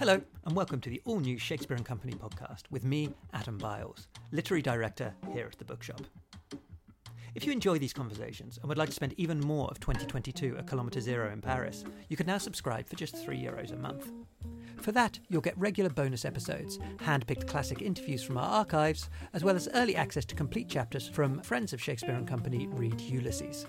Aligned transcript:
Hello, 0.00 0.18
and 0.46 0.56
welcome 0.56 0.80
to 0.80 0.88
the 0.88 1.02
all 1.04 1.20
new 1.20 1.36
Shakespeare 1.36 1.76
and 1.76 1.84
Company 1.84 2.14
podcast 2.14 2.62
with 2.70 2.84
me, 2.86 3.10
Adam 3.34 3.58
Biles, 3.58 4.08
literary 4.32 4.62
director 4.62 5.14
here 5.30 5.44
at 5.44 5.58
the 5.58 5.64
bookshop. 5.66 6.00
If 7.34 7.44
you 7.44 7.52
enjoy 7.52 7.78
these 7.78 7.92
conversations 7.92 8.56
and 8.56 8.66
would 8.70 8.78
like 8.78 8.88
to 8.88 8.94
spend 8.94 9.12
even 9.18 9.40
more 9.40 9.68
of 9.68 9.78
2022 9.78 10.56
at 10.56 10.66
Kilometre 10.66 11.02
Zero 11.02 11.30
in 11.30 11.42
Paris, 11.42 11.84
you 12.08 12.16
can 12.16 12.26
now 12.26 12.38
subscribe 12.38 12.88
for 12.88 12.96
just 12.96 13.14
3 13.14 13.36
euros 13.36 13.74
a 13.74 13.76
month. 13.76 14.10
For 14.78 14.92
that, 14.92 15.18
you'll 15.28 15.42
get 15.42 15.58
regular 15.58 15.90
bonus 15.90 16.24
episodes, 16.24 16.78
hand 17.00 17.26
picked 17.26 17.46
classic 17.46 17.82
interviews 17.82 18.22
from 18.22 18.38
our 18.38 18.50
archives, 18.50 19.10
as 19.34 19.44
well 19.44 19.54
as 19.54 19.68
early 19.74 19.96
access 19.96 20.24
to 20.24 20.34
complete 20.34 20.70
chapters 20.70 21.10
from 21.10 21.42
friends 21.42 21.74
of 21.74 21.82
Shakespeare 21.82 22.14
and 22.14 22.26
Company 22.26 22.68
read 22.68 22.98
Ulysses. 23.02 23.66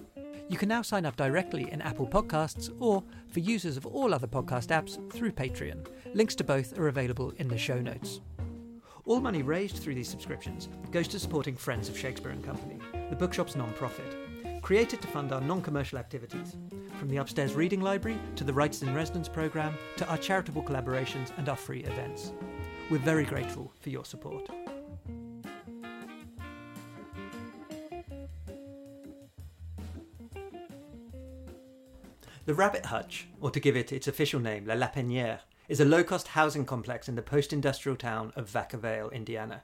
You 0.49 0.57
can 0.57 0.69
now 0.69 0.81
sign 0.81 1.05
up 1.05 1.15
directly 1.15 1.71
in 1.71 1.81
Apple 1.81 2.07
Podcasts 2.07 2.73
or, 2.79 3.03
for 3.29 3.39
users 3.39 3.77
of 3.77 3.85
all 3.85 4.13
other 4.13 4.27
podcast 4.27 4.67
apps, 4.67 5.11
through 5.11 5.31
Patreon. 5.31 5.87
Links 6.13 6.35
to 6.35 6.43
both 6.43 6.77
are 6.77 6.87
available 6.87 7.31
in 7.37 7.47
the 7.47 7.57
show 7.57 7.79
notes. 7.79 8.21
All 9.05 9.21
money 9.21 9.41
raised 9.41 9.77
through 9.77 9.95
these 9.95 10.09
subscriptions 10.09 10.69
goes 10.91 11.07
to 11.09 11.19
supporting 11.19 11.55
Friends 11.55 11.89
of 11.89 11.97
Shakespeare 11.97 12.31
and 12.31 12.43
Company, 12.43 12.79
the 13.09 13.15
bookshop's 13.15 13.55
non-profit, 13.55 14.61
created 14.61 15.01
to 15.01 15.07
fund 15.07 15.31
our 15.31 15.41
non-commercial 15.41 15.97
activities, 15.97 16.55
from 16.99 17.09
the 17.09 17.17
upstairs 17.17 17.55
reading 17.55 17.81
library 17.81 18.19
to 18.35 18.43
the 18.43 18.53
Writers 18.53 18.83
in 18.83 18.93
Residence 18.93 19.27
programme 19.27 19.73
to 19.97 20.07
our 20.07 20.17
charitable 20.17 20.61
collaborations 20.61 21.31
and 21.37 21.49
our 21.49 21.55
free 21.55 21.83
events. 21.83 22.33
We're 22.89 22.99
very 22.99 23.23
grateful 23.23 23.71
for 23.79 23.89
your 23.89 24.05
support. 24.05 24.49
The 32.45 32.55
Rabbit 32.55 32.87
Hutch, 32.87 33.27
or 33.39 33.51
to 33.51 33.59
give 33.59 33.77
it 33.77 33.91
its 33.91 34.07
official 34.07 34.39
name, 34.39 34.65
La 34.65 34.73
Lapinière, 34.73 35.41
is 35.69 35.79
a 35.79 35.85
low 35.85 36.03
cost 36.03 36.29
housing 36.29 36.65
complex 36.65 37.07
in 37.07 37.13
the 37.13 37.21
post 37.21 37.53
industrial 37.53 37.95
town 37.95 38.33
of 38.35 38.49
Vacca 38.49 38.79
Vale, 38.79 39.11
Indiana. 39.11 39.61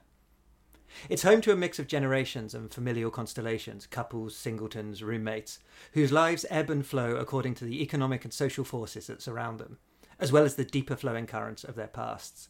It's 1.08 1.24
home 1.24 1.40
to 1.40 1.50
a 1.50 1.56
mix 1.56 1.80
of 1.80 1.88
generations 1.88 2.54
and 2.54 2.72
familial 2.72 3.10
constellations, 3.10 3.84
couples, 3.84 4.36
singletons, 4.36 5.02
roommates, 5.02 5.58
whose 5.94 6.12
lives 6.12 6.46
ebb 6.50 6.70
and 6.70 6.86
flow 6.86 7.16
according 7.16 7.56
to 7.56 7.64
the 7.64 7.82
economic 7.82 8.24
and 8.24 8.32
social 8.32 8.64
forces 8.64 9.08
that 9.08 9.22
surround 9.22 9.58
them, 9.58 9.78
as 10.20 10.30
well 10.30 10.44
as 10.44 10.54
the 10.54 10.64
deeper 10.64 10.94
flowing 10.94 11.26
currents 11.26 11.64
of 11.64 11.74
their 11.74 11.88
pasts. 11.88 12.48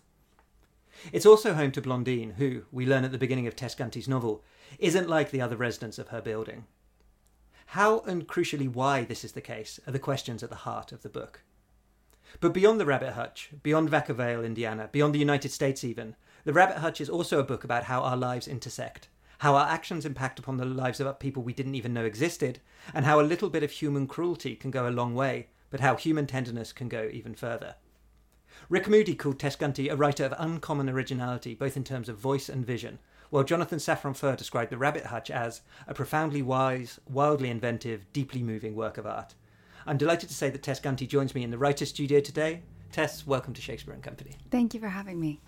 It's 1.10 1.26
also 1.26 1.54
home 1.54 1.72
to 1.72 1.80
Blandine, 1.80 2.34
who, 2.34 2.64
we 2.70 2.84
learn 2.84 3.04
at 3.04 3.12
the 3.12 3.18
beginning 3.18 3.46
of 3.46 3.56
Tess 3.56 3.74
Gunty's 3.74 4.08
novel, 4.08 4.44
isn't 4.78 5.08
like 5.08 5.30
the 5.30 5.40
other 5.40 5.56
residents 5.56 5.98
of 5.98 6.08
her 6.08 6.20
building. 6.20 6.66
How 7.72 8.00
and 8.06 8.26
crucially 8.26 8.66
why 8.66 9.04
this 9.04 9.24
is 9.24 9.32
the 9.32 9.42
case 9.42 9.78
are 9.86 9.92
the 9.92 9.98
questions 9.98 10.42
at 10.42 10.48
the 10.48 10.56
heart 10.56 10.90
of 10.90 11.02
the 11.02 11.10
book. 11.10 11.42
But 12.40 12.54
beyond 12.54 12.80
the 12.80 12.86
Rabbit 12.86 13.12
Hutch, 13.12 13.50
beyond 13.62 13.90
Vacca 13.90 14.14
Vale, 14.14 14.42
Indiana, 14.42 14.88
beyond 14.90 15.14
the 15.14 15.18
United 15.18 15.52
States 15.52 15.84
even, 15.84 16.16
the 16.44 16.54
Rabbit 16.54 16.78
Hutch 16.78 16.98
is 16.98 17.10
also 17.10 17.38
a 17.38 17.44
book 17.44 17.64
about 17.64 17.84
how 17.84 18.00
our 18.00 18.16
lives 18.16 18.48
intersect, 18.48 19.08
how 19.40 19.54
our 19.54 19.68
actions 19.68 20.06
impact 20.06 20.38
upon 20.38 20.56
the 20.56 20.64
lives 20.64 20.98
of 20.98 21.18
people 21.18 21.42
we 21.42 21.52
didn't 21.52 21.74
even 21.74 21.92
know 21.92 22.06
existed, 22.06 22.60
and 22.94 23.04
how 23.04 23.20
a 23.20 23.22
little 23.22 23.50
bit 23.50 23.62
of 23.62 23.70
human 23.70 24.06
cruelty 24.06 24.56
can 24.56 24.70
go 24.70 24.88
a 24.88 24.90
long 24.90 25.14
way, 25.14 25.48
but 25.68 25.80
how 25.80 25.94
human 25.94 26.26
tenderness 26.26 26.72
can 26.72 26.88
go 26.88 27.10
even 27.12 27.34
further. 27.34 27.74
Rick 28.70 28.88
Moody 28.88 29.14
called 29.14 29.38
Tess 29.38 29.56
Gunty 29.56 29.90
a 29.90 29.94
writer 29.94 30.24
of 30.24 30.32
uncommon 30.38 30.88
originality, 30.88 31.54
both 31.54 31.76
in 31.76 31.84
terms 31.84 32.08
of 32.08 32.16
voice 32.16 32.48
and 32.48 32.64
vision, 32.64 32.98
while 33.30 33.44
Jonathan 33.44 33.78
Safran 33.78 34.16
Foer 34.16 34.36
described 34.36 34.70
The 34.70 34.78
Rabbit 34.78 35.06
Hutch 35.06 35.30
as 35.30 35.60
a 35.86 35.94
profoundly 35.94 36.42
wise, 36.42 36.98
wildly 37.08 37.50
inventive, 37.50 38.10
deeply 38.12 38.42
moving 38.42 38.74
work 38.74 38.98
of 38.98 39.06
art. 39.06 39.34
I'm 39.86 39.98
delighted 39.98 40.28
to 40.28 40.34
say 40.34 40.50
that 40.50 40.62
Tess 40.62 40.80
Gunty 40.80 41.06
joins 41.06 41.34
me 41.34 41.42
in 41.42 41.50
the 41.50 41.58
writer's 41.58 41.90
studio 41.90 42.20
today. 42.20 42.62
Tess, 42.92 43.26
welcome 43.26 43.54
to 43.54 43.60
Shakespeare 43.60 43.94
and 43.94 44.02
Company. 44.02 44.36
Thank 44.50 44.74
you 44.74 44.80
for 44.80 44.88
having 44.88 45.20
me. 45.20 45.40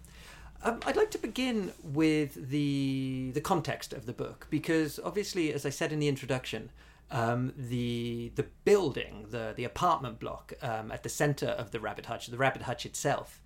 Um, 0.62 0.80
I'd 0.84 0.96
like 0.96 1.10
to 1.12 1.18
begin 1.18 1.72
with 1.82 2.50
the 2.50 3.30
the 3.32 3.40
context 3.40 3.94
of 3.94 4.04
the 4.04 4.12
book 4.12 4.46
because 4.50 5.00
obviously, 5.02 5.54
as 5.54 5.64
I 5.64 5.70
said 5.70 5.90
in 5.90 6.00
the 6.00 6.08
introduction, 6.08 6.70
um, 7.10 7.54
the 7.56 8.30
the 8.34 8.44
building, 8.64 9.26
the 9.30 9.54
the 9.56 9.64
apartment 9.64 10.20
block 10.20 10.52
um, 10.60 10.92
at 10.92 11.02
the 11.02 11.08
centre 11.08 11.48
of 11.48 11.70
the 11.70 11.80
Rabbit 11.80 12.06
Hutch, 12.06 12.26
the 12.26 12.36
Rabbit 12.36 12.62
Hutch 12.62 12.84
itself, 12.84 13.40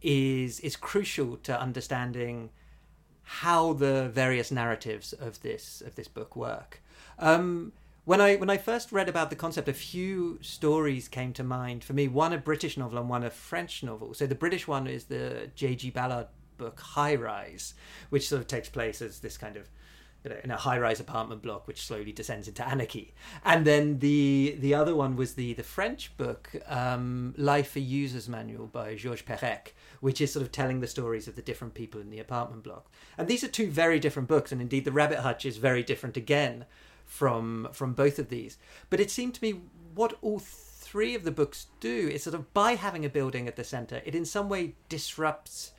is 0.00 0.60
is 0.60 0.76
crucial 0.76 1.36
to 1.38 1.60
understanding 1.60 2.50
how 3.22 3.72
the 3.72 4.08
various 4.08 4.50
narratives 4.50 5.12
of 5.12 5.42
this 5.42 5.82
of 5.84 5.94
this 5.94 6.08
book 6.08 6.36
work. 6.36 6.82
Um, 7.18 7.72
when 8.04 8.20
I 8.20 8.36
when 8.36 8.50
I 8.50 8.56
first 8.56 8.92
read 8.92 9.08
about 9.08 9.30
the 9.30 9.36
concept, 9.36 9.68
a 9.68 9.72
few 9.72 10.38
stories 10.42 11.08
came 11.08 11.32
to 11.34 11.44
mind 11.44 11.84
for 11.84 11.92
me. 11.92 12.08
One 12.08 12.32
a 12.32 12.38
British 12.38 12.76
novel 12.76 12.98
and 12.98 13.08
one 13.08 13.22
a 13.22 13.30
French 13.30 13.82
novel. 13.82 14.14
So 14.14 14.26
the 14.26 14.34
British 14.34 14.66
one 14.66 14.86
is 14.86 15.04
the 15.04 15.50
J.G. 15.54 15.90
Ballard 15.90 16.26
book 16.56 16.80
High 16.80 17.14
Rise, 17.14 17.74
which 18.08 18.28
sort 18.28 18.40
of 18.40 18.46
takes 18.46 18.68
place 18.68 19.00
as 19.00 19.20
this 19.20 19.36
kind 19.36 19.56
of 19.56 19.68
in 20.24 20.50
a 20.50 20.56
high-rise 20.56 21.00
apartment 21.00 21.42
block, 21.42 21.66
which 21.66 21.86
slowly 21.86 22.12
descends 22.12 22.48
into 22.48 22.66
anarchy. 22.66 23.14
And 23.44 23.66
then 23.66 23.98
the 23.98 24.56
the 24.58 24.74
other 24.74 24.94
one 24.94 25.16
was 25.16 25.34
the 25.34 25.54
the 25.54 25.62
French 25.62 26.16
book 26.16 26.50
um, 26.66 27.34
Life 27.36 27.76
a 27.76 27.80
User's 27.80 28.28
Manual 28.28 28.66
by 28.66 28.94
Georges 28.94 29.24
Perec, 29.24 29.74
which 30.00 30.20
is 30.20 30.32
sort 30.32 30.44
of 30.44 30.52
telling 30.52 30.80
the 30.80 30.86
stories 30.86 31.28
of 31.28 31.36
the 31.36 31.42
different 31.42 31.74
people 31.74 32.00
in 32.00 32.10
the 32.10 32.20
apartment 32.20 32.62
block. 32.62 32.90
And 33.16 33.28
these 33.28 33.44
are 33.44 33.48
two 33.48 33.70
very 33.70 33.98
different 33.98 34.28
books, 34.28 34.52
and 34.52 34.60
indeed 34.60 34.84
the 34.84 34.92
Rabbit 34.92 35.20
Hutch 35.20 35.46
is 35.46 35.56
very 35.56 35.82
different 35.82 36.16
again 36.16 36.66
from 37.06 37.68
from 37.72 37.94
both 37.94 38.18
of 38.18 38.28
these. 38.28 38.58
But 38.90 39.00
it 39.00 39.10
seemed 39.10 39.34
to 39.34 39.42
me 39.42 39.60
what 39.94 40.16
all 40.22 40.38
three 40.38 41.14
of 41.14 41.24
the 41.24 41.30
books 41.30 41.66
do 41.78 42.08
is 42.08 42.22
sort 42.24 42.34
of 42.34 42.52
by 42.52 42.74
having 42.74 43.04
a 43.04 43.08
building 43.08 43.46
at 43.48 43.56
the 43.56 43.64
center, 43.64 44.02
it 44.04 44.14
in 44.14 44.24
some 44.24 44.48
way 44.48 44.74
disrupts 44.88 45.72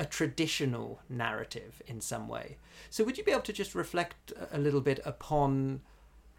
a 0.00 0.04
traditional 0.06 0.98
narrative 1.10 1.82
in 1.86 2.00
some 2.00 2.26
way. 2.26 2.56
So, 2.88 3.04
would 3.04 3.18
you 3.18 3.22
be 3.22 3.32
able 3.32 3.42
to 3.42 3.52
just 3.52 3.74
reflect 3.74 4.32
a 4.50 4.58
little 4.58 4.80
bit 4.80 4.98
upon 5.04 5.82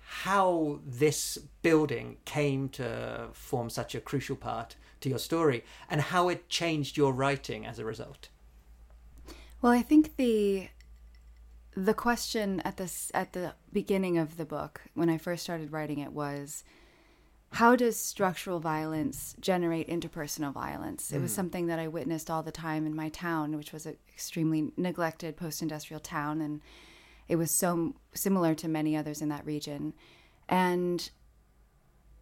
how 0.02 0.80
this 0.86 1.38
building 1.62 2.18
came 2.26 2.70
to 2.70 3.28
form 3.34 3.70
such 3.70 3.94
a 3.94 4.02
crucial 4.02 4.36
part 4.36 4.76
to 5.02 5.10
your 5.10 5.20
story 5.20 5.64
and 5.90 6.02
how 6.02 6.28
it 6.28 6.50
changed 6.50 6.98
your 6.98 7.14
writing 7.14 7.66
as 7.66 7.78
a 7.78 7.86
result? 7.86 8.30
Well, 9.62 9.72
I 9.72 9.84
think 9.84 10.18
the 10.18 10.70
the 11.74 11.94
question 11.94 12.62
at 12.62 12.78
this 12.78 13.12
at 13.14 13.34
the 13.34 13.54
beginning 13.72 14.18
of 14.18 14.38
the 14.38 14.46
book 14.46 14.82
when 14.96 15.10
I 15.10 15.20
first 15.20 15.44
started 15.44 15.72
writing 15.72 16.00
it 16.00 16.12
was 16.12 16.64
how 17.54 17.76
does 17.76 17.98
structural 17.98 18.60
violence 18.60 19.36
generate 19.40 19.90
interpersonal 19.90 20.54
violence? 20.54 21.12
It 21.12 21.20
was 21.20 21.32
mm. 21.32 21.36
something 21.36 21.68
that 21.68 21.80
I 21.80 21.88
witnessed 21.90 22.32
all 22.32 22.44
the 22.44 22.52
time 22.52 22.86
in 22.86 22.96
my 22.96 23.10
town, 23.10 23.58
which 23.58 23.74
was 23.74 23.86
an 23.86 23.98
extremely 24.14 24.72
neglected 24.78 25.36
post 25.36 25.62
industrial 25.62 26.00
town. 26.00 26.40
And 26.40 26.62
it 27.28 27.36
was 27.36 27.52
so 27.52 27.96
similar 28.14 28.56
to 28.56 28.70
many 28.70 28.96
others 28.96 29.22
in 29.22 29.28
that 29.30 29.46
region. 29.46 29.94
And 30.48 31.10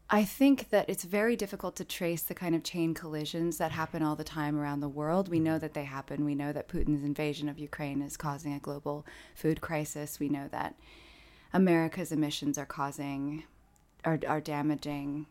I 0.10 0.24
think 0.24 0.72
that 0.72 0.90
it's 0.90 1.04
very 1.04 1.36
difficult 1.36 1.76
to 1.76 1.86
trace 1.86 2.24
the 2.24 2.34
kind 2.34 2.56
of 2.56 2.64
chain 2.64 2.96
collisions 2.96 3.60
that 3.60 3.72
happen 3.72 4.02
all 4.02 4.16
the 4.16 4.24
time 4.24 4.58
around 4.58 4.80
the 4.80 4.90
world. 4.90 5.30
We 5.30 5.40
know 5.40 5.60
that 5.60 5.76
they 5.76 5.84
happen. 5.84 6.26
We 6.26 6.34
know 6.34 6.52
that 6.52 6.68
Putin's 6.68 7.04
invasion 7.04 7.48
of 7.48 7.60
Ukraine 7.60 8.02
is 8.02 8.18
causing 8.18 8.54
a 8.54 8.60
global 8.60 9.06
food 9.36 9.62
crisis. 9.62 10.20
We 10.20 10.30
know 10.30 10.48
that 10.52 10.74
America's 11.54 12.12
emissions 12.12 12.58
are 12.58 12.66
causing 12.66 13.44
are, 14.06 14.20
are 14.28 14.42
damaging 14.42 15.26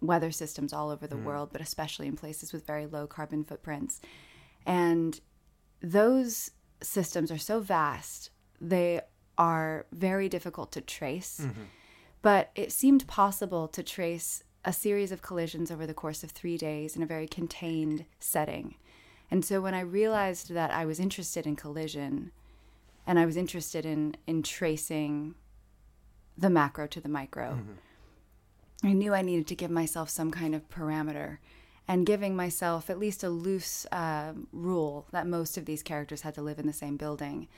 weather 0.00 0.30
systems 0.30 0.72
all 0.72 0.90
over 0.90 1.06
the 1.06 1.16
mm. 1.16 1.24
world, 1.24 1.50
but 1.52 1.60
especially 1.60 2.06
in 2.06 2.16
places 2.16 2.52
with 2.52 2.66
very 2.66 2.86
low 2.86 3.06
carbon 3.06 3.44
footprints. 3.44 4.00
And 4.66 5.20
those 5.82 6.50
systems 6.82 7.30
are 7.30 7.38
so 7.38 7.60
vast, 7.60 8.30
they 8.60 9.00
are 9.38 9.86
very 9.92 10.28
difficult 10.28 10.72
to 10.72 10.80
trace. 10.80 11.40
Mm-hmm. 11.42 11.62
But 12.22 12.50
it 12.54 12.72
seemed 12.72 13.06
possible 13.06 13.68
to 13.68 13.82
trace 13.82 14.42
a 14.64 14.72
series 14.72 15.10
of 15.10 15.22
collisions 15.22 15.70
over 15.70 15.86
the 15.86 15.94
course 15.94 16.22
of 16.22 16.30
three 16.30 16.58
days 16.58 16.94
in 16.94 17.02
a 17.02 17.06
very 17.06 17.26
contained 17.26 18.04
setting. 18.18 18.74
And 19.30 19.44
so 19.44 19.60
when 19.60 19.74
I 19.74 19.80
realized 19.80 20.50
that 20.50 20.70
I 20.70 20.84
was 20.84 21.00
interested 21.00 21.46
in 21.46 21.56
collision 21.56 22.32
and 23.06 23.18
I 23.18 23.24
was 23.24 23.36
interested 23.36 23.86
in, 23.86 24.16
in 24.26 24.42
tracing 24.42 25.34
the 26.40 26.50
macro 26.50 26.86
to 26.88 27.00
the 27.00 27.08
micro. 27.08 27.52
Mm-hmm. 27.52 28.86
I 28.86 28.92
knew 28.92 29.12
I 29.12 29.22
needed 29.22 29.46
to 29.48 29.54
give 29.54 29.70
myself 29.70 30.08
some 30.08 30.30
kind 30.30 30.54
of 30.54 30.68
parameter 30.70 31.38
and 31.86 32.06
giving 32.06 32.34
myself 32.34 32.88
at 32.88 32.98
least 32.98 33.22
a 33.22 33.28
loose 33.28 33.84
uh, 33.92 34.32
rule 34.52 35.06
that 35.12 35.26
most 35.26 35.58
of 35.58 35.66
these 35.66 35.82
characters 35.82 36.22
had 36.22 36.34
to 36.34 36.42
live 36.42 36.58
in 36.58 36.66
the 36.66 36.72
same 36.72 36.96
building 36.96 37.48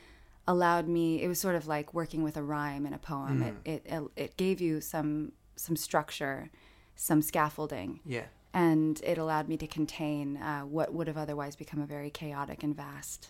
allowed 0.48 0.88
me 0.88 1.22
it 1.22 1.28
was 1.28 1.38
sort 1.38 1.54
of 1.54 1.68
like 1.68 1.94
working 1.94 2.24
with 2.24 2.36
a 2.36 2.42
rhyme 2.42 2.84
in 2.84 2.92
a 2.92 2.98
poem 2.98 3.44
mm. 3.44 3.54
it, 3.64 3.86
it 3.86 4.02
it 4.16 4.36
gave 4.36 4.60
you 4.60 4.80
some 4.80 5.30
some 5.54 5.76
structure 5.76 6.50
some 6.96 7.22
scaffolding 7.22 8.00
yeah 8.04 8.24
and 8.52 9.00
it 9.04 9.18
allowed 9.18 9.48
me 9.48 9.56
to 9.56 9.68
contain 9.68 10.36
uh, 10.38 10.62
what 10.62 10.92
would 10.92 11.06
have 11.06 11.16
otherwise 11.16 11.54
become 11.54 11.80
a 11.80 11.86
very 11.86 12.10
chaotic 12.10 12.62
and 12.62 12.76
vast 12.76 13.28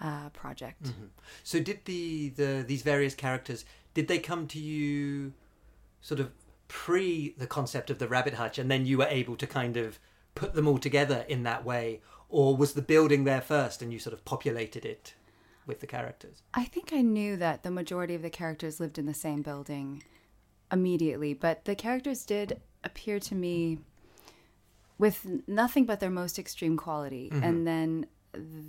uh, 0.00 0.28
project. 0.30 0.84
Mm-hmm. 0.84 1.06
So, 1.42 1.60
did 1.60 1.84
the, 1.84 2.30
the 2.30 2.64
these 2.66 2.82
various 2.82 3.14
characters 3.14 3.64
did 3.96 4.08
they 4.08 4.18
come 4.18 4.46
to 4.46 4.58
you 4.58 5.32
sort 6.02 6.20
of 6.20 6.30
pre 6.68 7.34
the 7.38 7.46
concept 7.46 7.88
of 7.88 7.98
the 7.98 8.06
rabbit 8.06 8.34
hutch, 8.34 8.58
and 8.58 8.70
then 8.70 8.84
you 8.84 8.98
were 8.98 9.08
able 9.08 9.36
to 9.36 9.46
kind 9.46 9.78
of 9.78 9.98
put 10.34 10.52
them 10.52 10.68
all 10.68 10.76
together 10.76 11.24
in 11.28 11.44
that 11.44 11.64
way, 11.64 12.02
or 12.28 12.54
was 12.54 12.74
the 12.74 12.82
building 12.82 13.24
there 13.24 13.40
first 13.40 13.80
and 13.80 13.94
you 13.94 13.98
sort 13.98 14.12
of 14.12 14.22
populated 14.26 14.84
it 14.84 15.14
with 15.64 15.80
the 15.80 15.86
characters? 15.86 16.42
I 16.52 16.64
think 16.64 16.92
I 16.92 17.00
knew 17.00 17.38
that 17.38 17.62
the 17.62 17.70
majority 17.70 18.14
of 18.14 18.20
the 18.20 18.28
characters 18.28 18.78
lived 18.78 18.98
in 18.98 19.06
the 19.06 19.14
same 19.14 19.40
building 19.40 20.02
immediately, 20.70 21.32
but 21.32 21.64
the 21.64 21.74
characters 21.74 22.26
did 22.26 22.60
appear 22.84 23.18
to 23.20 23.34
me 23.34 23.78
with 24.98 25.26
nothing 25.46 25.86
but 25.86 26.00
their 26.00 26.10
most 26.10 26.38
extreme 26.38 26.76
quality. 26.76 27.30
Mm-hmm. 27.32 27.42
And 27.42 27.66
then 27.66 28.06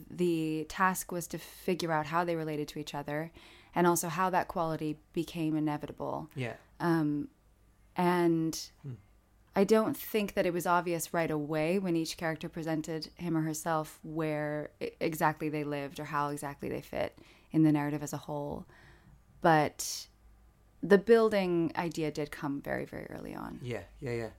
the 0.09 0.65
task 0.69 1.11
was 1.11 1.27
to 1.27 1.37
figure 1.37 1.91
out 1.91 2.05
how 2.05 2.23
they 2.23 2.37
related 2.37 2.69
to 2.69 2.79
each 2.79 2.95
other 2.95 3.33
and 3.77 3.85
also 3.85 4.09
how 4.09 4.27
that 4.31 4.47
quality 4.47 4.97
became 5.13 5.55
inevitable. 5.55 6.31
Yeah. 6.35 6.53
Um, 6.79 7.29
and 7.95 8.59
Hmm. 8.81 8.93
I 9.55 9.63
don't 9.63 9.95
think 9.95 10.33
that 10.33 10.45
it 10.47 10.53
was 10.53 10.65
obvious 10.65 11.13
right 11.13 11.29
away 11.29 11.77
when 11.77 11.95
each 11.95 12.17
character 12.17 12.49
presented 12.49 13.09
him 13.15 13.37
or 13.37 13.41
herself 13.41 13.99
where 14.03 14.71
exactly 14.99 15.49
they 15.49 15.63
lived 15.63 15.99
or 15.99 16.05
how 16.05 16.29
exactly 16.29 16.69
they 16.69 16.81
fit 16.81 17.17
in 17.51 17.61
the 17.63 17.71
narrative 17.71 18.01
as 18.01 18.13
a 18.13 18.17
whole. 18.17 18.65
But 19.41 20.07
the 20.81 20.97
building 20.97 21.71
idea 21.75 22.09
did 22.11 22.31
come 22.31 22.61
very, 22.61 22.85
very 22.85 23.07
early 23.11 23.35
on. 23.35 23.59
Yeah, 23.61 23.83
yeah, 23.99 24.11
yeah. 24.11 24.29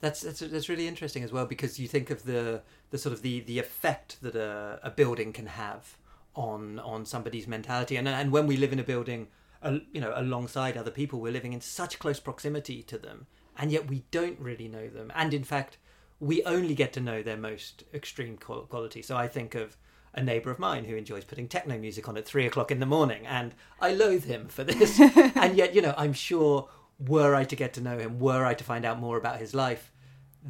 That's 0.00 0.20
that's 0.20 0.40
that's 0.40 0.68
really 0.68 0.88
interesting 0.88 1.22
as 1.22 1.32
well 1.32 1.46
because 1.46 1.78
you 1.78 1.88
think 1.88 2.10
of 2.10 2.24
the 2.24 2.62
the 2.90 2.98
sort 2.98 3.14
of 3.14 3.22
the 3.22 3.40
the 3.40 3.58
effect 3.58 4.20
that 4.20 4.34
a, 4.34 4.80
a 4.82 4.90
building 4.90 5.32
can 5.32 5.46
have 5.46 5.96
on 6.34 6.78
on 6.78 7.04
somebody's 7.04 7.46
mentality, 7.46 7.96
and 7.96 8.08
and 8.08 8.32
when 8.32 8.46
we 8.46 8.56
live 8.56 8.72
in 8.72 8.78
a 8.78 8.84
building, 8.84 9.28
uh, 9.62 9.78
you 9.92 10.00
know, 10.00 10.12
alongside 10.16 10.76
other 10.76 10.90
people, 10.90 11.20
we're 11.20 11.32
living 11.32 11.52
in 11.52 11.60
such 11.60 11.98
close 11.98 12.20
proximity 12.20 12.82
to 12.84 12.98
them, 12.98 13.26
and 13.58 13.70
yet 13.70 13.88
we 13.88 14.04
don't 14.10 14.38
really 14.38 14.68
know 14.68 14.88
them, 14.88 15.12
and 15.14 15.34
in 15.34 15.44
fact, 15.44 15.78
we 16.20 16.42
only 16.44 16.74
get 16.74 16.92
to 16.94 17.00
know 17.00 17.22
their 17.22 17.36
most 17.36 17.84
extreme 17.92 18.36
quality. 18.36 19.02
So 19.02 19.16
I 19.16 19.28
think 19.28 19.54
of 19.54 19.76
a 20.14 20.22
neighbor 20.22 20.50
of 20.50 20.58
mine 20.58 20.84
who 20.84 20.96
enjoys 20.96 21.24
putting 21.24 21.48
techno 21.48 21.78
music 21.78 22.08
on 22.08 22.16
at 22.16 22.26
three 22.26 22.46
o'clock 22.46 22.70
in 22.70 22.80
the 22.80 22.86
morning, 22.86 23.26
and 23.26 23.54
I 23.80 23.92
loathe 23.92 24.24
him 24.24 24.48
for 24.48 24.64
this. 24.64 25.00
and 25.34 25.56
yet, 25.56 25.74
you 25.74 25.82
know, 25.82 25.94
I'm 25.96 26.12
sure 26.12 26.68
were 26.98 27.34
I 27.34 27.44
to 27.44 27.56
get 27.56 27.72
to 27.74 27.80
know 27.80 27.98
him, 27.98 28.18
were 28.18 28.44
I 28.44 28.54
to 28.54 28.64
find 28.64 28.84
out 28.84 28.98
more 28.98 29.16
about 29.16 29.38
his 29.38 29.54
life, 29.54 29.91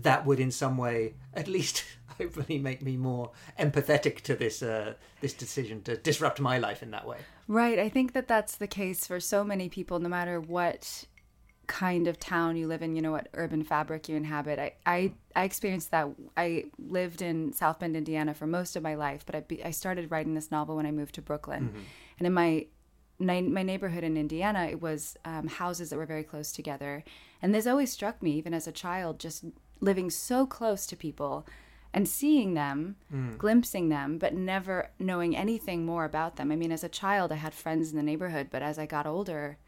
that 0.00 0.24
would 0.24 0.40
in 0.40 0.50
some 0.50 0.76
way, 0.76 1.14
at 1.34 1.48
least 1.48 1.84
hopefully, 2.18 2.58
make 2.58 2.82
me 2.82 2.96
more 2.96 3.30
empathetic 3.58 4.20
to 4.22 4.34
this 4.34 4.62
uh, 4.62 4.94
this 5.20 5.32
decision 5.32 5.82
to 5.82 5.96
disrupt 5.96 6.40
my 6.40 6.58
life 6.58 6.82
in 6.82 6.90
that 6.90 7.06
way. 7.06 7.18
Right. 7.48 7.78
I 7.78 7.88
think 7.88 8.12
that 8.12 8.28
that's 8.28 8.56
the 8.56 8.66
case 8.66 9.06
for 9.06 9.20
so 9.20 9.44
many 9.44 9.68
people, 9.68 9.98
no 9.98 10.08
matter 10.08 10.40
what 10.40 11.04
kind 11.66 12.06
of 12.06 12.18
town 12.18 12.56
you 12.56 12.66
live 12.66 12.82
in, 12.82 12.96
you 12.96 13.02
know, 13.02 13.12
what 13.12 13.28
urban 13.34 13.62
fabric 13.62 14.08
you 14.08 14.16
inhabit. 14.16 14.58
I, 14.58 14.72
I, 14.84 15.12
I 15.34 15.44
experienced 15.44 15.90
that. 15.92 16.08
I 16.36 16.64
lived 16.78 17.22
in 17.22 17.52
South 17.52 17.78
Bend, 17.78 17.96
Indiana 17.96 18.34
for 18.34 18.46
most 18.46 18.76
of 18.76 18.82
my 18.82 18.94
life, 18.94 19.24
but 19.24 19.34
I, 19.34 19.40
be, 19.40 19.64
I 19.64 19.70
started 19.70 20.10
writing 20.10 20.34
this 20.34 20.50
novel 20.50 20.76
when 20.76 20.86
I 20.86 20.90
moved 20.90 21.14
to 21.16 21.22
Brooklyn. 21.22 21.72
And 22.18 22.26
in 22.26 22.32
my 22.32 22.66
my 23.18 23.40
my 23.40 23.62
neighborhood 23.62 24.04
in 24.04 24.16
Indiana, 24.16 24.64
it 24.64 24.82
was 24.82 25.16
um, 25.24 25.46
houses 25.46 25.90
that 25.90 25.96
were 25.96 26.06
very 26.06 26.24
close 26.24 26.52
together. 26.52 27.04
And 27.40 27.54
this 27.54 27.66
always 27.66 27.90
struck 27.90 28.22
me, 28.22 28.32
even 28.32 28.54
as 28.54 28.66
a 28.66 28.72
child, 28.72 29.18
just 29.18 29.44
living 29.82 30.08
so 30.08 30.46
close 30.46 30.86
to 30.86 30.96
people 30.96 31.46
and 31.92 32.08
seeing 32.08 32.54
them, 32.54 32.96
glimpsing 33.36 33.90
them, 33.90 34.16
but 34.16 34.32
never 34.32 34.88
knowing 34.98 35.36
anything 35.36 35.84
more 35.84 36.06
about 36.06 36.36
them. 36.36 36.50
I 36.50 36.56
mean, 36.56 36.72
as 36.72 36.82
a 36.84 36.88
child, 36.88 37.30
I 37.32 37.34
had 37.36 37.52
friends 37.52 37.90
in 37.90 37.96
the 37.98 38.02
neighborhood, 38.02 38.48
but 38.50 38.62
as 38.62 38.78
I 38.78 38.86
got 38.86 39.06
older, 39.06 39.58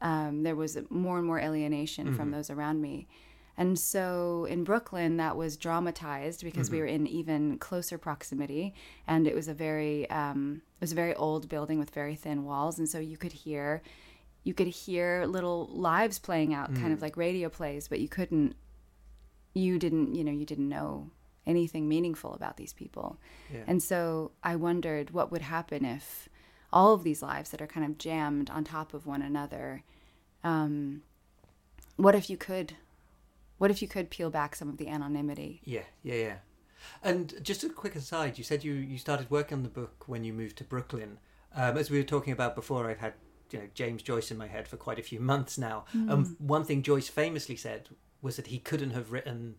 um, 0.00 0.42
there 0.42 0.56
was 0.56 0.78
more 0.88 1.18
and 1.18 1.26
more 1.26 1.38
alienation 1.38 2.14
from 2.14 2.30
those 2.30 2.48
around 2.48 2.80
me. 2.80 3.08
And 3.58 3.78
so 3.78 4.46
in 4.48 4.64
Brooklyn, 4.64 5.16
that 5.16 5.36
was 5.36 5.56
dramatized 5.56 6.44
because 6.44 6.70
we 6.70 6.78
were 6.78 6.86
in 6.86 7.06
even 7.06 7.58
closer 7.58 7.96
proximity, 7.98 8.74
and 9.06 9.26
it 9.26 9.34
was 9.34 9.48
a 9.48 9.54
very 9.54 10.08
um, 10.10 10.62
it 10.78 10.82
was 10.82 10.92
a 10.92 10.94
very 10.94 11.14
old 11.14 11.48
building 11.48 11.78
with 11.78 11.90
very 11.90 12.14
thin 12.16 12.44
walls, 12.44 12.78
and 12.78 12.88
so 12.88 12.98
you 12.98 13.16
could 13.16 13.32
hear 13.32 13.82
you 14.44 14.54
could 14.54 14.66
hear 14.68 15.24
little 15.26 15.68
lives 15.72 16.18
playing 16.18 16.52
out, 16.54 16.74
kind 16.74 16.92
of 16.92 17.00
like 17.02 17.16
radio 17.16 17.48
plays, 17.48 17.88
but 17.88 17.98
you 17.98 18.08
couldn't 18.08 18.54
you 19.56 19.78
didn't 19.78 20.14
you 20.14 20.22
know 20.24 20.32
you 20.32 20.44
didn't 20.46 20.68
know 20.68 21.10
anything 21.46 21.88
meaningful 21.88 22.34
about 22.34 22.56
these 22.56 22.72
people, 22.72 23.18
Yeah. 23.52 23.62
and 23.66 23.82
so 23.82 24.32
I 24.42 24.56
wondered 24.56 25.10
what 25.10 25.30
would 25.30 25.42
happen 25.42 25.84
if 25.84 26.28
all 26.72 26.92
of 26.94 27.04
these 27.04 27.22
lives 27.22 27.50
that 27.50 27.62
are 27.62 27.66
kind 27.68 27.86
of 27.86 27.98
jammed 27.98 28.50
on 28.50 28.64
top 28.64 28.92
of 28.94 29.06
one 29.06 29.22
another. 29.22 29.82
Um, 30.44 31.02
what 31.96 32.14
if 32.14 32.28
you 32.28 32.36
could 32.36 32.74
what 33.58 33.70
if 33.70 33.80
you 33.80 33.88
could 33.88 34.10
peel 34.10 34.28
back 34.28 34.54
some 34.54 34.68
of 34.68 34.76
the 34.76 34.88
anonymity? 34.88 35.60
Yeah, 35.64 35.84
yeah, 36.02 36.14
yeah. 36.14 36.34
And 37.02 37.32
just 37.42 37.64
a 37.64 37.70
quick 37.70 37.96
aside, 37.96 38.36
you 38.36 38.44
said 38.44 38.62
you, 38.62 38.74
you 38.74 38.98
started 38.98 39.30
working 39.30 39.56
on 39.58 39.62
the 39.62 39.70
book 39.70 40.04
when 40.06 40.24
you 40.24 40.32
moved 40.34 40.58
to 40.58 40.64
Brooklyn. 40.64 41.18
Um, 41.54 41.78
as 41.78 41.90
we 41.90 41.96
were 41.96 42.04
talking 42.04 42.34
about 42.34 42.54
before, 42.54 42.90
I've 42.90 42.98
had 42.98 43.14
you 43.50 43.60
know 43.60 43.64
James 43.74 44.02
Joyce 44.02 44.30
in 44.30 44.36
my 44.36 44.46
head 44.48 44.68
for 44.68 44.76
quite 44.76 44.98
a 44.98 45.02
few 45.02 45.20
months 45.20 45.56
now. 45.56 45.84
Um, 45.94 46.36
one 46.38 46.64
thing 46.64 46.82
Joyce 46.82 47.08
famously 47.08 47.56
said 47.56 47.88
was 48.22 48.36
that 48.36 48.48
he 48.48 48.58
couldn't 48.58 48.90
have 48.90 49.12
written 49.12 49.56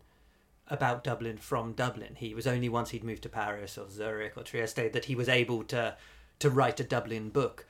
about 0.70 1.04
Dublin 1.04 1.38
from 1.38 1.74
Dublin. 1.74 2.16
He 2.16 2.34
was 2.34 2.48
only 2.48 2.70
once 2.70 2.90
he'd 2.90 3.04
moved 3.04 3.24
to 3.24 3.30
Paris 3.30 3.78
or 3.78 3.90
Zurich 3.90 4.34
or 4.36 4.44
Trieste 4.44 4.92
that 4.92 5.06
he 5.06 5.16
was 5.16 5.30
able 5.30 5.64
to 5.66 5.96
to 6.40 6.50
write 6.50 6.80
a 6.80 6.84
Dublin 6.84 7.30
book. 7.30 7.66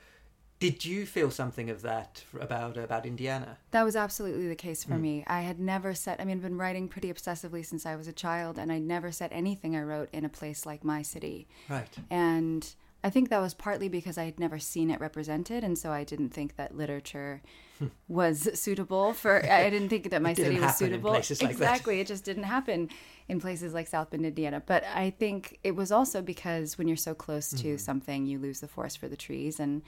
Did 0.60 0.84
you 0.84 1.06
feel 1.06 1.30
something 1.30 1.70
of 1.70 1.82
that 1.82 2.24
about 2.38 2.76
about 2.76 3.06
Indiana? 3.06 3.58
That 3.70 3.84
was 3.84 3.94
absolutely 3.94 4.48
the 4.48 4.56
case 4.56 4.82
for 4.82 4.94
hmm. 4.94 5.02
me. 5.02 5.24
I 5.26 5.42
had 5.42 5.60
never 5.60 5.94
set 5.94 6.20
I 6.20 6.24
mean 6.24 6.38
I've 6.38 6.42
been 6.42 6.58
writing 6.58 6.88
pretty 6.88 7.12
obsessively 7.12 7.64
since 7.64 7.86
I 7.86 7.94
was 7.96 8.08
a 8.08 8.12
child 8.12 8.58
and 8.58 8.72
I 8.72 8.78
never 8.78 9.12
set 9.12 9.30
anything 9.32 9.76
I 9.76 9.82
wrote 9.82 10.08
in 10.12 10.24
a 10.24 10.28
place 10.28 10.66
like 10.66 10.82
my 10.82 11.02
city. 11.02 11.46
Right. 11.68 11.94
And 12.10 12.68
I 13.04 13.10
think 13.10 13.28
that 13.30 13.38
was 13.40 13.54
partly 13.54 13.88
because 13.88 14.18
I 14.18 14.24
had 14.24 14.40
never 14.40 14.58
seen 14.58 14.90
it 14.90 14.98
represented, 15.00 15.62
and 15.62 15.78
so 15.78 15.92
I 15.92 16.02
didn't 16.02 16.30
think 16.30 16.56
that 16.56 16.76
literature 16.76 17.42
was 18.08 18.48
suitable 18.58 19.12
for. 19.12 19.44
I 19.48 19.70
didn't 19.70 19.88
think 19.88 20.10
that 20.10 20.20
my 20.20 20.34
city 20.34 20.58
was 20.58 20.76
suitable. 20.76 21.12
like 21.12 21.24
that. 21.40 21.50
exactly, 21.50 22.00
it 22.00 22.08
just 22.08 22.24
didn't 22.24 22.42
happen 22.44 22.88
in 23.28 23.40
places 23.40 23.72
like 23.72 23.86
South 23.86 24.10
Bend, 24.10 24.26
Indiana. 24.26 24.60
But 24.66 24.82
I 24.92 25.10
think 25.10 25.60
it 25.62 25.76
was 25.76 25.92
also 25.92 26.22
because 26.22 26.76
when 26.76 26.88
you're 26.88 26.96
so 26.96 27.14
close 27.14 27.50
to 27.50 27.56
Mm-hmm. 27.68 27.76
something, 27.76 28.26
you 28.26 28.38
lose 28.38 28.60
the 28.60 28.68
forest 28.68 28.98
for 28.98 29.06
the 29.08 29.16
trees, 29.16 29.60
and 29.60 29.82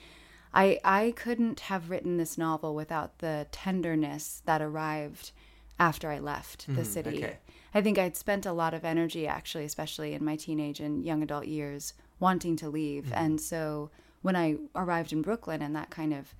I 0.54 0.78
I 0.84 1.12
couldn't 1.16 1.60
have 1.60 1.90
written 1.90 2.16
this 2.16 2.38
novel 2.38 2.74
without 2.76 3.18
the 3.18 3.48
tenderness 3.50 4.42
that 4.46 4.62
arrived 4.62 5.32
after 5.80 6.10
I 6.10 6.18
left 6.20 6.66
the 6.74 6.84
city. 6.84 7.24
Okay. 7.24 7.38
I 7.74 7.80
think 7.80 7.98
I'd 7.98 8.16
spent 8.16 8.46
a 8.46 8.52
lot 8.52 8.74
of 8.74 8.84
energy, 8.84 9.26
actually, 9.26 9.64
especially 9.64 10.12
in 10.12 10.24
my 10.24 10.36
teenage 10.36 10.78
and 10.80 11.04
young 11.04 11.22
adult 11.22 11.46
years, 11.46 11.94
wanting 12.20 12.54
to 12.56 12.68
leave. 12.68 13.04
Mm-hmm. 13.06 13.14
And 13.24 13.40
so 13.40 13.90
when 14.22 14.36
I 14.36 14.56
arrived 14.74 15.12
in 15.12 15.22
Brooklyn 15.22 15.62
and 15.62 15.74
that 15.74 15.90
kind 15.90 16.12
of 16.14 16.34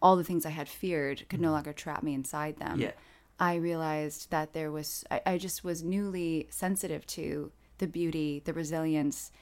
all 0.00 0.16
the 0.16 0.24
things 0.24 0.44
I 0.46 0.50
had 0.50 0.68
feared 0.68 1.28
could 1.28 1.40
no 1.40 1.50
longer 1.52 1.72
trap 1.72 2.02
me 2.02 2.14
inside 2.14 2.58
them, 2.58 2.72
Mm-hmm. 2.72 2.80
Yeah. 2.82 2.92
I 3.40 3.54
realized 3.56 4.30
that 4.30 4.52
there 4.52 4.70
was, 4.70 5.04
I, 5.10 5.20
I 5.26 5.38
just 5.38 5.64
was 5.64 5.82
newly 5.82 6.46
sensitive 6.50 7.04
to 7.08 7.50
the 7.78 7.88
beauty, 7.88 8.40
the 8.44 8.52
resilience, 8.52 9.32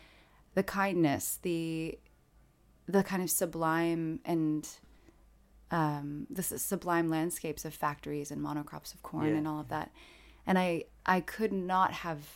the 0.55 0.63
kindness, 0.63 1.39
the 1.43 1.99
the 2.87 3.03
kind 3.05 3.23
of 3.23 3.31
sublime 3.31 4.21
and 4.25 4.67
um, 5.71 6.27
the 6.31 6.43
sublime 6.43 7.09
landscapes 7.09 7.65
of 7.65 7.75
factories 7.75 8.31
and 8.31 8.41
monocrops 8.41 8.95
of 8.95 9.03
corn 9.03 9.29
Yeah. 9.29 9.35
and 9.37 9.47
all 9.49 9.61
of 9.61 9.69
that. 9.69 9.91
And 10.47 10.59
I 10.59 10.85
I 11.07 11.21
could 11.21 11.53
not 11.53 11.93
have 11.93 12.27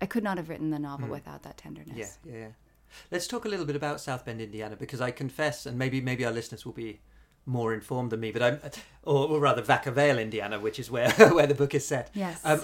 I 0.00 0.06
could 0.06 0.22
not 0.22 0.36
have 0.36 0.48
written 0.48 0.70
the 0.70 0.78
novel 0.78 1.08
without 1.08 1.42
that 1.44 1.56
tenderness. 1.56 1.96
Yeah, 1.96 2.32
yeah, 2.32 2.38
yeah. 2.38 2.48
Let's 3.10 3.26
talk 3.26 3.44
a 3.44 3.48
little 3.48 3.66
bit 3.66 3.76
about 3.76 4.00
South 4.00 4.24
Bend, 4.24 4.40
Indiana, 4.40 4.76
because 4.76 5.00
I 5.00 5.10
confess, 5.10 5.66
and 5.66 5.78
maybe 5.78 6.00
maybe 6.00 6.24
our 6.24 6.32
listeners 6.32 6.64
will 6.64 6.72
be 6.72 7.00
more 7.46 7.72
informed 7.72 8.10
than 8.10 8.20
me, 8.20 8.32
but 8.32 8.42
I'm, 8.42 8.60
or, 9.04 9.28
or 9.28 9.40
rather, 9.40 9.62
Vacca 9.62 9.92
Vale, 9.92 10.18
Indiana, 10.18 10.58
which 10.58 10.78
is 10.78 10.90
where 10.90 11.10
where 11.32 11.46
the 11.46 11.54
book 11.54 11.74
is 11.74 11.86
set. 11.86 12.10
Yes. 12.14 12.40
Um, 12.44 12.62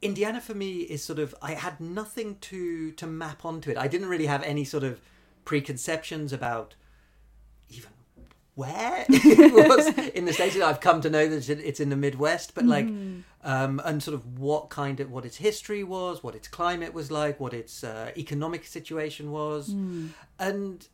Indiana 0.00 0.40
for 0.40 0.54
me 0.54 0.78
is 0.82 1.02
sort 1.02 1.18
of 1.18 1.34
I 1.42 1.54
had 1.54 1.80
nothing 1.80 2.38
to 2.42 2.92
to 2.92 3.06
map 3.06 3.44
onto 3.44 3.70
it. 3.70 3.76
I 3.76 3.88
didn't 3.88 4.08
really 4.08 4.26
have 4.26 4.42
any 4.42 4.64
sort 4.64 4.84
of 4.84 5.00
preconceptions 5.44 6.32
about 6.32 6.74
even 7.68 7.90
where 8.54 9.06
it 9.08 9.68
was 9.68 9.86
in 10.10 10.24
the 10.24 10.32
states. 10.32 10.56
I've 10.56 10.80
come 10.80 11.00
to 11.00 11.10
know 11.10 11.28
that 11.28 11.48
it's 11.48 11.80
in 11.80 11.90
the 11.90 11.96
Midwest, 11.96 12.54
but 12.54 12.64
like, 12.64 12.88
um, 13.44 13.80
and 13.84 14.02
sort 14.02 14.14
of 14.14 14.38
what 14.38 14.68
kind 14.68 15.00
of 15.00 15.10
what 15.10 15.24
its 15.24 15.36
history 15.36 15.84
was, 15.84 16.22
what 16.22 16.34
its 16.34 16.48
climate 16.48 16.92
was 16.92 17.10
like, 17.10 17.38
what 17.38 17.54
its 17.54 17.84
uh, 17.84 18.10
economic 18.16 18.64
situation 18.66 19.30
was, 19.30 19.68
and 20.38 20.88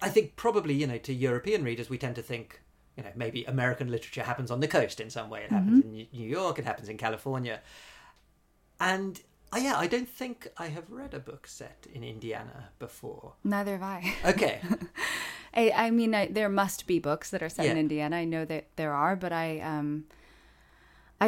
I 0.00 0.08
think 0.08 0.36
probably 0.36 0.74
you 0.74 0.86
know 0.86 0.98
to 0.98 1.12
European 1.12 1.64
readers 1.64 1.88
we 1.88 1.98
tend 1.98 2.16
to 2.16 2.22
think 2.22 2.60
you 2.96 3.04
know 3.04 3.10
maybe 3.14 3.44
American 3.44 3.90
literature 3.90 4.22
happens 4.22 4.50
on 4.50 4.60
the 4.60 4.68
coast 4.68 5.00
in 5.00 5.10
some 5.10 5.30
way. 5.30 5.42
It 5.44 5.50
happens 5.50 5.84
in 5.84 5.92
New 5.92 6.28
York. 6.28 6.58
It 6.58 6.64
happens 6.64 6.88
in 6.88 6.96
California, 6.98 7.60
and. 8.80 9.20
Uh, 9.54 9.58
yeah, 9.58 9.76
I 9.76 9.86
don't 9.86 10.08
think 10.08 10.48
I 10.56 10.68
have 10.68 10.90
read 10.90 11.12
a 11.12 11.18
book 11.18 11.46
set 11.46 11.86
in 11.92 12.02
Indiana 12.02 12.70
before. 12.78 13.34
Neither 13.44 13.72
have 13.72 13.82
I. 13.82 14.14
Okay, 14.24 14.62
I, 15.54 15.70
I 15.70 15.90
mean, 15.90 16.14
I, 16.14 16.26
there 16.26 16.48
must 16.48 16.86
be 16.86 16.98
books 16.98 17.30
that 17.30 17.42
are 17.42 17.48
set 17.48 17.66
in 17.66 17.76
Indiana. 17.76 18.16
I 18.16 18.24
know 18.24 18.44
that 18.46 18.68
there 18.76 18.94
are, 18.94 19.14
but 19.14 19.32
I, 19.32 19.60
um, 19.60 20.04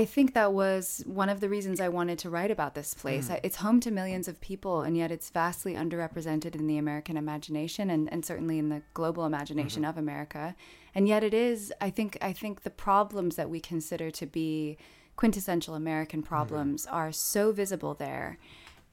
I 0.01 0.05
think 0.05 0.35
that 0.35 0.53
was 0.53 1.05
one 1.07 1.29
of 1.29 1.39
the 1.39 1.49
reasons 1.49 1.81
I 1.81 1.89
wanted 1.89 2.19
to 2.21 2.29
write 2.31 2.51
about 2.51 2.75
this 2.75 2.95
place. 2.95 3.29
Mm. 3.29 3.39
It's 3.47 3.59
home 3.67 3.79
to 3.81 3.91
millions 3.93 4.27
of 4.27 4.41
people, 4.41 4.83
and 4.83 4.97
yet 4.97 5.11
it's 5.13 5.31
vastly 5.31 5.75
underrepresented 5.75 6.57
in 6.57 6.67
the 6.67 6.79
American 6.79 7.17
imagination 7.17 7.91
and, 7.91 8.13
and 8.13 8.25
certainly 8.25 8.59
in 8.59 8.69
the 8.71 8.83
global 8.93 9.25
imagination 9.25 9.83
Mm-hmm. 9.83 9.91
of 9.91 9.97
America. 9.99 10.57
And 10.97 11.07
yet 11.07 11.23
it 11.23 11.33
is, 11.33 11.73
I 11.81 11.91
think, 11.91 12.11
I 12.21 12.33
think 12.33 12.63
the 12.63 12.71
problems 12.71 13.37
that 13.37 13.49
we 13.55 13.61
consider 13.61 14.11
to 14.21 14.27
be 14.27 14.79
quintessential 15.15 15.75
American 15.77 16.21
Mm-hmm. 16.23 16.35
problems 16.35 16.87
are 16.87 17.13
so 17.13 17.53
visible 17.53 17.95
there. 17.95 18.39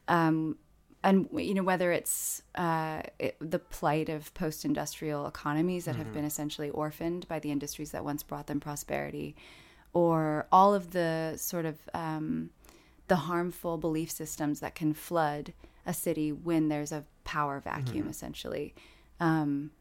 Um, 0.08 0.58
and 1.03 1.27
you 1.34 1.55
know 1.55 1.63
whether 1.63 1.91
it's 1.91 2.43
uh, 2.53 3.01
it, 3.17 3.36
the 3.39 3.58
plight 3.58 4.08
of 4.08 4.31
post-industrial 4.36 5.25
economies 5.25 5.86
that 5.86 5.96
have 5.96 6.13
been 6.13 6.25
essentially 6.25 6.70
orphaned 6.70 7.27
by 7.27 7.39
the 7.39 7.51
industries 7.55 7.89
that 7.91 8.05
once 8.05 8.22
brought 8.22 8.46
them 8.46 8.60
prosperity, 8.60 9.36
or 9.93 10.48
all 10.51 10.74
of 10.74 10.91
the 10.91 11.33
sort 11.38 11.65
of 11.65 11.77
um, 11.93 12.50
the 13.07 13.15
harmful 13.17 13.77
belief 13.77 14.10
systems 14.10 14.60
that 14.62 14.75
can 14.75 14.93
flood 14.93 15.53
a 15.86 15.93
city 15.93 16.31
when 16.31 16.69
there's 16.69 16.91
a 16.91 17.03
power 17.24 17.60
vacuum, 17.60 18.07
essentially. 18.10 18.74
Um, 19.19 19.71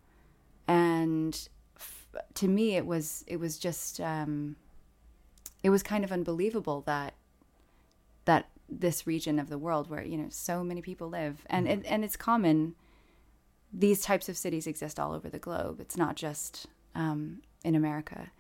and 0.67 1.49
f- 1.77 2.07
to 2.35 2.49
me, 2.49 2.77
it 2.77 2.87
was 2.87 3.25
it 3.27 3.39
was 3.39 3.59
just 3.59 4.01
um, 4.01 4.57
it 5.63 5.71
was 5.71 5.83
kind 5.83 6.05
of 6.05 6.13
unbelievable 6.13 6.83
that 6.87 7.15
that 8.25 8.49
this 8.69 9.07
region 9.07 9.39
of 9.39 9.49
the 9.49 9.59
world 9.59 9.91
where 9.91 10.05
you 10.05 10.17
know 10.17 10.29
so 10.31 10.63
many 10.63 10.81
people 10.81 11.09
live 11.09 11.45
and 11.49 11.69
it, 11.69 11.83
and 11.87 12.05
it's 12.05 12.17
common. 12.17 12.75
These 13.73 14.03
types 14.03 14.29
of 14.29 14.37
cities 14.37 14.67
exist 14.67 14.99
all 14.99 15.13
over 15.13 15.29
the 15.29 15.39
globe. 15.39 15.81
It's 15.81 15.97
not 15.97 16.17
just 16.17 16.67
um, 16.97 17.43
in 17.63 17.77
america 17.77 18.31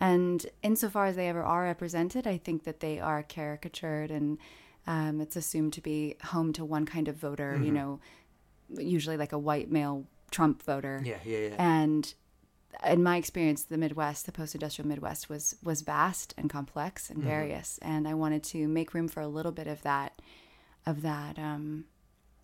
and 0.00 0.46
insofar 0.62 1.06
as 1.06 1.16
they 1.16 1.28
ever 1.28 1.42
are 1.42 1.64
represented 1.64 2.26
i 2.26 2.36
think 2.36 2.64
that 2.64 2.80
they 2.80 2.98
are 2.98 3.22
caricatured 3.22 4.10
and 4.10 4.38
um, 4.86 5.20
it's 5.20 5.36
assumed 5.36 5.72
to 5.72 5.80
be 5.80 6.16
home 6.24 6.52
to 6.52 6.64
one 6.64 6.84
kind 6.84 7.08
of 7.08 7.16
voter 7.16 7.58
you 7.62 7.72
know 7.72 8.00
usually 8.78 9.16
like 9.16 9.32
a 9.32 9.38
white 9.38 9.70
male 9.70 10.06
trump 10.30 10.62
voter. 10.62 11.00
Yeah, 11.04 11.18
yeah, 11.24 11.38
yeah. 11.38 11.54
and 11.58 12.12
in 12.84 13.02
my 13.02 13.16
experience 13.16 13.62
the 13.64 13.78
midwest 13.78 14.26
the 14.26 14.32
post-industrial 14.32 14.88
midwest 14.88 15.28
was 15.28 15.54
was 15.62 15.82
vast 15.82 16.34
and 16.36 16.50
complex 16.50 17.08
and 17.08 17.22
various. 17.22 17.78
And 17.82 18.08
i 18.08 18.14
wanted 18.14 18.42
to 18.44 18.66
make 18.66 18.94
room 18.94 19.08
for 19.08 19.20
a 19.20 19.28
little 19.28 19.52
bit 19.52 19.66
of 19.66 19.82
that 19.82 20.20
of 20.86 21.02
that 21.02 21.38
um 21.38 21.84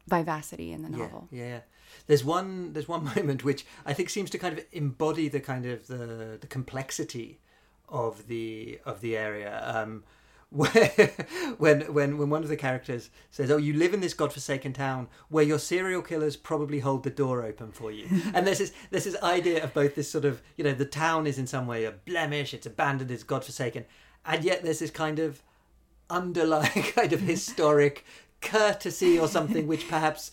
vivacity 0.07 0.73
in 0.73 0.83
the 0.83 0.89
novel. 0.89 1.29
yeah, 1.31 1.45
yeah. 1.45 1.61
There's 2.07 2.25
one. 2.25 2.73
There's 2.73 2.89
one 2.89 3.05
moment 3.17 3.45
which 3.45 3.65
I 3.85 3.93
think 3.93 4.11
seems 4.11 4.31
to 4.31 4.39
kind 4.39 4.59
of 4.59 4.65
embody 4.73 5.29
the 5.29 5.41
kind 5.41 5.67
of 5.67 5.87
the 5.87 6.39
the 6.41 6.47
complexity 6.47 7.41
of 7.89 8.27
the 8.29 8.81
of 8.85 9.01
the 9.01 9.17
area. 9.17 9.63
Um, 9.65 10.05
where 10.53 11.13
when 11.59 11.83
when 11.95 12.19
when 12.19 12.29
one 12.29 12.43
of 12.43 12.49
the 12.49 12.57
characters 12.57 13.11
says, 13.31 13.53
"Oh, 13.53 13.57
you 13.57 13.73
live 13.73 13.95
in 13.95 14.01
this 14.01 14.15
godforsaken 14.15 14.73
town 14.73 15.07
where 15.29 15.45
your 15.45 15.61
serial 15.61 16.03
killers 16.03 16.35
probably 16.35 16.81
hold 16.81 17.05
the 17.05 17.11
door 17.11 17.45
open 17.45 17.71
for 17.71 17.93
you," 17.93 18.09
and 18.35 18.45
there's 18.45 18.59
this 18.59 18.73
there's 18.91 19.05
this 19.05 19.23
idea 19.23 19.63
of 19.63 19.73
both 19.73 19.95
this 19.95 20.11
sort 20.11 20.25
of 20.25 20.43
you 20.57 20.65
know 20.65 20.73
the 20.73 20.85
town 20.85 21.29
is 21.29 21.39
in 21.39 21.47
some 21.47 21.69
way 21.69 21.85
a 21.85 21.93
blemish, 21.93 22.53
it's 22.53 22.67
abandoned, 22.67 23.13
it's 23.13 23.23
godforsaken, 23.23 23.85
and 24.27 24.43
yet 24.43 24.65
there's 24.65 24.81
this 24.81 24.91
kind 24.91 25.21
of 25.21 25.41
underlying 26.11 26.83
kind 26.97 27.13
of 27.13 27.21
historic 27.21 28.05
courtesy 28.41 29.19
or 29.19 29.29
something 29.29 29.69
which 29.69 29.89
perhaps 29.89 30.33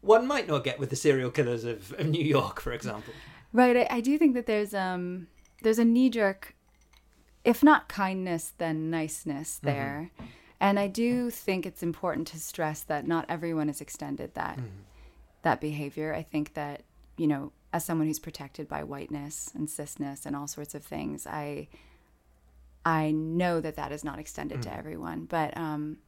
one 0.00 0.26
might 0.26 0.46
not 0.46 0.64
get 0.64 0.78
with 0.78 0.90
the 0.90 0.96
serial 0.96 1.30
killers 1.30 1.64
of, 1.64 1.92
of 1.98 2.06
New 2.06 2.24
York, 2.24 2.60
for 2.60 2.72
example. 2.72 3.12
right 3.52 3.76
I, 3.76 3.86
I 3.90 4.00
do 4.00 4.18
think 4.18 4.34
that 4.34 4.46
there's 4.46 4.74
um 4.74 5.26
there's 5.62 5.78
a 5.78 5.84
knee-jerk 5.84 6.54
if 7.44 7.62
not 7.62 7.88
kindness 7.88 8.52
then 8.58 8.90
niceness 8.90 9.58
there. 9.62 10.10
And 10.60 10.78
i 10.78 10.88
do 10.88 11.30
think 11.30 11.66
it's 11.66 11.82
important 11.82 12.26
to 12.28 12.38
stress 12.38 12.82
that 12.82 13.06
not 13.06 13.24
everyone 13.28 13.68
is 13.68 13.80
extended 13.80 14.34
that 14.34 14.58
that 15.42 15.60
behavior. 15.60 16.12
I 16.14 16.22
think 16.22 16.54
that 16.54 16.82
you 17.16 17.26
know 17.26 17.52
as 17.72 17.84
someone 17.84 18.06
who's 18.06 18.18
protected 18.18 18.66
by 18.68 18.82
whiteness 18.82 19.50
and 19.54 19.68
cisness 19.68 20.26
and 20.26 20.34
all 20.34 20.46
sorts 20.46 20.74
of 20.74 20.82
things 20.82 21.26
i 21.26 21.68
i 22.84 23.10
know 23.10 23.60
that 23.60 23.76
that 23.76 23.92
is 23.92 24.02
not 24.04 24.18
extended 24.18 24.62
to 24.62 24.74
everyone. 24.74 25.26
But 25.26 25.56
um 25.56 25.98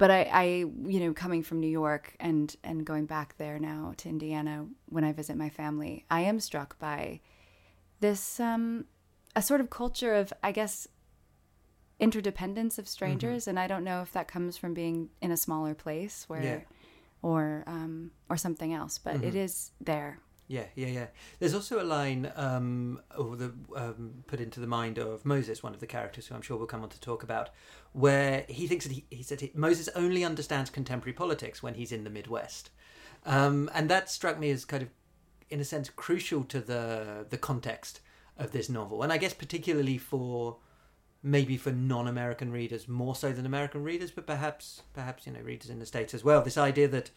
but 0.00 0.10
I, 0.10 0.22
I 0.32 0.44
you 0.94 0.98
know 1.00 1.12
coming 1.12 1.42
from 1.42 1.60
new 1.60 1.68
york 1.82 2.16
and 2.18 2.56
and 2.64 2.84
going 2.90 3.04
back 3.06 3.36
there 3.36 3.58
now 3.58 3.92
to 3.98 4.08
indiana 4.08 4.66
when 4.88 5.04
i 5.04 5.12
visit 5.12 5.36
my 5.36 5.50
family 5.50 6.04
i 6.10 6.22
am 6.22 6.40
struck 6.40 6.78
by 6.78 7.20
this 8.00 8.40
um 8.40 8.86
a 9.36 9.42
sort 9.42 9.60
of 9.60 9.68
culture 9.70 10.14
of 10.14 10.32
i 10.42 10.50
guess 10.52 10.88
interdependence 12.00 12.78
of 12.78 12.88
strangers. 12.88 13.46
And 13.46 13.58
i 13.58 13.66
don't 13.66 13.84
know 13.84 14.00
if 14.00 14.12
that 14.12 14.26
comes 14.26 14.56
from 14.56 14.72
being 14.72 15.10
in 15.20 15.30
a 15.30 15.36
smaller 15.36 15.74
place 15.74 16.24
where 16.28 16.42
Yeah. 16.42 16.60
or 17.22 17.62
um 17.66 18.10
or 18.30 18.36
something 18.38 18.72
else 18.72 18.96
but 18.98 19.22
it 19.22 19.34
is 19.34 19.72
there 19.80 20.18
Yeah, 20.50 20.64
yeah, 20.74 20.88
yeah. 20.88 21.06
There's 21.38 21.54
also 21.54 21.80
a 21.80 21.86
line 21.86 22.32
um, 22.34 23.00
or 23.16 23.36
the, 23.36 23.52
um, 23.76 24.24
put 24.26 24.40
into 24.40 24.58
the 24.58 24.66
mind 24.66 24.98
of 24.98 25.24
Moses, 25.24 25.62
one 25.62 25.74
of 25.74 25.78
the 25.78 25.86
characters 25.86 26.26
who 26.26 26.34
I'm 26.34 26.42
sure 26.42 26.56
we'll 26.56 26.66
come 26.66 26.82
on 26.82 26.88
to 26.88 27.00
talk 27.00 27.22
about, 27.22 27.50
where 27.92 28.44
he 28.48 28.66
thinks 28.66 28.84
that 28.84 28.92
he, 28.92 29.04
he 29.10 29.22
said 29.22 29.40
he, 29.40 29.52
Moses 29.54 29.88
only 29.94 30.24
understands 30.24 30.68
contemporary 30.68 31.12
politics 31.12 31.62
when 31.62 31.74
he's 31.74 31.92
in 31.92 32.02
the 32.02 32.10
Midwest, 32.10 32.70
um, 33.24 33.70
and 33.72 33.88
that 33.90 34.10
struck 34.10 34.40
me 34.40 34.50
as 34.50 34.64
kind 34.64 34.82
of, 34.82 34.88
in 35.50 35.60
a 35.60 35.64
sense, 35.64 35.88
crucial 35.88 36.42
to 36.42 36.58
the 36.58 37.26
the 37.30 37.38
context 37.38 38.00
of 38.36 38.50
this 38.50 38.68
novel, 38.68 39.04
and 39.04 39.12
I 39.12 39.18
guess 39.18 39.32
particularly 39.32 39.98
for 39.98 40.56
maybe 41.22 41.56
for 41.58 41.70
non-American 41.70 42.50
readers 42.50 42.88
more 42.88 43.14
so 43.14 43.30
than 43.30 43.46
American 43.46 43.84
readers, 43.84 44.10
but 44.10 44.26
perhaps 44.26 44.82
perhaps 44.94 45.28
you 45.28 45.32
know 45.32 45.42
readers 45.42 45.70
in 45.70 45.78
the 45.78 45.86
states 45.86 46.12
as 46.12 46.24
well. 46.24 46.42
This 46.42 46.58
idea 46.58 46.88
that 46.88 47.12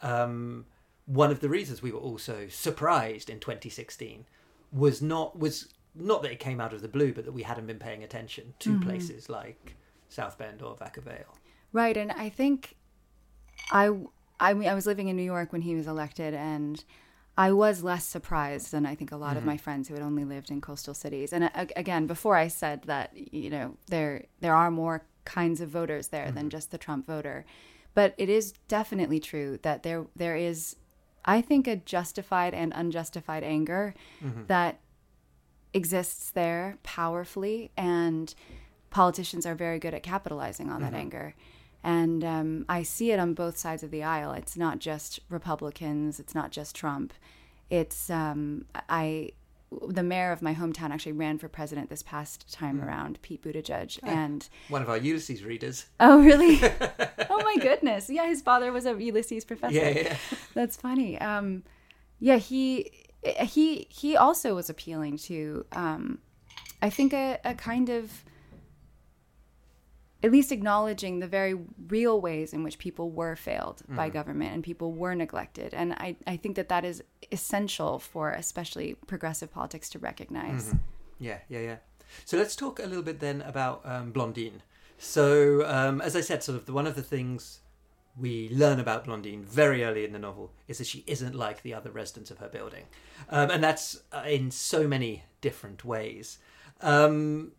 um, 0.00 0.64
one 1.06 1.30
of 1.30 1.40
the 1.40 1.48
reasons 1.48 1.82
we 1.82 1.92
were 1.92 1.98
also 1.98 2.46
surprised 2.48 3.28
in 3.28 3.40
2016 3.40 4.26
was 4.72 5.02
not 5.02 5.38
was 5.38 5.68
not 5.94 6.22
that 6.22 6.32
it 6.32 6.38
came 6.38 6.60
out 6.60 6.72
of 6.72 6.80
the 6.80 6.88
blue, 6.88 7.12
but 7.12 7.24
that 7.24 7.32
we 7.32 7.42
hadn't 7.42 7.66
been 7.66 7.78
paying 7.78 8.02
attention 8.02 8.54
to 8.60 8.70
mm-hmm. 8.70 8.88
places 8.88 9.28
like 9.28 9.76
South 10.08 10.38
Bend 10.38 10.62
or 10.62 10.74
Vacca 10.76 11.02
Vale. 11.02 11.36
Right, 11.72 11.96
and 11.96 12.12
I 12.12 12.28
think 12.28 12.76
I 13.70 13.90
I 14.40 14.54
mean 14.54 14.68
I 14.68 14.74
was 14.74 14.86
living 14.86 15.08
in 15.08 15.16
New 15.16 15.22
York 15.22 15.52
when 15.52 15.62
he 15.62 15.74
was 15.74 15.86
elected, 15.86 16.34
and 16.34 16.82
I 17.36 17.52
was 17.52 17.82
less 17.82 18.04
surprised 18.04 18.72
than 18.72 18.84
I 18.84 18.94
think 18.94 19.10
a 19.10 19.16
lot 19.16 19.36
of 19.36 19.44
my 19.44 19.54
mm-hmm. 19.54 19.62
friends 19.62 19.88
who 19.88 19.94
had 19.94 20.02
only 20.02 20.24
lived 20.24 20.50
in 20.50 20.60
coastal 20.60 20.94
cities. 20.94 21.32
And 21.32 21.44
uh, 21.44 21.66
again, 21.76 22.06
before 22.06 22.36
I 22.36 22.48
said 22.48 22.82
that 22.84 23.12
you 23.14 23.50
know 23.50 23.76
there 23.88 24.24
there 24.40 24.54
are 24.54 24.70
more 24.70 25.04
kinds 25.24 25.60
of 25.60 25.68
voters 25.68 26.08
there 26.08 26.26
than 26.26 26.44
mm-hmm. 26.44 26.48
just 26.48 26.70
the 26.70 26.78
Trump 26.78 27.06
voter, 27.06 27.44
but 27.94 28.14
it 28.18 28.28
is 28.28 28.52
definitely 28.68 29.20
true 29.20 29.58
that 29.62 29.82
there 29.82 30.06
there 30.16 30.36
is, 30.36 30.76
I 31.24 31.40
think, 31.40 31.66
a 31.68 31.76
justified 31.76 32.54
and 32.54 32.72
unjustified 32.74 33.44
anger 33.44 33.94
that 34.46 34.78
exists 35.74 36.30
there 36.30 36.78
powerfully 36.82 37.70
and 37.76 38.34
politicians 38.90 39.46
are 39.46 39.54
very 39.54 39.78
good 39.78 39.94
at 39.94 40.02
capitalizing 40.02 40.68
on 40.70 40.82
that 40.82 40.94
anger. 40.94 41.34
And 41.84 42.22
um, 42.22 42.64
i 42.68 42.82
see 42.82 43.10
it 43.10 43.18
on 43.18 43.34
both 43.34 43.56
sides 43.56 43.82
of 43.82 43.90
the 43.90 44.02
aisle. 44.02 44.32
It's 44.32 44.56
not 44.56 44.78
just 44.78 45.20
republicans. 45.28 46.20
It's 46.20 46.34
not 46.34 46.52
just 46.52 46.76
trump. 46.76 47.12
It's 47.70 48.10
um, 48.10 48.66
i 48.88 49.30
the 49.88 50.02
mayor 50.02 50.32
of 50.32 50.42
my 50.42 50.54
hometown 50.54 50.90
actually 50.90 51.12
ran 51.12 51.38
for 51.38 51.48
president 51.48 51.88
this 51.90 52.02
past 52.02 52.52
time 52.52 52.80
around 52.80 53.20
pete 53.22 53.42
buttigieg 53.42 53.98
and 54.02 54.48
One 54.68 54.82
of 54.82 54.88
our 54.88 54.96
Ulysses 54.98 55.44
readers. 55.44 55.86
oh 56.00 56.20
really 56.22 56.60
oh 57.30 57.42
my 57.42 57.56
goodness 57.60 58.08
yeah 58.10 58.26
his 58.26 58.42
father 58.42 58.72
was 58.72 58.86
a 58.86 58.94
ulysses 59.02 59.44
professor 59.44 59.74
Yeah, 59.74 59.88
yeah. 59.90 60.16
that's 60.54 60.76
funny. 60.76 61.18
Um, 61.20 61.62
yeah, 62.20 62.36
he 62.36 62.90
he 63.40 63.86
he 63.90 64.16
also 64.16 64.54
was 64.54 64.68
appealing 64.70 65.16
to, 65.18 65.64
um, 65.72 66.18
I 66.80 66.90
think, 66.90 67.12
a, 67.12 67.38
a 67.44 67.54
kind 67.54 67.88
of 67.88 68.24
at 70.22 70.30
least 70.30 70.52
acknowledging 70.52 71.18
the 71.18 71.26
very 71.26 71.54
real 71.88 72.20
ways 72.20 72.52
in 72.52 72.62
which 72.62 72.78
people 72.78 73.10
were 73.10 73.34
failed 73.34 73.82
by 73.88 74.08
government 74.08 74.54
and 74.54 74.62
people 74.62 74.92
were 74.92 75.14
neglected. 75.14 75.74
And 75.74 75.94
I, 75.94 76.16
I 76.26 76.36
think 76.36 76.56
that 76.56 76.68
that 76.68 76.84
is 76.84 77.02
essential 77.32 77.98
for 77.98 78.30
especially 78.30 78.94
progressive 79.06 79.52
politics 79.52 79.88
to 79.90 79.98
recognize. 79.98 80.74
Yeah, 81.18 81.38
yeah, 81.48 81.60
yeah. 81.60 81.76
So 82.24 82.36
let's 82.36 82.54
talk 82.54 82.78
a 82.78 82.86
little 82.86 83.02
bit 83.02 83.20
then 83.20 83.42
about 83.42 83.82
um, 83.84 84.12
Blandine. 84.12 84.62
So, 84.98 85.66
um, 85.66 86.00
as 86.00 86.14
I 86.14 86.20
said, 86.20 86.44
sort 86.44 86.56
of 86.56 86.66
the, 86.66 86.72
one 86.72 86.86
of 86.86 86.94
the 86.94 87.02
things 87.02 87.60
we 88.16 88.50
learn 88.52 88.78
about 88.78 89.04
Blandine 89.04 89.42
very 89.44 89.82
early 89.82 90.04
in 90.04 90.12
the 90.12 90.18
novel 90.18 90.52
is 90.68 90.78
that 90.78 90.86
she 90.86 91.02
isn't 91.06 91.34
like 91.34 91.62
the 91.62 91.74
other 91.74 91.90
residents 91.90 92.30
of 92.30 92.38
her 92.38 92.48
building, 92.48 92.84
um, 93.30 93.50
and 93.50 93.64
that's 93.64 94.02
uh, 94.12 94.22
in 94.26 94.50
so 94.50 94.86
many 94.86 95.24
different 95.40 95.84
ways. 95.84 96.38
Um, 96.80 97.52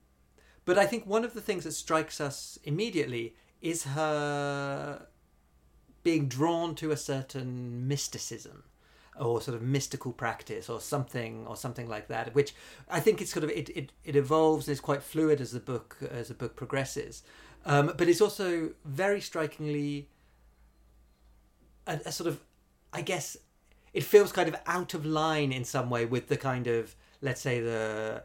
but 0.65 0.77
I 0.77 0.85
think 0.85 1.05
one 1.05 1.23
of 1.23 1.33
the 1.33 1.41
things 1.41 1.63
that 1.63 1.73
strikes 1.73 2.21
us 2.21 2.57
immediately 2.63 3.35
is 3.61 3.83
her 3.83 5.07
being 6.03 6.27
drawn 6.27 6.75
to 6.75 6.91
a 6.91 6.97
certain 6.97 7.87
mysticism. 7.87 8.63
or 9.19 9.39
sort 9.41 9.55
of 9.55 9.61
mystical 9.61 10.11
practice 10.11 10.69
or 10.69 10.81
something 10.81 11.45
or 11.45 11.55
something 11.55 11.87
like 11.87 12.07
that 12.07 12.33
which 12.33 12.55
i 12.89 12.99
think 12.99 13.21
it's 13.21 13.31
sort 13.31 13.43
of 13.43 13.49
it, 13.51 13.69
it, 13.69 13.91
it 14.03 14.15
evolves 14.15 14.67
and 14.67 14.73
is 14.73 14.81
quite 14.81 15.03
fluid 15.03 15.39
as 15.39 15.51
the 15.51 15.59
book 15.59 15.97
as 16.09 16.29
the 16.29 16.33
book 16.33 16.55
progresses 16.55 17.21
um, 17.65 17.93
but 17.95 18.09
it's 18.09 18.21
also 18.21 18.71
very 18.83 19.21
strikingly 19.21 20.09
a, 21.85 21.99
a 22.07 22.11
sort 22.11 22.27
of 22.27 22.39
i 22.91 23.01
guess 23.01 23.37
it 23.93 24.03
feels 24.03 24.31
kind 24.31 24.49
of 24.49 24.55
out 24.65 24.95
of 24.95 25.05
line 25.05 25.51
in 25.51 25.63
some 25.63 25.91
way 25.91 26.05
with 26.05 26.27
the 26.27 26.37
kind 26.37 26.65
of 26.65 26.95
let's 27.21 27.41
say 27.41 27.59
the 27.61 28.23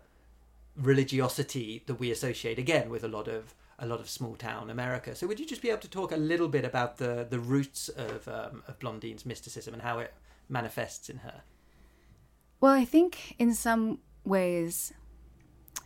religiosity 0.80 1.82
that 1.86 1.96
we 1.96 2.10
associate 2.10 2.58
again 2.58 2.88
with 2.88 3.04
a 3.04 3.08
lot 3.08 3.28
of 3.28 3.54
a 3.80 3.86
lot 3.86 4.00
of 4.00 4.08
small 4.08 4.34
town 4.34 4.70
America. 4.70 5.14
So 5.14 5.26
would 5.28 5.38
you 5.38 5.46
just 5.46 5.62
be 5.62 5.70
able 5.70 5.80
to 5.82 5.90
talk 5.90 6.10
a 6.10 6.16
little 6.16 6.48
bit 6.48 6.64
about 6.64 6.96
the 6.98 7.26
the 7.28 7.38
roots 7.38 7.88
of 7.88 8.28
um, 8.28 8.62
of 8.66 8.78
Blandine's 8.78 9.26
mysticism 9.26 9.74
and 9.74 9.82
how 9.82 9.98
it 9.98 10.12
manifests 10.48 11.08
in 11.08 11.18
her? 11.18 11.42
Well, 12.60 12.72
I 12.72 12.84
think 12.84 13.36
in 13.38 13.54
some 13.54 13.98
ways 14.24 14.92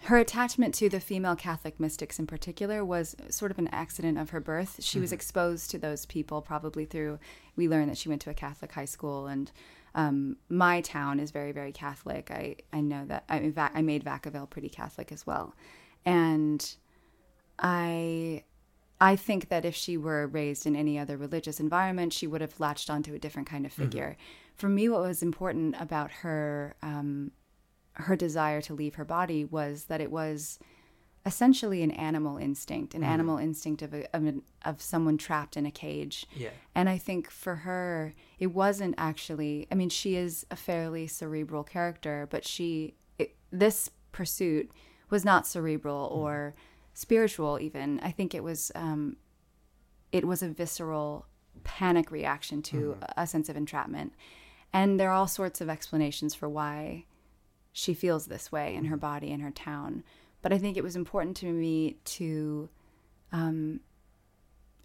her 0.04 0.18
attachment 0.18 0.74
to 0.74 0.88
the 0.88 0.98
female 0.98 1.36
Catholic 1.36 1.78
mystics 1.78 2.18
in 2.18 2.26
particular 2.26 2.84
was 2.84 3.14
sort 3.28 3.52
of 3.52 3.58
an 3.58 3.68
accident 3.68 4.18
of 4.18 4.30
her 4.30 4.40
birth. 4.40 4.82
She 4.82 4.96
mm-hmm. 4.96 5.02
was 5.02 5.12
exposed 5.12 5.70
to 5.70 5.78
those 5.78 6.06
people 6.06 6.42
probably 6.42 6.84
through, 6.84 7.20
we 7.54 7.68
learned 7.68 7.88
that 7.88 7.98
she 7.98 8.08
went 8.08 8.20
to 8.22 8.30
a 8.30 8.34
Catholic 8.34 8.72
high 8.72 8.84
school 8.84 9.28
and 9.28 9.52
um, 9.94 10.36
my 10.48 10.80
town 10.80 11.20
is 11.20 11.30
very, 11.30 11.52
very 11.52 11.72
Catholic. 11.72 12.30
I, 12.30 12.56
I 12.72 12.80
know 12.80 13.04
that. 13.06 13.24
I, 13.28 13.38
in 13.38 13.52
fact, 13.52 13.76
I 13.76 13.82
made 13.82 14.04
Vacca 14.04 14.30
Vale 14.32 14.46
pretty 14.46 14.68
Catholic 14.68 15.12
as 15.12 15.26
well. 15.26 15.54
And 16.04 16.74
I 17.58 18.44
I 19.00 19.16
think 19.16 19.48
that 19.48 19.64
if 19.64 19.74
she 19.74 19.96
were 19.96 20.28
raised 20.28 20.64
in 20.64 20.76
any 20.76 20.96
other 20.96 21.16
religious 21.16 21.58
environment, 21.58 22.12
she 22.12 22.28
would 22.28 22.40
have 22.40 22.60
latched 22.60 22.88
onto 22.88 23.14
a 23.14 23.18
different 23.18 23.48
kind 23.48 23.66
of 23.66 23.72
mm-hmm. 23.72 23.82
figure. 23.82 24.10
Mm-hmm. 24.10 24.56
For 24.56 24.68
me, 24.68 24.88
what 24.88 25.00
was 25.00 25.22
important 25.22 25.74
about 25.80 26.10
her 26.10 26.76
um, 26.82 27.32
her 27.94 28.16
desire 28.16 28.60
to 28.62 28.74
leave 28.74 28.94
her 28.94 29.04
body 29.04 29.44
was 29.44 29.84
that 29.84 30.00
it 30.00 30.10
was 30.10 30.58
essentially 31.24 31.82
an 31.82 31.90
animal 31.92 32.36
instinct, 32.36 32.94
an 32.94 33.02
mm. 33.02 33.06
animal 33.06 33.38
instinct 33.38 33.82
of, 33.82 33.94
a, 33.94 34.04
of, 34.14 34.24
an, 34.24 34.42
of 34.64 34.82
someone 34.82 35.16
trapped 35.16 35.56
in 35.56 35.66
a 35.66 35.70
cage. 35.70 36.26
Yeah. 36.34 36.50
And 36.74 36.88
I 36.88 36.98
think 36.98 37.30
for 37.30 37.56
her, 37.56 38.14
it 38.38 38.48
wasn't 38.48 38.94
actually. 38.98 39.66
I 39.70 39.74
mean, 39.74 39.88
she 39.88 40.16
is 40.16 40.46
a 40.50 40.56
fairly 40.56 41.06
cerebral 41.06 41.64
character, 41.64 42.26
but 42.30 42.46
she 42.46 42.94
it, 43.18 43.36
this 43.50 43.90
pursuit 44.10 44.70
was 45.10 45.24
not 45.24 45.46
cerebral 45.46 46.08
mm. 46.08 46.16
or 46.16 46.54
spiritual. 46.94 47.60
Even 47.60 48.00
I 48.00 48.10
think 48.10 48.34
it 48.34 48.42
was 48.42 48.72
um, 48.74 49.16
it 50.10 50.26
was 50.26 50.42
a 50.42 50.48
visceral 50.48 51.26
panic 51.62 52.10
reaction 52.10 52.62
to 52.62 52.96
mm. 53.00 53.12
a 53.16 53.26
sense 53.26 53.48
of 53.48 53.56
entrapment. 53.56 54.12
And 54.72 54.98
there 54.98 55.10
are 55.10 55.14
all 55.14 55.28
sorts 55.28 55.60
of 55.60 55.68
explanations 55.68 56.34
for 56.34 56.48
why 56.48 57.04
she 57.72 57.94
feels 57.94 58.26
this 58.26 58.50
way 58.50 58.74
in 58.74 58.86
her 58.86 58.96
body 58.96 59.30
in 59.30 59.40
her 59.40 59.50
town 59.50 60.02
but 60.42 60.52
I 60.52 60.58
think 60.58 60.76
it 60.76 60.82
was 60.82 60.96
important 60.96 61.36
to 61.38 61.46
me 61.46 61.96
to 62.04 62.68
um, 63.32 63.80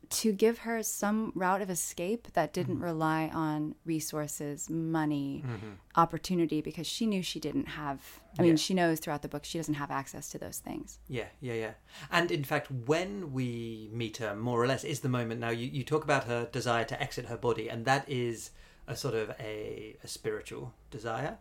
to 0.10 0.32
give 0.32 0.60
her 0.60 0.82
some 0.84 1.32
route 1.36 1.62
of 1.62 1.70
escape 1.70 2.32
that 2.34 2.54
didn't 2.54 2.76
mm-hmm. 2.76 2.86
rely 2.86 3.30
on 3.34 3.76
resources, 3.86 4.70
money, 4.70 5.44
mm-hmm. 5.46 5.72
opportunity, 5.96 6.62
because 6.62 6.88
she 6.88 7.06
knew 7.06 7.22
she 7.22 7.40
didn't 7.40 7.68
have. 7.68 8.00
I 8.40 8.44
yeah. 8.44 8.48
mean, 8.48 8.58
she 8.58 8.74
knows 8.74 9.00
throughout 9.00 9.22
the 9.22 9.28
book 9.28 9.44
she 9.44 9.58
doesn't 9.58 9.74
have 9.74 9.92
access 9.92 10.30
to 10.30 10.38
those 10.38 10.60
things. 10.60 11.00
Yeah, 11.10 11.26
yeah, 11.42 11.54
yeah. 11.54 11.72
And 12.12 12.32
in 12.32 12.44
fact, 12.44 12.72
when 12.72 13.34
we 13.34 13.90
meet 13.92 14.18
her, 14.18 14.36
more 14.36 14.62
or 14.62 14.68
less, 14.68 14.84
is 14.84 15.02
the 15.02 15.10
moment. 15.10 15.42
Now, 15.42 15.50
you, 15.50 15.68
you 15.68 15.84
talk 15.84 16.04
about 16.04 16.24
her 16.26 16.48
desire 16.52 16.86
to 16.86 17.02
exit 17.02 17.26
her 17.26 17.38
body, 17.38 17.70
and 17.70 17.84
that 17.86 18.08
is 18.08 18.52
a 18.88 18.96
sort 18.96 19.16
of 19.16 19.32
a, 19.40 19.98
a 20.04 20.08
spiritual 20.08 20.74
desire. 20.90 21.38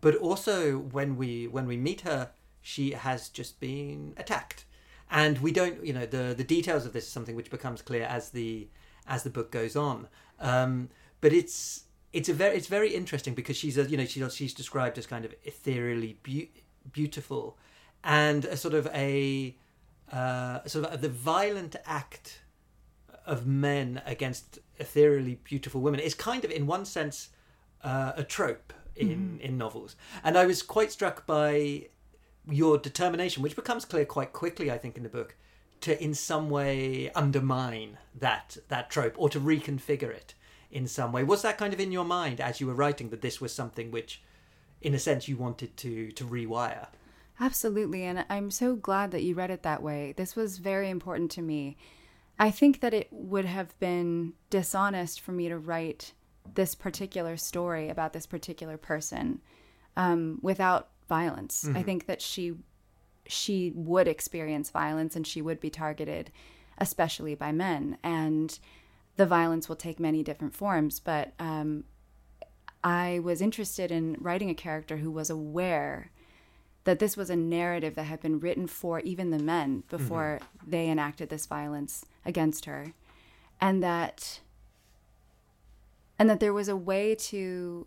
But 0.00 0.16
also, 0.16 0.78
when 0.78 1.16
we 1.16 1.46
when 1.48 1.66
we 1.66 1.76
meet 1.76 2.02
her, 2.02 2.30
she 2.60 2.92
has 2.92 3.28
just 3.28 3.60
been 3.60 4.14
attacked. 4.16 4.64
And 5.10 5.38
we 5.38 5.52
don't 5.52 5.84
you 5.84 5.92
know 5.92 6.06
the 6.06 6.34
the 6.36 6.44
details 6.44 6.84
of 6.84 6.92
this 6.92 7.04
is 7.04 7.10
something 7.10 7.34
which 7.34 7.50
becomes 7.50 7.80
clear 7.82 8.04
as 8.04 8.30
the 8.30 8.68
as 9.06 9.22
the 9.22 9.30
book 9.30 9.50
goes 9.50 9.74
on. 9.74 10.08
Um, 10.38 10.90
but 11.20 11.32
it's 11.32 11.84
it's 12.12 12.28
a 12.28 12.34
very 12.34 12.56
it's 12.56 12.66
very 12.66 12.94
interesting 12.94 13.34
because 13.34 13.56
she's 13.56 13.78
a 13.78 13.84
you 13.84 13.96
know 13.96 14.04
she's 14.04 14.34
she's 14.34 14.54
described 14.54 14.98
as 14.98 15.06
kind 15.06 15.24
of 15.24 15.34
ethereally 15.44 16.18
be- 16.22 16.50
beautiful 16.92 17.56
and 18.04 18.44
a 18.44 18.56
sort 18.56 18.74
of 18.74 18.86
a 18.88 19.56
uh, 20.12 20.64
sort 20.66 20.86
of 20.86 21.00
the 21.00 21.08
violent 21.08 21.76
act 21.84 22.42
of 23.26 23.46
men 23.46 24.00
against 24.06 24.58
ethereally 24.78 25.38
beautiful 25.44 25.80
women 25.80 26.00
is 26.00 26.14
kind 26.14 26.44
of 26.44 26.50
in 26.50 26.66
one 26.66 26.84
sense 26.84 27.28
uh, 27.82 28.12
a 28.16 28.24
trope 28.24 28.72
in 28.96 29.38
mm. 29.38 29.40
in 29.40 29.58
novels. 29.58 29.96
And 30.24 30.36
i 30.36 30.46
was 30.46 30.62
quite 30.62 30.90
struck 30.90 31.26
by 31.26 31.88
your 32.50 32.78
determination, 32.78 33.42
which 33.42 33.56
becomes 33.56 33.84
clear 33.84 34.04
quite 34.04 34.32
quickly, 34.32 34.70
I 34.70 34.78
think, 34.78 34.96
in 34.96 35.02
the 35.02 35.08
book, 35.08 35.36
to 35.82 36.02
in 36.02 36.14
some 36.14 36.50
way 36.50 37.10
undermine 37.12 37.98
that 38.14 38.56
that 38.68 38.90
trope 38.90 39.14
or 39.16 39.28
to 39.30 39.40
reconfigure 39.40 40.10
it 40.10 40.34
in 40.70 40.86
some 40.86 41.12
way. 41.12 41.24
Was 41.24 41.42
that 41.42 41.58
kind 41.58 41.72
of 41.72 41.80
in 41.80 41.92
your 41.92 42.04
mind 42.04 42.40
as 42.40 42.60
you 42.60 42.66
were 42.66 42.74
writing 42.74 43.10
that 43.10 43.22
this 43.22 43.40
was 43.40 43.54
something 43.54 43.90
which, 43.90 44.22
in 44.80 44.94
a 44.94 44.98
sense, 44.98 45.28
you 45.28 45.36
wanted 45.36 45.76
to 45.78 46.10
to 46.12 46.24
rewire? 46.24 46.88
Absolutely, 47.40 48.02
and 48.04 48.24
I'm 48.28 48.50
so 48.50 48.74
glad 48.74 49.12
that 49.12 49.22
you 49.22 49.34
read 49.34 49.50
it 49.50 49.62
that 49.62 49.82
way. 49.82 50.12
This 50.16 50.34
was 50.34 50.58
very 50.58 50.90
important 50.90 51.30
to 51.32 51.42
me. 51.42 51.76
I 52.38 52.50
think 52.50 52.80
that 52.80 52.94
it 52.94 53.08
would 53.10 53.44
have 53.44 53.78
been 53.78 54.34
dishonest 54.50 55.20
for 55.20 55.32
me 55.32 55.48
to 55.48 55.58
write 55.58 56.12
this 56.54 56.74
particular 56.74 57.36
story 57.36 57.88
about 57.88 58.12
this 58.12 58.26
particular 58.26 58.76
person 58.76 59.40
um, 59.96 60.38
without 60.42 60.88
violence. 61.08 61.64
Mm-hmm. 61.64 61.76
I 61.76 61.82
think 61.82 62.06
that 62.06 62.22
she 62.22 62.54
she 63.26 63.72
would 63.74 64.08
experience 64.08 64.70
violence 64.70 65.14
and 65.14 65.26
she 65.26 65.42
would 65.42 65.60
be 65.60 65.70
targeted, 65.70 66.30
especially 66.78 67.34
by 67.34 67.52
men. 67.52 67.98
And 68.02 68.58
the 69.16 69.26
violence 69.26 69.68
will 69.68 69.76
take 69.76 70.00
many 70.00 70.22
different 70.22 70.54
forms. 70.54 70.98
But 70.98 71.34
um, 71.38 71.84
I 72.82 73.20
was 73.22 73.42
interested 73.42 73.90
in 73.90 74.16
writing 74.18 74.48
a 74.48 74.54
character 74.54 74.96
who 74.98 75.10
was 75.10 75.28
aware 75.28 76.10
that 76.84 77.00
this 77.00 77.18
was 77.18 77.28
a 77.28 77.36
narrative 77.36 77.96
that 77.96 78.04
had 78.04 78.20
been 78.20 78.40
written 78.40 78.66
for 78.66 79.00
even 79.00 79.30
the 79.30 79.38
men 79.38 79.82
before 79.90 80.40
mm-hmm. 80.40 80.70
they 80.70 80.88
enacted 80.88 81.28
this 81.28 81.44
violence 81.44 82.06
against 82.24 82.64
her, 82.64 82.94
and 83.60 83.82
that 83.82 84.40
and 86.18 86.30
that 86.30 86.40
there 86.40 86.54
was 86.54 86.68
a 86.68 86.76
way 86.76 87.14
to 87.14 87.86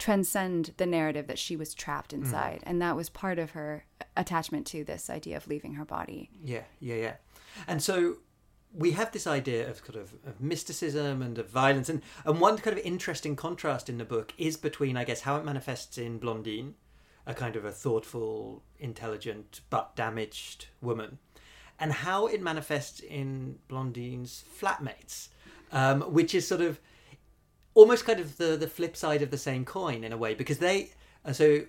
transcend 0.00 0.72
the 0.78 0.86
narrative 0.86 1.26
that 1.26 1.38
she 1.38 1.54
was 1.54 1.74
trapped 1.74 2.10
mm. 2.10 2.18
inside 2.18 2.60
mm. 2.60 2.64
and 2.64 2.82
that 2.82 2.96
was 2.96 3.08
part 3.08 3.38
of 3.38 3.50
her 3.50 3.84
attachment 4.16 4.66
to 4.66 4.82
this 4.82 5.08
idea 5.08 5.36
of 5.36 5.46
leaving 5.46 5.74
her 5.74 5.84
body 5.84 6.30
yeah 6.42 6.62
yeah 6.80 6.96
yeah 6.96 7.14
and 7.68 7.82
so 7.82 8.16
we 8.72 8.92
have 8.92 9.10
this 9.12 9.26
idea 9.26 9.68
of 9.68 9.82
kind 9.84 9.96
of, 9.96 10.14
of 10.24 10.40
mysticism 10.40 11.22
and 11.22 11.38
of 11.38 11.48
violence 11.48 11.88
and 11.88 12.02
and 12.24 12.40
one 12.40 12.56
kind 12.56 12.76
of 12.76 12.84
interesting 12.84 13.36
contrast 13.36 13.88
in 13.88 13.98
the 13.98 14.04
book 14.04 14.32
is 14.38 14.56
between 14.56 14.96
i 14.96 15.04
guess 15.04 15.20
how 15.20 15.36
it 15.36 15.44
manifests 15.44 15.98
in 15.98 16.18
blandine 16.18 16.74
a 17.26 17.34
kind 17.34 17.54
of 17.54 17.64
a 17.64 17.70
thoughtful 17.70 18.62
intelligent 18.78 19.60
but 19.68 19.94
damaged 19.94 20.66
woman 20.80 21.18
and 21.78 21.92
how 21.92 22.26
it 22.26 22.40
manifests 22.40 23.00
in 23.00 23.58
blandine's 23.68 24.44
flatmates 24.58 25.28
um, 25.72 26.00
which 26.02 26.34
is 26.34 26.48
sort 26.48 26.60
of 26.60 26.80
almost 27.74 28.04
kind 28.04 28.20
of 28.20 28.36
the 28.36 28.56
the 28.56 28.68
flip 28.68 28.96
side 28.96 29.22
of 29.22 29.30
the 29.30 29.38
same 29.38 29.64
coin 29.64 30.04
in 30.04 30.12
a 30.12 30.16
way 30.16 30.34
because 30.34 30.58
they 30.58 30.90
uh, 31.24 31.32
so 31.32 31.62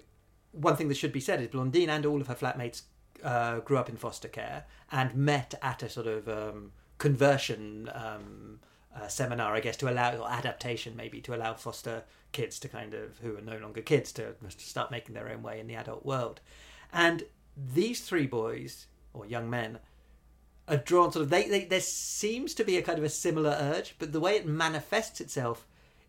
one 0.51 0.75
thing 0.75 0.87
that 0.87 0.97
should 0.97 1.13
be 1.13 1.19
said 1.19 1.41
is 1.41 1.47
Blandine 1.47 1.89
and 1.89 2.05
all 2.05 2.19
of 2.19 2.27
her 2.27 2.35
flatmates 2.35 2.83
uh, 3.23 3.59
grew 3.59 3.77
up 3.77 3.89
in 3.89 3.95
foster 3.95 4.27
care 4.27 4.65
and 4.91 5.15
met 5.15 5.53
at 5.61 5.83
a 5.83 5.89
sort 5.89 6.07
of 6.07 6.27
um, 6.27 6.71
conversion 6.97 7.89
um, 7.93 8.59
uh, 8.95 9.07
seminar, 9.07 9.53
I 9.53 9.59
guess, 9.59 9.77
to 9.77 9.89
allow 9.89 10.15
or 10.17 10.29
adaptation 10.29 10.95
maybe 10.95 11.21
to 11.21 11.35
allow 11.35 11.53
foster 11.53 12.03
kids 12.31 12.59
to 12.59 12.67
kind 12.67 12.93
of 12.93 13.17
who 13.19 13.37
are 13.37 13.41
no 13.41 13.57
longer 13.57 13.81
kids 13.81 14.11
to, 14.13 14.35
start 14.57 14.91
making 14.91 15.15
their 15.15 15.29
own 15.29 15.41
way 15.41 15.59
in 15.59 15.67
the 15.67 15.75
adult 15.75 16.05
world. 16.05 16.41
And 16.91 17.23
these 17.55 18.01
three 18.01 18.27
boys 18.27 18.87
or 19.13 19.25
young 19.25 19.49
men 19.49 19.79
are 20.67 20.77
drawn 20.77 21.11
sort 21.11 21.23
of 21.23 21.29
they, 21.29 21.47
they 21.47 21.65
there 21.65 21.81
seems 21.81 22.53
to 22.55 22.63
be 22.63 22.77
a 22.77 22.81
kind 22.81 22.97
of 22.97 23.03
a 23.03 23.09
similar 23.09 23.55
urge, 23.59 23.95
but 23.99 24.11
the 24.11 24.19
way 24.19 24.35
it 24.35 24.45
manifests 24.45 25.21
itself 25.21 25.65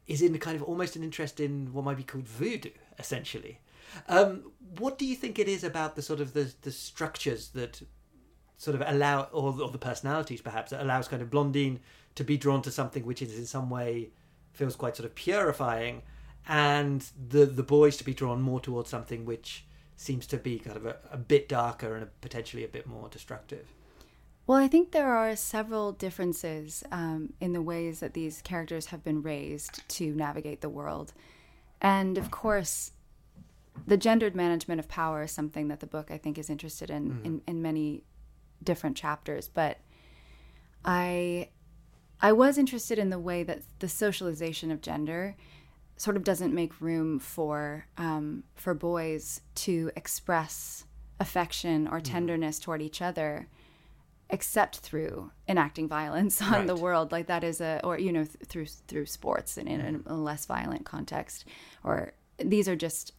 is 0.06 0.22
in 0.22 0.36
kind 0.38 0.56
of 0.56 0.62
almost 0.62 0.96
an 0.96 1.02
interest 1.02 1.40
in 1.40 1.72
what 1.72 1.84
might 1.84 1.96
be 1.96 2.02
called 2.02 2.28
voodoo, 2.28 2.70
essentially. 2.98 3.60
Um, 4.08 4.52
what 4.78 4.98
do 4.98 5.04
you 5.04 5.14
think 5.14 5.38
it 5.38 5.48
is 5.48 5.64
about 5.64 5.96
the 5.96 6.02
sort 6.02 6.20
of 6.20 6.32
the, 6.32 6.52
the 6.62 6.72
structures 6.72 7.48
that 7.50 7.82
sort 8.56 8.74
of 8.74 8.82
allow, 8.86 9.28
or, 9.32 9.60
or 9.60 9.70
the 9.70 9.78
personalities 9.78 10.40
perhaps, 10.40 10.70
that 10.70 10.80
allows 10.80 11.08
kind 11.08 11.22
of 11.22 11.30
Blandine 11.30 11.80
to 12.14 12.24
be 12.24 12.36
drawn 12.36 12.62
to 12.62 12.70
something 12.70 13.04
which 13.04 13.22
is 13.22 13.38
in 13.38 13.46
some 13.46 13.70
way 13.70 14.10
feels 14.52 14.76
quite 14.76 14.96
sort 14.96 15.06
of 15.08 15.14
purifying, 15.14 16.02
and 16.48 17.06
the 17.28 17.46
the 17.46 17.62
boys 17.62 17.96
to 17.96 18.04
be 18.04 18.12
drawn 18.12 18.42
more 18.42 18.60
towards 18.60 18.90
something 18.90 19.24
which 19.24 19.64
seems 19.96 20.26
to 20.26 20.36
be 20.36 20.58
kind 20.58 20.76
of 20.76 20.86
a, 20.86 20.96
a 21.10 21.16
bit 21.16 21.48
darker 21.48 21.94
and 21.94 22.04
a, 22.04 22.08
potentially 22.20 22.64
a 22.64 22.68
bit 22.68 22.86
more 22.86 23.08
destructive? 23.08 23.68
Well, 24.46 24.58
I 24.58 24.66
think 24.68 24.90
there 24.90 25.14
are 25.14 25.36
several 25.36 25.92
differences 25.92 26.82
um, 26.90 27.32
in 27.40 27.52
the 27.52 27.62
ways 27.62 28.00
that 28.00 28.14
these 28.14 28.42
characters 28.42 28.86
have 28.86 29.04
been 29.04 29.22
raised 29.22 29.88
to 29.90 30.14
navigate 30.14 30.60
the 30.60 30.68
world. 30.68 31.12
And 31.80 32.18
of 32.18 32.30
course, 32.30 32.92
the 33.86 33.96
gendered 33.96 34.34
management 34.34 34.80
of 34.80 34.88
power 34.88 35.22
is 35.22 35.30
something 35.32 35.68
that 35.68 35.80
the 35.80 35.86
book, 35.86 36.10
I 36.10 36.18
think, 36.18 36.38
is 36.38 36.50
interested 36.50 36.90
in, 36.90 37.10
mm. 37.10 37.24
in, 37.24 37.42
in 37.46 37.62
many 37.62 38.02
different 38.62 38.96
chapters. 38.96 39.48
But 39.48 39.78
I, 40.84 41.48
I 42.20 42.32
was 42.32 42.58
interested 42.58 42.98
in 42.98 43.10
the 43.10 43.18
way 43.18 43.44
that 43.44 43.62
the 43.78 43.88
socialization 43.88 44.70
of 44.70 44.80
gender 44.80 45.36
sort 45.96 46.16
of 46.16 46.24
doesn't 46.24 46.52
make 46.52 46.80
room 46.80 47.20
for 47.20 47.86
um, 47.96 48.42
for 48.54 48.74
boys 48.74 49.40
to 49.54 49.90
express 49.94 50.84
affection 51.20 51.86
or 51.86 52.00
mm. 52.00 52.04
tenderness 52.04 52.58
mm. 52.58 52.62
toward 52.62 52.82
each 52.82 53.00
other 53.00 53.48
except 54.32 54.78
through 54.78 55.30
enacting 55.46 55.86
violence 55.86 56.40
on 56.42 56.52
right. 56.52 56.66
the 56.66 56.74
world 56.74 57.12
like 57.12 57.26
that 57.26 57.44
is 57.44 57.60
a 57.60 57.80
or 57.84 57.98
you 57.98 58.10
know 58.10 58.24
th- 58.24 58.36
through 58.46 58.66
through 58.66 59.06
sports 59.06 59.56
and 59.56 59.68
in, 59.68 59.80
in 59.80 60.02
a 60.06 60.14
less 60.14 60.46
violent 60.46 60.84
context 60.84 61.44
or 61.84 62.14
these 62.38 62.66
are 62.66 62.74
just 62.74 63.12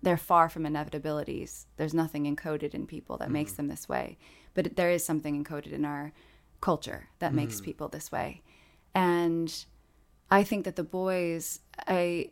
they're 0.00 0.16
far 0.16 0.48
from 0.48 0.62
inevitabilities 0.62 1.64
there's 1.76 1.92
nothing 1.92 2.24
encoded 2.24 2.72
in 2.72 2.86
people 2.86 3.18
that 3.18 3.28
mm. 3.28 3.32
makes 3.32 3.52
them 3.52 3.66
this 3.66 3.88
way 3.88 4.16
but 4.54 4.76
there 4.76 4.90
is 4.90 5.04
something 5.04 5.42
encoded 5.42 5.72
in 5.72 5.84
our 5.84 6.12
culture 6.60 7.08
that 7.18 7.32
mm. 7.32 7.36
makes 7.36 7.60
people 7.60 7.88
this 7.88 8.12
way 8.12 8.40
and 8.94 9.66
i 10.30 10.44
think 10.44 10.64
that 10.64 10.76
the 10.76 10.84
boys 10.84 11.60
i 11.88 12.30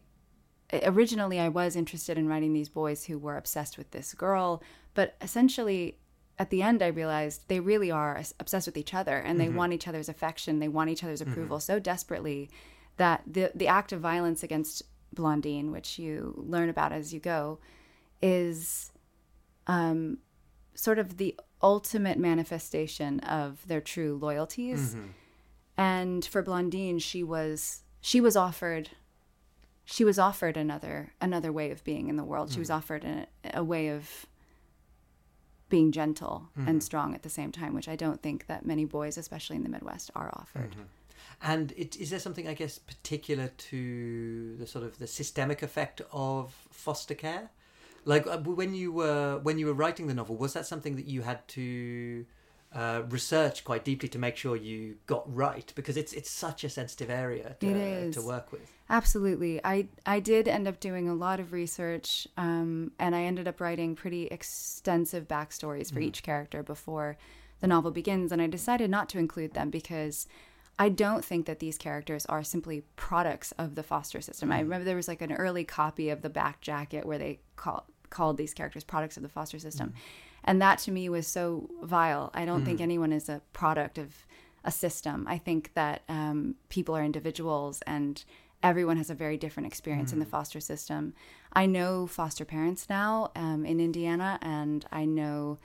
originally 0.85 1.41
i 1.41 1.49
was 1.49 1.75
interested 1.75 2.17
in 2.17 2.29
writing 2.29 2.53
these 2.53 2.69
boys 2.69 3.05
who 3.05 3.19
were 3.19 3.37
obsessed 3.37 3.77
with 3.77 3.91
this 3.91 4.15
girl 4.15 4.63
but 4.95 5.17
essentially 5.21 5.99
at 6.39 6.51
the 6.51 6.63
end, 6.63 6.83
I 6.83 6.89
realized 6.89 7.49
they 7.49 7.61
really 7.61 7.91
are 7.91 8.23
obsessed 8.41 8.67
with 8.67 8.77
each 8.77 8.95
other 8.95 9.17
and 9.17 9.39
they 9.39 9.47
mm-hmm. 9.47 9.57
want 9.57 9.73
each 9.73 9.87
other's 9.87 10.09
affection. 10.09 10.59
They 10.59 10.69
want 10.69 10.91
each 10.91 11.05
other's 11.05 11.21
mm-hmm. 11.21 11.33
approval 11.33 11.59
mm-hmm. 11.59 11.73
so 11.73 11.79
desperately 11.79 12.51
that 12.97 13.23
the 13.27 13.51
the 13.55 13.69
act 13.69 13.93
of 13.93 14.01
violence 14.01 14.43
against 14.43 14.83
Blandine, 15.15 15.71
which 15.73 15.99
you 15.99 16.35
learn 16.37 16.69
about 16.69 16.93
as 16.93 17.13
you 17.13 17.21
go, 17.21 17.59
is 18.21 18.93
um, 19.67 20.19
sort 20.75 20.99
of 20.99 21.19
the 21.19 21.39
ultimate 21.63 22.19
manifestation 22.19 23.21
of 23.21 23.67
their 23.67 23.81
true 23.81 24.19
loyalties. 24.21 24.95
Mm-hmm. 24.95 25.07
And 25.77 26.25
for 26.25 26.43
Blandine, 26.43 26.99
she 26.99 27.23
was 27.23 27.83
she 28.01 28.21
was 28.21 28.37
offered 28.37 28.91
she 29.85 30.05
was 30.05 30.19
offered 30.19 30.57
another 30.57 31.13
another 31.21 31.53
way 31.53 31.71
of 31.71 31.85
being 31.85 32.09
in 32.09 32.17
the 32.17 32.25
world. 32.25 32.53
She 32.53 32.59
was 32.59 32.71
mm. 32.71 32.77
offered 32.77 33.05
a, 33.05 33.27
a 33.55 33.65
way 33.65 33.89
of 33.89 34.27
being 35.73 35.91
gentle 35.91 36.51
mm-hmm. 36.51 36.69
and 36.69 36.83
strong 36.83 37.15
at 37.15 37.23
the 37.23 37.31
same 37.31 37.51
time, 37.51 37.75
which 37.75 37.89
I 37.89 37.97
don't 37.97 38.21
think 38.21 38.47
that 38.47 38.67
many 38.67 38.85
boys, 38.85 39.17
especially 39.17 39.57
in 39.57 39.63
the 39.63 39.71
Midwest, 39.71 40.11
are 40.15 40.31
offered. 40.35 40.73
Mm-hmm. 40.73 40.83
And 41.41 41.73
it, 41.79 41.97
is 41.97 42.11
there 42.11 42.19
something, 42.19 42.47
I 42.47 42.53
guess, 42.53 42.79
particular 42.79 43.49
to 43.71 44.57
the 44.59 44.67
sort 44.67 44.85
of 44.85 44.99
the 44.99 45.07
systemic 45.07 45.63
effect 45.63 46.03
of 46.13 46.53
foster 46.71 47.15
care? 47.15 47.49
Like 48.05 48.27
uh, 48.27 48.37
when 48.41 48.75
you 48.75 48.93
were 48.93 49.41
when 49.43 49.59
you 49.59 49.65
were 49.65 49.73
writing 49.73 50.09
the 50.09 50.15
novel, 50.15 50.37
was 50.37 50.53
that 50.53 50.67
something 50.67 50.97
that 50.97 51.07
you 51.07 51.23
had 51.23 51.49
to 51.57 52.27
uh, 52.75 53.03
research 53.09 53.65
quite 53.65 53.85
deeply 53.85 54.09
to 54.09 54.19
make 54.19 54.37
sure 54.37 54.57
you 54.57 54.97
got 55.07 55.25
right? 55.35 55.73
Because 55.75 55.97
it's 55.97 56.13
it's 56.13 56.31
such 56.31 56.65
a 56.65 56.69
sensitive 56.69 57.11
area 57.11 57.57
to, 57.61 58.13
to 58.13 58.23
work 58.23 58.53
with. 58.53 58.71
Absolutely. 58.93 59.59
I, 59.65 59.89
I 60.05 60.21
did 60.21 60.47
end 60.47 60.69
up 60.69 60.79
doing 60.79 61.09
a 61.09 61.15
lot 61.15 61.41
of 61.41 61.55
research 61.55 62.29
um, 62.37 62.93
and 62.99 63.17
I 63.17 63.23
ended 63.23 63.49
up 63.49 63.59
writing 63.59 63.95
pretty 63.95 64.27
extensive 64.27 65.27
backstories 65.27 65.91
for 65.91 66.01
mm. 66.01 66.05
each 66.05 66.23
character 66.23 66.63
before 66.63 67.17
the 67.61 67.67
novel 67.67 67.91
begins. 67.91 68.33
And 68.33 68.43
I 68.43 68.49
decided 68.49 68.91
not 68.91 69.09
to 69.11 69.19
include 69.19 69.55
them 69.55 69.71
because 69.71 70.27
I 70.79 70.91
don't 70.91 71.25
think 71.25 71.47
that 71.47 71.59
these 71.59 71.79
characters 71.79 72.27
are 72.27 72.45
simply 72.45 72.83
products 72.97 73.53
of 73.53 73.77
the 73.77 73.83
foster 73.83 74.21
system. 74.21 74.51
Mm. 74.51 74.55
I 74.55 74.61
remember 74.61 74.85
there 74.85 74.97
was 74.97 75.09
like 75.09 75.23
an 75.23 75.33
early 75.33 75.65
copy 75.65 76.11
of 76.11 76.21
the 76.21 76.31
back 76.31 76.61
jacket 76.61 77.07
where 77.07 77.19
they 77.19 77.41
call, 77.57 77.87
called 78.11 78.37
these 78.37 78.53
characters 78.53 78.85
products 78.85 79.17
of 79.17 79.23
the 79.23 79.29
foster 79.31 79.59
system. 79.59 79.91
Mm. 79.91 79.95
And 80.45 80.61
that 80.61 80.79
to 80.81 80.91
me 80.91 81.09
was 81.09 81.27
so 81.27 81.71
vile. 81.83 82.31
I 82.35 82.45
don't 82.45 82.65
think 82.65 82.81
mm. 82.81 82.83
anyone 82.83 83.13
is 83.13 83.29
a 83.29 83.43
product 83.53 83.99
of 83.99 84.27
a 84.65 84.71
system. 84.71 85.27
I 85.29 85.39
think 85.39 85.73
that 85.75 86.03
um, 86.09 86.57
people 86.69 86.97
are 86.97 87.05
individuals 87.05 87.83
and 87.87 88.25
everyone 88.63 88.97
has 88.97 89.11
a 89.11 89.15
very 89.15 89.37
different 89.37 89.67
experience 89.67 90.11
mm. 90.11 90.15
in 90.15 90.19
the 90.21 90.27
mm. 90.27 90.31
foster 90.31 90.61
system. 90.61 91.15
I 91.53 91.67
know 91.67 92.07
foster 92.07 92.45
parents 92.45 92.89
now 92.89 93.31
um, 93.37 93.65
in 93.65 93.81
Indiana, 93.81 94.39
and 94.41 94.85
I 94.91 95.05
know 95.05 95.59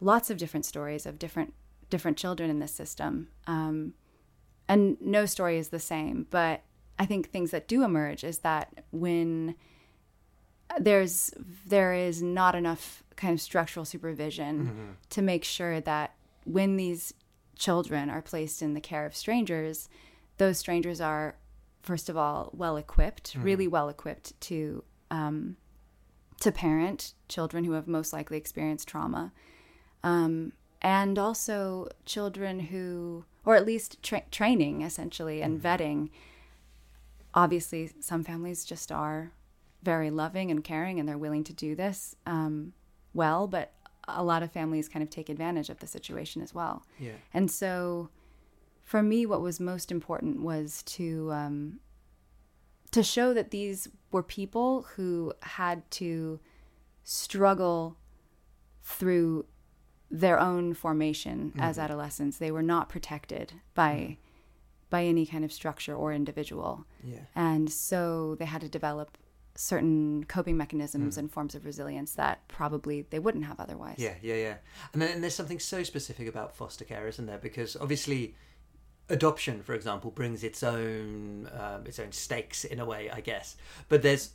lots 0.00 0.30
of 0.30 0.36
different 0.36 0.66
stories 0.66 1.06
of 1.06 1.18
different 1.18 1.54
different 1.90 2.16
children 2.16 2.50
in 2.50 2.58
this 2.58 2.72
system. 2.72 3.28
Um, 3.46 3.94
and 4.68 4.96
no 5.00 5.26
story 5.26 5.58
is 5.58 5.68
the 5.68 5.78
same, 5.78 6.26
but 6.30 6.62
I 6.98 7.06
think 7.06 7.30
things 7.30 7.50
that 7.50 7.68
do 7.68 7.84
emerge 7.84 8.24
is 8.24 8.38
that 8.38 8.84
when 8.90 9.54
there's 10.78 11.32
there 11.66 11.94
is 11.94 12.22
not 12.22 12.54
enough 12.54 13.02
kind 13.16 13.34
of 13.34 13.40
structural 13.40 13.84
supervision 13.84 14.66
mm-hmm. 14.66 14.90
to 15.10 15.22
make 15.22 15.44
sure 15.44 15.80
that 15.80 16.14
when 16.44 16.76
these 16.76 17.14
children 17.56 18.10
are 18.10 18.22
placed 18.22 18.60
in 18.62 18.74
the 18.74 18.80
care 18.80 19.06
of 19.06 19.14
strangers, 19.14 19.88
those 20.38 20.58
strangers 20.58 21.00
are 21.00 21.36
first 21.84 22.08
of 22.08 22.16
all, 22.16 22.50
well 22.52 22.76
equipped, 22.76 23.36
mm. 23.36 23.44
really 23.44 23.68
well 23.68 23.88
equipped 23.88 24.38
to 24.40 24.82
um, 25.10 25.56
to 26.40 26.50
parent 26.50 27.14
children 27.28 27.64
who 27.64 27.72
have 27.72 27.86
most 27.86 28.12
likely 28.12 28.36
experienced 28.36 28.88
trauma, 28.88 29.32
um, 30.02 30.52
and 30.82 31.18
also 31.18 31.88
children 32.04 32.58
who, 32.58 33.24
or 33.44 33.54
at 33.54 33.66
least 33.66 34.02
tra- 34.02 34.24
training 34.30 34.82
essentially 34.82 35.40
and 35.42 35.60
mm. 35.60 35.62
vetting. 35.62 36.10
Obviously, 37.34 37.90
some 38.00 38.22
families 38.22 38.64
just 38.64 38.92
are 38.92 39.32
very 39.84 40.10
loving 40.10 40.50
and 40.50 40.64
caring, 40.64 40.98
and 40.98 41.08
they're 41.08 41.18
willing 41.18 41.44
to 41.44 41.52
do 41.52 41.74
this 41.74 42.16
um, 42.26 42.72
well. 43.12 43.46
But 43.46 43.72
a 44.08 44.24
lot 44.24 44.42
of 44.42 44.50
families 44.50 44.88
kind 44.88 45.02
of 45.02 45.10
take 45.10 45.28
advantage 45.28 45.70
of 45.70 45.78
the 45.78 45.86
situation 45.86 46.42
as 46.42 46.54
well. 46.54 46.84
Yeah. 46.98 47.12
And 47.32 47.50
so 47.50 48.10
for 48.82 49.02
me, 49.02 49.26
what 49.26 49.40
was 49.40 49.60
most 49.60 49.90
important 49.90 50.42
was 50.42 50.82
to 50.84 51.30
um, 51.32 51.80
to 52.90 53.02
show 53.02 53.34
that 53.34 53.50
these 53.50 53.88
were 54.12 54.22
people 54.22 54.86
who 54.94 55.32
had 55.42 55.90
to 55.92 56.40
struggle 57.02 57.96
through 58.82 59.46
their 60.10 60.38
own 60.38 60.74
formation 60.74 61.50
mm-hmm. 61.50 61.60
as 61.60 61.78
adolescents. 61.78 62.38
They 62.38 62.50
were 62.50 62.62
not 62.62 62.88
protected 62.88 63.54
by 63.74 63.92
mm-hmm. 63.92 64.12
by 64.90 65.04
any 65.04 65.26
kind 65.26 65.44
of 65.44 65.52
structure 65.52 65.94
or 65.94 66.12
individual. 66.12 66.86
Yeah. 67.02 67.20
And 67.34 67.70
so 67.72 68.36
they 68.38 68.44
had 68.44 68.60
to 68.60 68.68
develop 68.68 69.18
certain 69.56 70.24
coping 70.24 70.56
mechanisms 70.56 71.14
mm. 71.14 71.18
and 71.18 71.32
forms 71.32 71.54
of 71.54 71.64
resilience 71.64 72.12
that 72.12 72.46
probably 72.48 73.02
they 73.10 73.18
wouldn't 73.18 73.44
have 73.44 73.60
otherwise. 73.60 73.96
Yeah, 73.98 74.14
yeah, 74.20 74.34
yeah. 74.34 74.54
And 74.92 75.00
then 75.00 75.12
and 75.12 75.22
there's 75.22 75.34
something 75.34 75.60
so 75.60 75.82
specific 75.82 76.28
about 76.28 76.56
foster 76.56 76.84
care, 76.84 77.06
isn't 77.06 77.26
there? 77.26 77.38
Because 77.38 77.76
obviously 77.76 78.34
adoption, 79.08 79.62
for 79.62 79.74
example, 79.74 80.10
brings 80.10 80.42
its 80.42 80.62
own 80.62 81.48
um, 81.58 81.86
its 81.86 81.98
own 81.98 82.12
stakes 82.12 82.64
in 82.64 82.80
a 82.80 82.84
way, 82.84 83.10
I 83.10 83.20
guess. 83.20 83.56
But 83.88 84.02
there's 84.02 84.30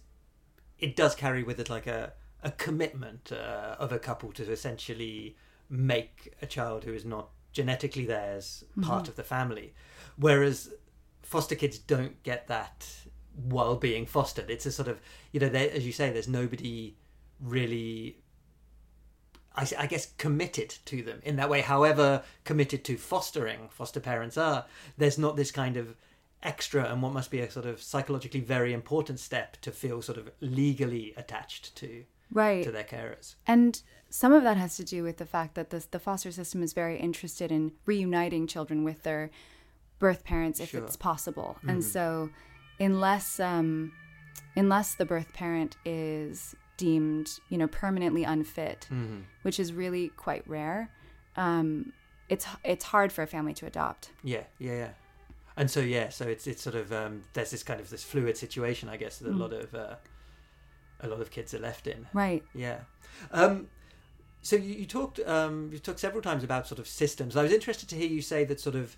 it 0.77 0.95
does 0.95 1.15
carry 1.15 1.43
with 1.43 1.59
it 1.59 1.69
like 1.69 1.87
a 1.87 2.13
a 2.41 2.51
commitment 2.51 3.31
uh, 3.33 3.75
of 3.77 3.91
a 3.91 3.99
couple 3.99 4.31
to 4.31 4.49
essentially 4.49 5.35
make 5.69 6.33
a 6.41 6.45
child 6.45 6.85
who 6.85 6.93
is 6.93 7.03
not 7.03 7.29
genetically 7.51 8.05
theirs 8.05 8.63
mm-hmm. 8.71 8.83
part 8.83 9.07
of 9.09 9.15
the 9.15 9.23
family, 9.23 9.73
whereas 10.15 10.73
foster 11.21 11.55
kids 11.55 11.77
don't 11.77 12.23
get 12.23 12.47
that 12.47 12.87
while 13.43 13.75
being 13.75 14.05
fostered. 14.05 14.49
It's 14.49 14.65
a 14.65 14.71
sort 14.71 14.87
of 14.87 14.99
you 15.31 15.39
know, 15.39 15.47
as 15.47 15.85
you 15.85 15.91
say, 15.91 16.11
there's 16.11 16.27
nobody 16.27 16.95
really 17.39 18.17
I, 19.55 19.67
I, 19.77 19.87
guess 19.87 20.07
committed 20.17 20.75
to 20.85 21.01
them 21.01 21.19
in 21.23 21.35
that 21.37 21.49
way 21.49 21.61
however 21.61 22.23
committed 22.43 22.83
to 22.85 22.97
fostering 22.97 23.69
foster 23.69 23.99
parents 23.99 24.37
are 24.37 24.65
there's 24.97 25.17
not 25.17 25.35
this 25.35 25.51
kind 25.51 25.77
of 25.77 25.95
extra 26.41 26.85
and 26.85 27.01
what 27.01 27.13
must 27.13 27.31
be 27.31 27.39
a 27.39 27.51
sort 27.51 27.65
of 27.65 27.81
psychologically 27.81 28.39
very 28.39 28.73
important 28.73 29.19
step 29.19 29.57
to 29.61 29.71
feel 29.71 30.01
sort 30.01 30.17
of 30.17 30.31
legally 30.39 31.13
attached 31.17 31.75
to 31.75 32.05
right 32.31 32.63
to 32.63 32.71
their 32.71 32.83
carers 32.83 33.35
and 33.47 33.81
some 34.09 34.31
of 34.31 34.43
that 34.43 34.57
has 34.57 34.77
to 34.77 34.83
do 34.83 35.03
with 35.03 35.17
the 35.17 35.25
fact 35.25 35.55
that 35.55 35.69
the, 35.69 35.85
the 35.91 35.99
foster 35.99 36.31
system 36.31 36.63
is 36.63 36.73
very 36.73 36.97
interested 36.97 37.51
in 37.51 37.71
reuniting 37.85 38.47
children 38.47 38.83
with 38.83 39.03
their 39.03 39.29
birth 39.99 40.23
parents 40.23 40.59
if 40.59 40.69
sure. 40.69 40.83
it's 40.83 40.95
possible 40.95 41.57
mm-hmm. 41.59 41.69
and 41.69 41.83
so 41.83 42.29
unless 42.79 43.39
um, 43.39 43.91
unless 44.55 44.95
the 44.95 45.05
birth 45.05 45.33
parent 45.33 45.77
is 45.85 46.55
deemed, 46.77 47.39
you 47.49 47.57
know, 47.57 47.67
permanently 47.67 48.23
unfit, 48.23 48.87
mm-hmm. 48.91 49.21
which 49.41 49.59
is 49.59 49.73
really 49.73 50.09
quite 50.09 50.47
rare. 50.47 50.89
Um, 51.35 51.93
it's 52.29 52.45
it's 52.63 52.85
hard 52.85 53.11
for 53.11 53.23
a 53.23 53.27
family 53.27 53.53
to 53.55 53.65
adopt. 53.65 54.11
Yeah, 54.23 54.43
yeah, 54.59 54.73
yeah. 54.73 54.89
And 55.57 55.69
so 55.69 55.79
yeah, 55.79 56.09
so 56.09 56.25
it's 56.25 56.47
it's 56.47 56.61
sort 56.61 56.75
of 56.75 56.91
um, 56.91 57.23
there's 57.33 57.51
this 57.51 57.63
kind 57.63 57.79
of 57.79 57.89
this 57.89 58.03
fluid 58.03 58.37
situation, 58.37 58.89
I 58.89 58.97
guess, 58.97 59.17
that 59.17 59.29
mm. 59.29 59.35
a 59.35 59.37
lot 59.37 59.53
of 59.53 59.73
uh, 59.73 59.95
a 61.01 61.07
lot 61.07 61.21
of 61.21 61.31
kids 61.31 61.53
are 61.53 61.59
left 61.59 61.87
in. 61.87 62.07
Right. 62.13 62.43
Yeah. 62.53 62.79
Um, 63.31 63.67
So 64.41 64.55
you, 64.55 64.73
you 64.73 64.85
talked 64.85 65.19
um, 65.25 65.69
you 65.71 65.79
talked 65.79 65.99
several 65.99 66.21
times 66.21 66.43
about 66.43 66.65
sort 66.67 66.79
of 66.79 66.87
systems. 66.87 67.35
I 67.35 67.43
was 67.43 67.51
interested 67.51 67.89
to 67.89 67.95
hear 67.95 68.07
you 68.07 68.21
say 68.21 68.45
that 68.45 68.59
sort 68.59 68.75
of 68.75 68.95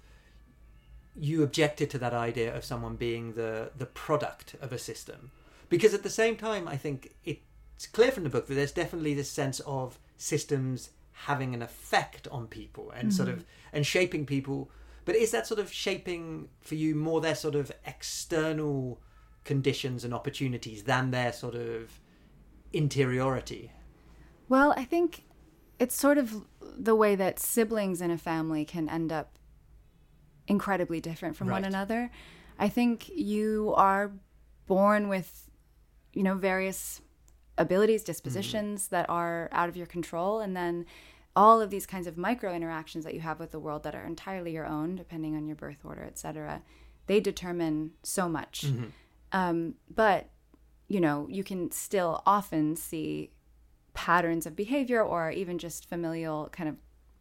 you 1.15 1.43
objected 1.43 1.89
to 1.91 1.97
that 2.00 2.13
idea 2.13 2.56
of 2.56 2.63
someone 2.63 2.95
being 2.95 3.34
the 3.34 3.71
the 3.78 3.86
product 3.86 4.56
of 4.62 4.71
a 4.71 4.78
system, 4.78 5.32
because 5.69 5.93
at 5.93 6.04
the 6.04 6.10
same 6.10 6.36
time, 6.36 6.67
I 6.67 6.78
think 6.78 7.13
it's 7.24 7.88
clear 7.91 8.12
from 8.12 8.24
the 8.24 8.30
book 8.30 8.47
that 8.47 8.56
there's 8.56 8.71
definitely 8.71 9.13
this 9.13 9.30
sense 9.30 9.60
of 9.62 10.00
systems 10.17 10.91
having 11.12 11.54
an 11.54 11.62
effect 11.62 12.28
on 12.32 12.47
people 12.47 12.91
and 12.91 13.10
mm-hmm. 13.10 13.17
sort 13.17 13.30
of 13.30 13.45
and 13.74 13.86
shaping 13.86 14.26
people. 14.26 14.69
But 15.04 15.15
is 15.15 15.32
that 15.32 15.47
sort 15.47 15.60
of 15.60 15.71
shaping 15.71 16.50
for 16.62 16.76
you 16.76 16.95
more 16.95 17.21
their 17.21 17.36
sort 17.36 17.56
of 17.56 17.71
external 17.86 19.02
conditions 19.43 20.04
and 20.04 20.13
opportunities 20.13 20.84
than 20.84 21.12
their 21.12 21.34
sort 21.34 21.56
of 21.56 22.00
interiority? 22.71 23.71
Well, 24.47 24.74
I 24.78 24.86
think 24.86 25.24
it's 25.80 25.95
sort 25.95 26.17
of 26.17 26.45
the 26.60 26.95
way 26.95 27.15
that 27.15 27.39
siblings 27.39 28.02
in 28.02 28.12
a 28.12 28.17
family 28.17 28.65
can 28.65 28.88
end 28.88 29.12
up 29.12 29.39
incredibly 30.47 30.99
different 30.99 31.36
from 31.36 31.47
right. 31.47 31.56
one 31.56 31.65
another. 31.65 32.12
I 32.60 32.69
think 32.69 33.10
you 33.10 33.73
are 33.75 34.12
born 34.67 35.08
with, 35.08 35.49
you 36.13 36.23
know, 36.23 36.36
various 36.36 37.01
abilities, 37.58 38.04
dispositions 38.04 38.86
mm-hmm. 38.86 38.95
that 38.95 39.10
are 39.10 39.49
out 39.51 39.69
of 39.69 39.77
your 39.77 39.88
control, 39.88 40.39
and 40.39 40.56
then 40.56 40.86
all 41.36 41.62
of 41.62 41.69
these 41.69 41.86
kinds 41.86 42.08
of 42.08 42.17
micro 42.17 42.54
interactions 42.54 43.06
that 43.06 43.13
you 43.13 43.21
have 43.21 43.39
with 43.39 43.51
the 43.51 43.60
world 43.60 43.84
that 43.84 43.95
are 43.95 44.04
entirely 44.04 44.51
your 44.51 44.65
own, 44.65 44.95
depending 44.95 45.36
on 45.36 45.47
your 45.47 45.56
birth 45.56 45.80
order, 45.84 46.04
etc. 46.04 46.62
They 47.08 47.19
determine 47.19 47.91
so 48.04 48.27
much. 48.27 48.65
Mm-hmm. 48.65 48.86
Um, 49.32 49.75
but 49.93 50.30
you 50.91 50.99
know, 50.99 51.25
you 51.30 51.41
can 51.43 51.71
still 51.71 52.21
often 52.25 52.75
see 52.75 53.32
patterns 53.93 54.45
of 54.45 54.58
behavior 54.58 55.01
or 55.01 55.32
even 55.32 55.58
just 55.58 55.88
familial 55.88 56.49
kind 56.51 56.67
of 56.67 56.75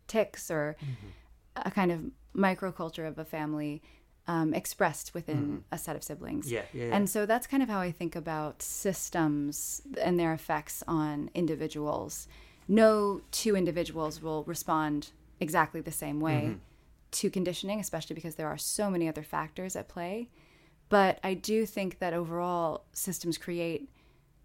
ticks 0.09 0.51
or 0.51 0.77
mm-hmm. 0.83 1.69
a 1.69 1.71
kind 1.71 1.93
of 1.93 2.01
microculture 2.37 3.07
of 3.07 3.19
a 3.19 3.25
family 3.25 3.83
um, 4.27 4.55
expressed 4.55 5.13
within 5.15 5.37
mm-hmm. 5.37 5.57
a 5.73 5.79
set 5.79 5.97
of 5.97 6.05
siblings. 6.05 6.51
Yeah, 6.51 6.63
yeah, 6.73 6.87
yeah, 6.87 6.97
And 6.97 7.11
so 7.11 7.27
that's 7.27 7.47
kind 7.47 7.63
of 7.63 7.69
how 7.69 7.81
I 7.81 7.91
think 7.91 8.15
about 8.15 8.63
systems 8.63 9.83
and 10.01 10.21
their 10.21 10.33
effects 10.33 10.85
on 10.87 11.31
individuals. 11.35 12.29
No 12.69 13.23
two 13.33 13.57
individuals 13.57 14.23
will 14.23 14.45
respond 14.45 15.11
exactly 15.41 15.81
the 15.81 15.91
same 15.91 16.21
way 16.21 16.43
mm-hmm. 16.45 16.59
to 17.11 17.31
conditioning, 17.31 17.81
especially 17.81 18.15
because 18.15 18.37
there 18.37 18.47
are 18.47 18.59
so 18.59 18.91
many 18.91 19.09
other 19.09 19.23
factors 19.23 19.75
at 19.75 19.89
play. 19.89 20.29
But 20.89 21.19
I 21.25 21.35
do 21.35 21.67
think 21.67 21.99
that 21.99 22.13
overall 22.13 22.85
systems 22.93 23.39
create 23.39 23.89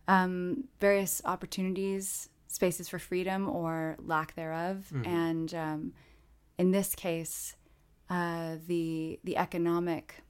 um, 0.08 0.66
various 0.80 1.22
opportunities, 1.26 2.30
spaces 2.48 2.88
for 2.88 3.00
freedom 3.00 3.50
or 3.50 3.98
lack 4.00 4.36
thereof, 4.36 4.92
mm-hmm. 4.94 5.06
and 5.06 5.54
um, 5.54 5.94
in 6.58 6.72
this 6.72 6.96
case, 6.96 7.56
uh, 8.10 8.56
the 8.68 9.20
the 9.24 9.38
economic 9.38 10.24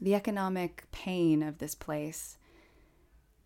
the 0.00 0.14
economic 0.14 0.84
pain 0.92 1.42
of 1.42 1.58
this 1.58 1.74
place 1.74 2.38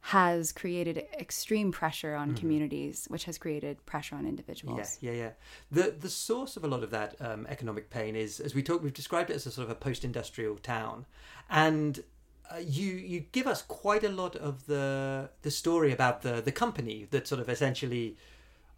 has 0.06 0.50
created 0.50 1.06
extreme 1.18 1.70
pressure 1.70 2.14
on 2.14 2.28
mm-hmm. 2.28 2.36
communities, 2.36 3.06
which 3.08 3.24
has 3.24 3.38
created 3.38 3.84
pressure 3.86 4.16
on 4.16 4.26
individuals. 4.26 4.98
Yeah, 5.00 5.12
yeah, 5.12 5.16
yeah. 5.16 5.30
The 5.70 5.90
the 5.92 6.10
source 6.10 6.56
of 6.56 6.64
a 6.64 6.66
lot 6.66 6.82
of 6.82 6.90
that 6.90 7.14
um, 7.20 7.46
economic 7.48 7.88
pain 7.88 8.16
is, 8.16 8.40
as 8.40 8.54
we 8.54 8.62
talk, 8.62 8.82
we've 8.82 8.92
described 8.92 9.30
it 9.30 9.34
as 9.34 9.46
a 9.46 9.52
sort 9.52 9.66
of 9.66 9.70
a 9.70 9.76
post-industrial 9.76 10.56
town, 10.56 11.06
and 11.48 12.02
uh, 12.50 12.58
you 12.58 12.90
you 12.94 13.20
give 13.30 13.46
us 13.46 13.62
quite 13.62 14.02
a 14.02 14.08
lot 14.08 14.34
of 14.34 14.66
the 14.66 15.30
the 15.42 15.50
story 15.50 15.92
about 15.92 16.22
the 16.22 16.40
the 16.40 16.52
company 16.52 17.06
that 17.10 17.28
sort 17.28 17.40
of 17.40 17.48
essentially 17.48 18.16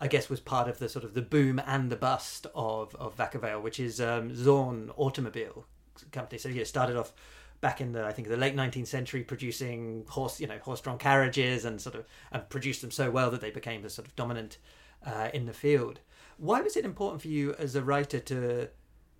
I 0.00 0.08
guess 0.08 0.28
was 0.28 0.40
part 0.40 0.68
of 0.68 0.78
the 0.78 0.88
sort 0.88 1.04
of 1.04 1.14
the 1.14 1.22
boom 1.22 1.60
and 1.64 1.90
the 1.90 1.96
bust 1.96 2.46
of 2.54 2.94
of 2.96 3.16
Vacca 3.16 3.40
Vale, 3.40 3.60
which 3.60 3.80
is 3.80 4.00
um, 4.00 4.34
Zorn 4.34 4.90
Automobile 4.96 5.66
Company. 6.12 6.38
So 6.38 6.48
yeah, 6.48 6.64
started 6.64 6.96
off 6.96 7.12
back 7.60 7.80
in 7.80 7.92
the 7.92 8.04
I 8.04 8.12
think 8.12 8.28
the 8.28 8.36
late 8.36 8.54
19th 8.54 8.88
century 8.88 9.22
producing 9.22 10.04
horse 10.08 10.40
you 10.40 10.46
know 10.46 10.58
horse-drawn 10.58 10.98
carriages 10.98 11.64
and 11.64 11.80
sort 11.80 11.94
of 11.94 12.04
and 12.30 12.48
produced 12.48 12.82
them 12.82 12.90
so 12.90 13.10
well 13.10 13.30
that 13.30 13.40
they 13.40 13.50
became 13.50 13.82
the 13.82 13.90
sort 13.90 14.06
of 14.06 14.16
dominant 14.16 14.58
uh, 15.04 15.30
in 15.32 15.46
the 15.46 15.52
field. 15.52 16.00
Why 16.36 16.60
was 16.60 16.76
it 16.76 16.84
important 16.84 17.22
for 17.22 17.28
you 17.28 17.54
as 17.54 17.74
a 17.74 17.82
writer 17.82 18.18
to 18.20 18.68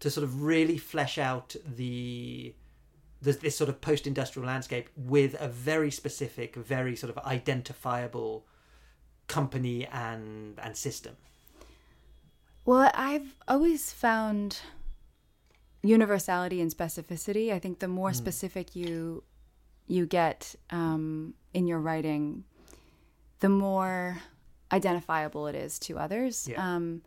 to 0.00 0.10
sort 0.10 0.24
of 0.24 0.42
really 0.42 0.76
flesh 0.76 1.16
out 1.18 1.56
the 1.64 2.54
this, 3.22 3.36
this 3.36 3.56
sort 3.56 3.70
of 3.70 3.80
post-industrial 3.80 4.46
landscape 4.46 4.90
with 4.96 5.34
a 5.40 5.48
very 5.48 5.90
specific, 5.90 6.54
very 6.56 6.94
sort 6.94 7.16
of 7.16 7.24
identifiable 7.24 8.46
company 9.28 9.86
and 9.86 10.58
and 10.58 10.76
system? 10.76 11.16
Well, 12.64 12.90
I've 12.94 13.34
always 13.46 13.92
found 13.92 14.60
universality 15.82 16.60
and 16.60 16.74
specificity. 16.74 17.52
I 17.52 17.58
think 17.58 17.78
the 17.80 17.88
more 17.88 18.10
mm. 18.10 18.16
specific 18.16 18.74
you 18.74 19.22
you 19.86 20.06
get 20.06 20.54
um, 20.70 21.34
in 21.52 21.66
your 21.66 21.78
writing, 21.78 22.44
the 23.40 23.50
more 23.50 24.18
identifiable 24.72 25.46
it 25.46 25.54
is 25.54 25.78
to 25.80 25.98
others. 25.98 26.48
Yeah. 26.48 26.76
Um, 26.76 27.02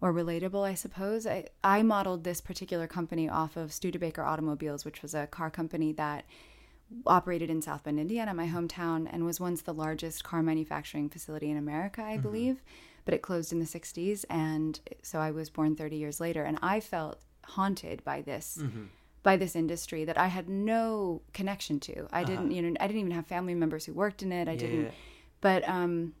or 0.00 0.12
relatable, 0.12 0.62
I 0.62 0.74
suppose. 0.74 1.26
I, 1.26 1.46
I 1.62 1.82
modeled 1.82 2.24
this 2.24 2.42
particular 2.42 2.86
company 2.86 3.26
off 3.26 3.56
of 3.56 3.72
Studebaker 3.72 4.22
Automobiles, 4.22 4.84
which 4.84 5.00
was 5.00 5.14
a 5.14 5.26
car 5.26 5.50
company 5.50 5.92
that 5.92 6.26
operated 7.06 7.50
in 7.50 7.62
South 7.62 7.84
Bend, 7.84 7.98
Indiana, 7.98 8.34
my 8.34 8.46
hometown, 8.46 9.08
and 9.10 9.24
was 9.24 9.40
once 9.40 9.62
the 9.62 9.74
largest 9.74 10.24
car 10.24 10.42
manufacturing 10.42 11.08
facility 11.08 11.50
in 11.50 11.56
America, 11.56 12.02
I 12.02 12.14
mm-hmm. 12.14 12.22
believe. 12.22 12.62
But 13.04 13.14
it 13.14 13.22
closed 13.22 13.52
in 13.52 13.58
the 13.58 13.66
60s. 13.66 14.24
And 14.30 14.80
so 15.02 15.18
I 15.18 15.30
was 15.30 15.50
born 15.50 15.76
30 15.76 15.96
years 15.96 16.20
later. 16.20 16.42
And 16.44 16.58
I 16.62 16.80
felt 16.80 17.20
haunted 17.44 18.02
by 18.04 18.22
this. 18.22 18.58
Mm-hmm. 18.60 18.84
By 19.22 19.38
this 19.38 19.56
industry 19.56 20.04
that 20.04 20.18
I 20.18 20.26
had 20.26 20.50
no 20.50 21.22
connection 21.32 21.80
to. 21.80 22.06
I 22.12 22.22
uh-huh. 22.22 22.24
didn't, 22.24 22.50
you 22.50 22.60
know, 22.60 22.76
I 22.78 22.86
didn't 22.86 23.00
even 23.00 23.12
have 23.12 23.26
family 23.26 23.54
members 23.54 23.86
who 23.86 23.94
worked 23.94 24.22
in 24.22 24.32
it. 24.32 24.48
I 24.48 24.52
yeah, 24.52 24.58
didn't, 24.58 24.92
but 25.40 25.66
um, 25.66 26.12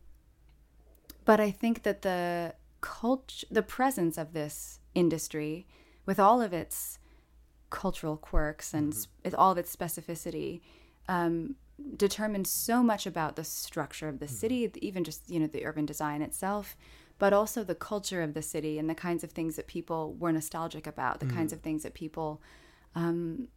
but 1.24 1.40
I 1.40 1.50
think 1.50 1.82
that 1.82 2.00
the 2.00 2.54
culture, 2.80 3.46
the 3.50 3.62
presence 3.62 4.16
of 4.16 4.32
this 4.32 4.80
industry, 4.94 5.66
with 6.06 6.18
all 6.18 6.40
of 6.40 6.52
its 6.52 6.98
cultural 7.74 8.16
quirks 8.16 8.72
and 8.72 8.92
mm-hmm. 8.92 9.34
all 9.36 9.50
of 9.50 9.58
its 9.58 9.74
specificity, 9.74 10.60
um, 11.08 11.56
determines 11.96 12.48
so 12.48 12.84
much 12.84 13.04
about 13.04 13.34
the 13.34 13.42
structure 13.42 14.08
of 14.08 14.20
the 14.20 14.26
mm-hmm. 14.26 14.34
city, 14.34 14.70
even 14.80 15.02
just 15.02 15.28
you 15.28 15.40
know 15.40 15.48
the 15.48 15.66
urban 15.66 15.84
design 15.84 16.22
itself, 16.22 16.76
but 17.18 17.32
also 17.32 17.64
the 17.64 17.74
culture 17.74 18.22
of 18.22 18.32
the 18.32 18.42
city 18.42 18.78
and 18.78 18.88
the 18.88 18.94
kinds 18.94 19.24
of 19.24 19.32
things 19.32 19.56
that 19.56 19.66
people 19.66 20.14
were 20.14 20.30
nostalgic 20.32 20.86
about, 20.86 21.18
the 21.18 21.26
mm-hmm. 21.26 21.36
kinds 21.36 21.52
of 21.52 21.60
things 21.60 21.82
that 21.82 21.94
people 21.94 22.40
um, 22.94 23.48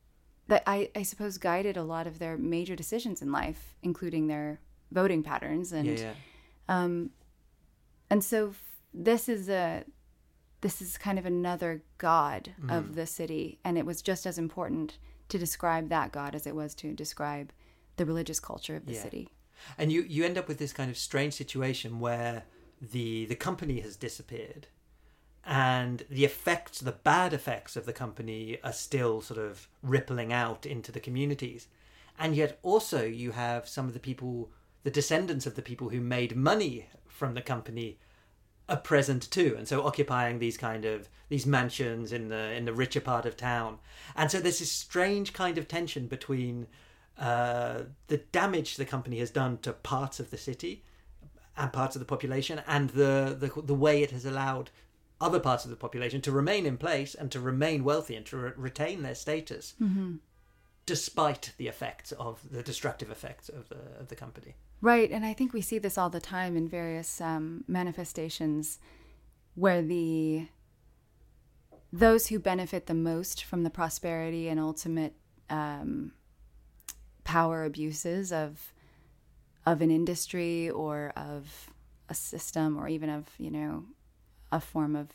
that 0.47 0.63
I, 0.65 0.89
I, 0.95 1.03
suppose 1.03 1.37
guided 1.37 1.77
a 1.77 1.83
lot 1.83 2.07
of 2.07 2.17
their 2.17 2.37
major 2.37 2.75
decisions 2.75 3.21
in 3.21 3.31
life, 3.31 3.75
including 3.83 4.25
their 4.25 4.59
voting 4.91 5.21
patterns 5.21 5.71
and 5.71 5.87
yeah, 5.87 6.05
yeah. 6.05 6.13
Um, 6.69 7.11
and 8.09 8.23
so 8.23 8.55
this 8.93 9.29
is 9.29 9.47
a 9.47 9.83
this 10.61 10.81
is 10.81 10.97
kind 10.97 11.19
of 11.19 11.25
another 11.25 11.83
god 11.97 12.53
mm. 12.61 12.75
of 12.75 12.95
the 12.95 13.05
city 13.05 13.59
and 13.63 13.77
it 13.77 13.85
was 13.85 14.01
just 14.01 14.25
as 14.25 14.37
important 14.37 14.97
to 15.29 15.37
describe 15.37 15.89
that 15.89 16.11
god 16.11 16.35
as 16.35 16.47
it 16.47 16.55
was 16.55 16.73
to 16.73 16.93
describe 16.93 17.51
the 17.97 18.05
religious 18.05 18.39
culture 18.39 18.75
of 18.75 18.85
the 18.85 18.93
yeah. 18.93 19.01
city 19.01 19.29
and 19.77 19.91
you 19.91 20.03
you 20.03 20.23
end 20.23 20.37
up 20.37 20.47
with 20.47 20.57
this 20.57 20.73
kind 20.73 20.89
of 20.89 20.97
strange 20.97 21.33
situation 21.33 21.99
where 21.99 22.43
the 22.81 23.25
the 23.25 23.35
company 23.35 23.79
has 23.79 23.95
disappeared 23.95 24.67
and 25.45 26.03
the 26.09 26.25
effects 26.25 26.79
the 26.79 26.91
bad 26.91 27.33
effects 27.33 27.75
of 27.75 27.85
the 27.85 27.93
company 27.93 28.57
are 28.63 28.73
still 28.73 29.21
sort 29.21 29.39
of 29.39 29.67
rippling 29.81 30.33
out 30.33 30.65
into 30.65 30.91
the 30.91 30.99
communities 30.99 31.67
and 32.19 32.35
yet 32.35 32.59
also 32.63 33.03
you 33.03 33.31
have 33.31 33.67
some 33.67 33.87
of 33.87 33.93
the 33.93 33.99
people 33.99 34.51
the 34.83 34.91
descendants 34.91 35.45
of 35.45 35.55
the 35.55 35.61
people 35.61 35.89
who 35.89 36.01
made 36.01 36.35
money 36.35 36.87
from 37.07 37.33
the 37.33 37.41
company 37.41 37.97
are 38.69 38.77
present 38.77 39.29
too 39.31 39.55
and 39.57 39.67
so 39.67 39.85
occupying 39.85 40.39
these 40.39 40.57
kind 40.57 40.85
of 40.85 41.07
these 41.29 41.45
mansions 41.45 42.11
in 42.11 42.29
the 42.29 42.51
in 42.53 42.65
the 42.65 42.73
richer 42.73 43.01
part 43.01 43.25
of 43.25 43.37
town 43.37 43.77
and 44.15 44.29
so 44.29 44.39
there's 44.39 44.59
this 44.59 44.71
strange 44.71 45.33
kind 45.33 45.57
of 45.57 45.67
tension 45.67 46.07
between 46.07 46.67
uh, 47.17 47.81
the 48.07 48.17
damage 48.31 48.75
the 48.75 48.85
company 48.85 49.19
has 49.19 49.31
done 49.31 49.57
to 49.59 49.73
parts 49.73 50.19
of 50.19 50.29
the 50.29 50.37
city 50.37 50.83
and 51.55 51.73
parts 51.73 51.95
of 51.95 51.99
the 51.99 52.05
population 52.05 52.61
and 52.67 52.91
the, 52.91 53.35
the 53.39 53.61
the 53.61 53.73
way 53.73 54.03
it 54.03 54.11
has 54.11 54.25
allowed 54.25 54.69
other 55.19 55.39
parts 55.39 55.63
of 55.63 55.71
the 55.71 55.77
population 55.77 56.21
to 56.21 56.31
remain 56.31 56.65
in 56.65 56.77
place 56.77 57.15
and 57.15 57.31
to 57.31 57.39
remain 57.39 57.83
wealthy 57.83 58.15
and 58.15 58.25
to 58.25 58.37
re- 58.37 58.51
retain 58.55 59.01
their 59.01 59.15
status 59.15 59.73
mm-hmm. 59.81 60.15
despite 60.85 61.53
the 61.57 61.67
effects 61.67 62.11
of 62.13 62.39
the 62.51 62.61
destructive 62.61 63.09
effects 63.09 63.49
of 63.49 63.69
the 63.69 63.79
of 63.99 64.09
the 64.09 64.15
company 64.15 64.55
Right, 64.81 65.11
and 65.11 65.25
I 65.25 65.33
think 65.33 65.53
we 65.53 65.61
see 65.61 65.79
this 65.79 65.97
all 65.97 66.09
the 66.09 66.19
time 66.19 66.55
in 66.55 66.67
various 66.67 67.19
um, 67.19 67.63
manifestations 67.67 68.79
where 69.55 69.81
the 69.81 70.47
those 71.91 72.27
who 72.27 72.37
benefit 72.37 72.85
the 72.85 72.93
most 72.93 73.43
from 73.43 73.63
the 73.63 73.69
prosperity 73.69 74.49
and 74.49 74.59
ultimate 74.59 75.13
um, 75.49 76.11
power 77.23 77.65
abuses 77.65 78.31
of 78.31 78.73
of 79.65 79.81
an 79.81 79.89
industry 79.89 80.69
or 80.69 81.11
of 81.15 81.71
a 82.09 82.13
system 82.13 82.77
or 82.77 82.87
even 82.87 83.09
of 83.09 83.25
you 83.37 83.49
know 83.49 83.83
a 84.51 84.59
form 84.59 84.95
of 84.95 85.09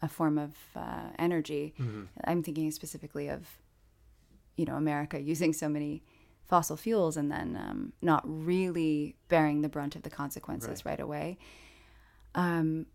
a 0.00 0.08
form 0.08 0.38
of 0.38 0.54
uh, 0.76 1.08
energy. 1.18 1.74
Mm-hmm. 1.78 2.04
I'm 2.24 2.42
thinking 2.42 2.70
specifically 2.70 3.28
of 3.28 3.46
you 4.56 4.64
know 4.64 4.76
America 4.76 5.20
using 5.20 5.52
so 5.52 5.68
many 5.68 6.02
fossil 6.46 6.76
fuels 6.76 7.16
and 7.16 7.30
then 7.30 7.56
um, 7.56 7.92
not 8.02 8.22
really 8.24 9.16
bearing 9.28 9.62
the 9.62 9.68
brunt 9.68 9.96
of 9.96 10.02
the 10.02 10.10
consequences 10.10 10.84
right, 10.84 10.92
right 10.92 11.00
away. 11.00 11.38
Um, 12.34 12.86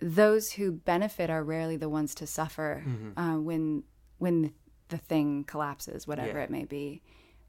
those 0.00 0.52
who 0.52 0.72
benefit 0.72 1.30
are 1.30 1.42
rarely 1.42 1.76
the 1.76 1.88
ones 1.88 2.14
to 2.16 2.26
suffer 2.26 2.84
mm-hmm. 2.86 3.18
uh, 3.18 3.38
when 3.38 3.84
when 4.18 4.52
the 4.88 4.98
thing 4.98 5.44
collapses, 5.44 6.06
whatever 6.06 6.38
Yeah. 6.38 6.44
it 6.44 6.50
may 6.50 6.64
be. 6.64 7.02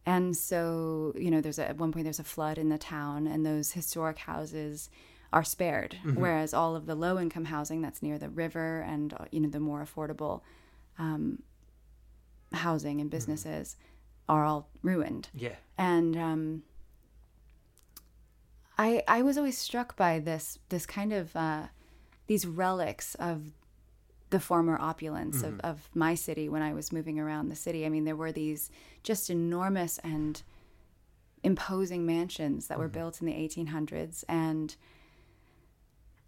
And 0.05 0.35
so, 0.35 1.13
you 1.17 1.29
know, 1.29 1.39
there's 1.41 1.59
a, 1.59 1.67
at 1.69 1.77
one 1.77 1.91
point 1.91 2.05
there's 2.05 2.19
a 2.19 2.23
flood 2.23 2.57
in 2.57 2.69
the 2.69 2.77
town, 2.77 3.27
and 3.27 3.45
those 3.45 3.73
historic 3.73 4.17
houses 4.19 4.89
are 5.33 5.43
spared, 5.43 5.97
Mm-hmm. 6.05 6.19
whereas 6.21 6.53
all 6.53 6.75
of 6.75 6.85
the 6.85 6.95
low 6.95 7.19
income 7.19 7.45
housing 7.45 7.81
that's 7.81 8.01
near 8.01 8.17
the 8.17 8.29
river 8.29 8.81
and 8.81 9.13
uh, 9.13 9.25
you 9.31 9.39
know 9.41 9.49
the 9.49 9.59
more 9.59 9.85
affordable 9.85 10.41
um, 10.97 11.43
housing 12.53 12.95
Mm-hmm. 12.95 13.01
and 13.01 13.09
businesses 13.11 13.75
are 14.29 14.43
all 14.45 14.67
ruined 14.83 15.29
Yeah. 15.33 15.55
and 15.77 16.17
um, 16.17 16.63
I 18.77 19.03
I 19.07 19.21
was 19.21 19.37
always 19.37 19.57
struck 19.57 19.95
by 19.95 20.19
this 20.19 20.59
this 20.69 20.85
kind 20.85 21.13
of 21.13 21.35
uh, 21.35 21.67
these 22.27 22.45
relics 22.45 23.15
of 23.15 23.53
the 24.29 24.39
former 24.41 24.77
opulence 24.79 25.41
of, 25.41 25.57
of 25.61 25.89
my 25.95 26.13
city 26.13 26.49
when 26.49 26.61
I 26.61 26.73
was 26.73 26.91
moving 26.91 27.17
around 27.17 27.47
the 27.47 27.55
city. 27.55 27.85
I 27.85 27.89
mean, 27.89 28.03
there 28.03 28.15
were 28.15 28.33
these 28.33 28.69
just 29.01 29.29
enormous 29.29 29.99
and 29.99 30.43
imposing 31.43 32.05
mansions 32.05 32.67
that 32.67 32.77
were 32.77 32.89
built 32.89 33.21
in 33.21 33.25
the 33.27 33.31
1800s, 33.33 34.25
and 34.27 34.75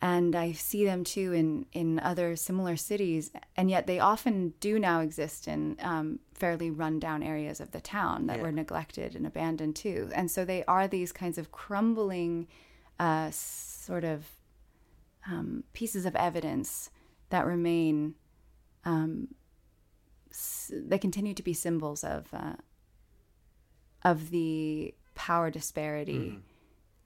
and 0.01 0.35
I 0.35 0.53
see 0.53 0.85
them 0.85 1.03
too 1.03 1.33
in 1.33 1.65
in 1.73 1.99
other 1.99 2.35
similar 2.35 2.75
cities, 2.77 3.31
and 3.57 3.69
yet 3.69 3.85
they 3.87 3.99
often 3.99 4.53
do 4.59 4.79
now 4.79 5.01
exist 5.01 5.47
in 5.47 5.75
um, 5.81 6.19
fairly 6.33 6.69
rundown 6.71 7.21
areas 7.23 7.59
of 7.59 7.71
the 7.71 7.81
town 7.81 8.27
that 8.27 8.37
Yeah. 8.37 8.43
were 8.43 8.51
neglected 8.51 9.15
and 9.15 9.25
abandoned 9.27 9.75
too. 9.75 10.09
And 10.15 10.31
so 10.31 10.45
they 10.45 10.63
are 10.65 10.87
these 10.87 11.11
kinds 11.11 11.37
of 11.37 11.51
crumbling, 11.51 12.47
uh, 12.99 13.29
sort 13.31 14.03
of 14.05 14.25
um, 15.29 15.63
pieces 15.73 16.05
of 16.05 16.15
evidence 16.15 16.89
that 17.29 17.45
remain. 17.45 18.15
Um, 18.85 19.35
s- 20.31 20.71
they 20.73 20.97
continue 20.97 21.33
to 21.33 21.43
be 21.43 21.53
symbols 21.53 22.03
of 22.05 22.33
uh, 22.33 22.55
of 24.03 24.29
the 24.29 24.93
power 25.15 25.51
disparity 25.51 26.39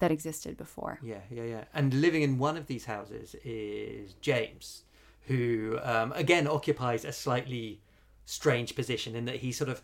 that 0.04 0.12
existed 0.12 0.58
before. 0.58 1.00
Yeah, 1.02 1.22
yeah, 1.32 1.44
yeah. 1.44 1.64
And 1.74 1.94
living 1.94 2.24
in 2.24 2.38
one 2.38 2.58
of 2.58 2.68
these 2.68 2.84
houses 2.84 3.38
is 3.46 4.16
James, 4.16 4.84
who 5.28 5.80
um, 5.82 6.12
again 6.12 6.46
occupies 6.46 7.06
a 7.06 7.14
slightly 7.14 7.80
strange 8.26 8.76
position 8.76 9.16
in 9.16 9.24
that 9.24 9.38
he 9.38 9.54
sort 9.54 9.70
of 9.70 9.82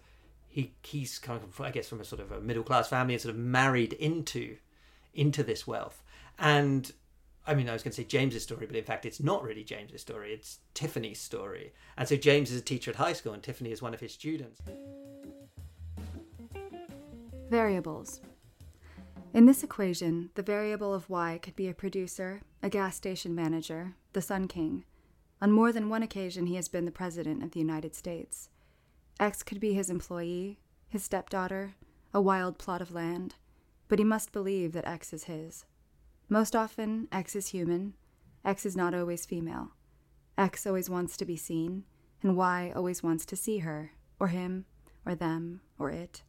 he 0.50 0.74
he's 0.84 1.20
kind 1.20 1.42
of 1.42 1.62
I 1.62 1.72
guess 1.72 1.88
from 1.88 2.02
a 2.02 2.04
sort 2.04 2.22
of 2.22 2.34
a 2.34 2.42
middle 2.42 2.64
class 2.64 2.90
family 2.90 3.14
and 3.14 3.22
sort 3.22 3.34
of 3.34 3.40
married 3.40 3.94
into 3.94 4.58
into 5.14 5.42
this 5.42 5.66
wealth. 5.66 6.04
And 6.38 6.92
I 7.48 7.54
mean, 7.56 7.70
I 7.70 7.74
was 7.74 7.82
going 7.82 7.94
to 7.94 8.02
say 8.02 8.04
James's 8.04 8.44
story, 8.44 8.66
but 8.66 8.76
in 8.76 8.84
fact, 8.84 9.06
it's 9.06 9.22
not 9.22 9.42
really 9.42 9.64
James's 9.64 10.02
story. 10.02 10.34
It's 10.34 10.60
Tiffany's 10.74 11.22
story. 11.22 11.72
And 11.98 12.10
so 12.10 12.18
James 12.18 12.52
is 12.52 12.60
a 12.60 12.64
teacher 12.64 12.92
at 12.92 12.98
high 12.98 13.14
school, 13.14 13.32
and 13.32 13.42
Tiffany 13.42 13.72
is 13.72 13.82
one 13.82 13.94
of 13.94 14.02
his 14.02 14.12
students. 14.12 14.60
Variables. 17.50 18.20
In 19.32 19.46
this 19.46 19.64
equation, 19.64 20.32
the 20.34 20.42
variable 20.42 20.92
of 20.92 21.08
y 21.08 21.40
could 21.42 21.56
be 21.56 21.68
a 21.68 21.74
producer, 21.74 22.42
a 22.64 22.70
gas 22.70 22.96
station 22.96 23.36
manager, 23.36 23.94
the 24.14 24.24
Sun 24.24 24.48
King. 24.48 24.86
On 25.40 25.52
more 25.52 25.72
than 25.72 25.88
one 25.88 26.02
occasion, 26.02 26.48
he 26.48 26.56
has 26.56 26.68
been 26.68 26.86
the 26.86 26.92
President 26.92 27.44
of 27.44 27.52
the 27.52 27.60
United 27.60 27.94
States. 27.94 28.50
X 29.20 29.44
could 29.44 29.60
be 29.60 29.74
his 29.74 29.90
employee, 29.92 30.60
his 30.88 31.04
stepdaughter, 31.04 31.76
a 32.12 32.20
wild 32.20 32.58
plot 32.58 32.82
of 32.82 32.92
land, 32.92 33.36
but 33.88 34.00
he 34.00 34.06
must 34.06 34.32
believe 34.32 34.74
that 34.74 34.88
X 34.88 35.14
is 35.14 35.26
his. 35.26 35.66
Most 36.28 36.56
often, 36.56 37.08
X 37.12 37.36
is 37.36 37.50
human, 37.50 37.94
X 38.44 38.66
is 38.66 38.76
not 38.76 38.96
always 38.96 39.28
female. 39.28 39.74
X 40.40 40.66
always 40.66 40.90
wants 40.90 41.16
to 41.18 41.26
be 41.26 41.38
seen, 41.38 41.84
and 42.24 42.36
Y 42.36 42.74
always 42.76 43.04
wants 43.04 43.28
to 43.28 43.36
see 43.36 43.60
her, 43.60 43.92
or 44.20 44.30
him, 44.30 44.66
or 45.06 45.14
them, 45.14 45.62
or 45.78 45.92
it. 45.92 46.24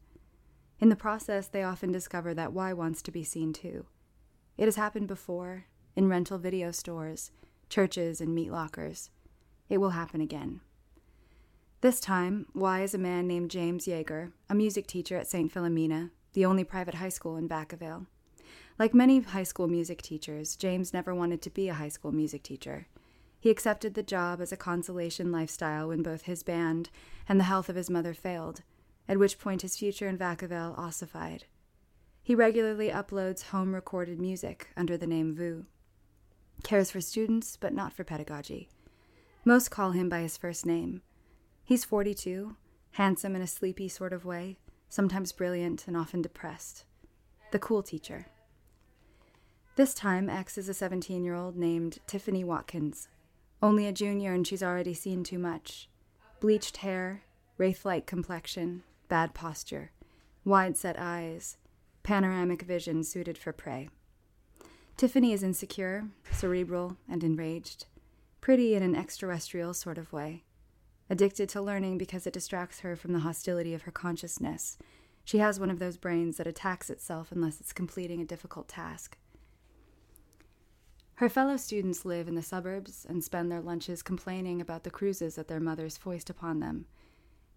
In 0.81 0.89
the 0.89 0.95
process, 0.95 1.47
they 1.47 1.61
often 1.61 1.91
discover 1.91 2.33
that 2.33 2.53
Y 2.53 2.73
wants 2.73 3.03
to 3.03 3.11
be 3.11 3.23
seen 3.23 3.53
too. 3.53 3.85
It 4.57 4.65
has 4.65 4.77
happened 4.77 5.07
before, 5.07 5.65
in 5.95 6.09
rental 6.09 6.39
video 6.39 6.71
stores, 6.71 7.29
churches, 7.69 8.19
and 8.19 8.33
meat 8.33 8.51
lockers. 8.51 9.11
It 9.69 9.77
will 9.77 9.91
happen 9.91 10.21
again. 10.21 10.61
This 11.81 11.99
time, 11.99 12.47
Y 12.55 12.81
is 12.81 12.95
a 12.95 12.97
man 12.97 13.27
named 13.27 13.51
James 13.51 13.85
Yeager, 13.85 14.31
a 14.49 14.55
music 14.55 14.87
teacher 14.87 15.17
at 15.17 15.27
St. 15.27 15.53
Philomena, 15.53 16.09
the 16.33 16.45
only 16.45 16.63
private 16.63 16.95
high 16.95 17.09
school 17.09 17.37
in 17.37 17.47
Vacca 17.47 17.77
Vale. 17.77 18.07
Like 18.79 18.95
many 18.95 19.19
high 19.19 19.43
school 19.43 19.67
music 19.67 20.01
teachers, 20.01 20.55
James 20.55 20.93
never 20.93 21.13
wanted 21.13 21.43
to 21.43 21.51
be 21.51 21.69
a 21.69 21.75
high 21.75 21.89
school 21.89 22.11
music 22.11 22.41
teacher. 22.41 22.87
He 23.39 23.51
accepted 23.51 23.93
the 23.93 24.03
job 24.03 24.41
as 24.41 24.51
a 24.51 24.57
consolation 24.57 25.31
lifestyle 25.31 25.89
when 25.89 26.01
both 26.01 26.23
his 26.23 26.41
band 26.41 26.89
and 27.29 27.39
the 27.39 27.45
health 27.45 27.69
of 27.69 27.75
his 27.75 27.89
mother 27.89 28.13
failed, 28.13 28.61
at 29.11 29.19
which 29.19 29.37
point 29.37 29.61
his 29.61 29.75
future 29.75 30.07
in 30.07 30.17
Vacca 30.17 30.47
Vale 30.47 30.73
ossified. 30.77 31.43
He 32.23 32.33
regularly 32.33 32.87
uploads 32.87 33.47
home 33.47 33.75
recorded 33.75 34.21
music 34.21 34.69
under 34.77 34.95
the 34.95 35.05
name 35.05 35.35
Vu. 35.35 35.65
Cares 36.63 36.91
for 36.91 37.01
students, 37.01 37.57
but 37.57 37.73
not 37.73 37.91
for 37.91 38.05
pedagogy. 38.05 38.69
Most 39.43 39.69
call 39.69 39.91
him 39.91 40.07
by 40.07 40.21
his 40.21 40.37
first 40.37 40.65
name. 40.65 41.01
He's 41.65 41.83
42, 41.83 42.55
handsome 42.91 43.35
in 43.35 43.41
a 43.41 43.47
sleepy 43.47 43.89
sort 43.89 44.13
of 44.13 44.23
way, 44.23 44.57
sometimes 44.87 45.33
brilliant 45.33 45.89
and 45.89 45.97
often 45.97 46.21
depressed. 46.21 46.85
The 47.51 47.59
cool 47.59 47.83
teacher. 47.83 48.27
This 49.75 49.93
time, 49.93 50.29
X 50.29 50.57
is 50.57 50.69
a 50.69 50.73
17 50.73 51.25
year 51.25 51.35
old 51.35 51.57
named 51.57 51.97
Tiffany 52.07 52.45
Watkins. 52.45 53.09
Only 53.61 53.87
a 53.87 53.91
junior, 53.91 54.31
and 54.31 54.47
she's 54.47 54.63
already 54.63 54.93
seen 54.93 55.25
too 55.25 55.37
much. 55.37 55.89
Bleached 56.39 56.77
hair, 56.77 57.23
wraith 57.57 57.83
like 57.83 58.05
complexion, 58.05 58.83
bad 59.11 59.33
posture, 59.33 59.91
wide 60.45 60.77
set 60.77 60.97
eyes, 60.97 61.57
panoramic 62.01 62.61
vision 62.61 63.03
suited 63.03 63.37
for 63.37 63.51
prey. 63.51 63.89
Tiffany 64.95 65.33
is 65.33 65.43
insecure, 65.43 66.05
cerebral, 66.31 66.95
and 67.09 67.21
enraged, 67.21 67.87
pretty 68.39 68.73
in 68.73 68.81
an 68.81 68.95
extraterrestrial 68.95 69.73
sort 69.73 69.97
of 69.97 70.13
way. 70.13 70.45
Addicted 71.09 71.49
to 71.49 71.61
learning 71.61 71.97
because 71.97 72.25
it 72.25 72.31
distracts 72.31 72.79
her 72.79 72.95
from 72.95 73.11
the 73.11 73.19
hostility 73.19 73.73
of 73.73 73.81
her 73.81 73.91
consciousness. 73.91 74.77
She 75.25 75.39
has 75.39 75.59
one 75.59 75.69
of 75.69 75.79
those 75.79 75.97
brains 75.97 76.37
that 76.37 76.47
attacks 76.47 76.89
itself 76.89 77.33
unless 77.33 77.59
it's 77.59 77.73
completing 77.73 78.21
a 78.21 78.25
difficult 78.25 78.69
task. 78.69 79.17
Her 81.15 81.27
fellow 81.27 81.57
students 81.57 82.05
live 82.05 82.29
in 82.29 82.35
the 82.35 82.41
suburbs 82.41 83.05
and 83.09 83.21
spend 83.21 83.51
their 83.51 83.59
lunches 83.59 84.03
complaining 84.03 84.61
about 84.61 84.85
the 84.85 84.89
cruises 84.89 85.35
that 85.35 85.49
their 85.49 85.59
mothers 85.59 85.97
foist 85.97 86.29
upon 86.29 86.61
them. 86.61 86.85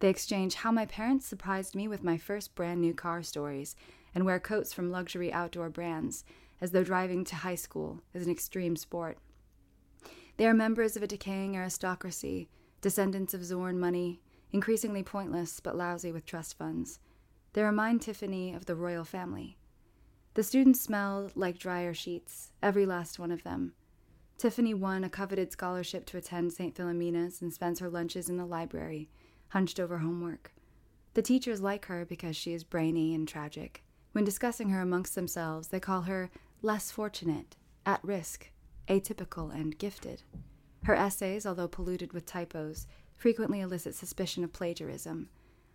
They 0.01 0.09
exchange 0.09 0.57
how 0.57 0.73
my 0.73 0.87
parents 0.87 1.27
surprised 1.27 1.75
me 1.75 1.89
with 1.89 2.03
my 2.03 2.19
first 2.19 2.55
brand 2.55 2.81
new 2.81 2.95
car 2.95 3.23
stories 3.23 3.77
and 4.15 4.25
wear 4.25 4.41
coats 4.41 4.73
from 4.73 4.91
luxury 4.91 5.33
outdoor 5.33 5.71
brands 5.71 6.25
as 6.61 6.71
though 6.71 6.85
driving 6.85 7.25
to 7.25 7.37
high 7.37 7.55
school 7.55 8.01
is 8.13 8.27
an 8.27 8.33
extreme 8.33 8.77
sport. 8.77 9.19
They 10.37 10.47
are 10.47 10.55
members 10.55 10.97
of 10.97 11.03
a 11.03 11.07
decaying 11.07 11.57
aristocracy, 11.57 12.49
descendants 12.81 13.35
of 13.35 13.45
Zorn 13.45 13.79
money, 13.79 14.21
increasingly 14.53 15.03
pointless 15.03 15.61
but 15.61 15.77
lousy 15.77 16.13
with 16.13 16.27
trust 16.27 16.59
funds. 16.59 16.99
They 17.53 17.63
remind 17.63 18.03
Tiffany 18.03 18.53
of 18.53 18.67
the 18.67 18.75
royal 18.75 19.05
family. 19.05 19.59
The 20.35 20.43
students 20.43 20.81
smell 20.81 21.31
like 21.37 21.59
dryer 21.59 21.95
sheets, 21.95 22.51
every 22.63 22.85
last 22.85 23.19
one 23.19 23.31
of 23.31 23.45
them. 23.45 23.75
Tiffany 24.39 24.75
won 24.75 25.05
a 25.05 25.09
coveted 25.09 25.53
scholarship 25.53 26.07
to 26.07 26.17
attend 26.17 26.53
St. 26.53 26.75
Philomena's 26.75 27.41
and 27.41 27.53
spends 27.53 27.79
her 27.79 27.89
lunches 27.89 28.29
in 28.29 28.37
the 28.37 28.45
library, 28.45 29.09
hunched 29.55 29.79
over 29.79 29.99
homework. 29.99 30.53
The 31.15 31.23
teachers 31.23 31.61
like 31.61 31.87
her 31.87 32.05
because 32.05 32.35
she 32.35 32.53
is 32.53 32.65
brainy 32.65 33.15
and 33.15 33.27
tragic. 33.27 33.85
When 34.11 34.25
discussing 34.25 34.71
her 34.71 34.81
amongst 34.81 35.15
themselves, 35.15 35.69
they 35.69 35.79
call 35.79 36.03
her 36.03 36.29
less 36.61 36.91
fortunate, 36.91 37.55
at 37.87 38.03
risk, 38.03 38.51
atypical, 38.89 39.55
and 39.55 39.79
gifted. 39.79 40.25
Her 40.83 40.97
essays, 40.97 41.47
although 41.47 41.69
polluted 41.69 42.13
with 42.13 42.27
typos, 42.27 42.89
frequently 43.15 43.61
elicit 43.61 43.95
suspicion 43.95 44.43
of 44.43 44.53
plagiarism. 44.53 45.29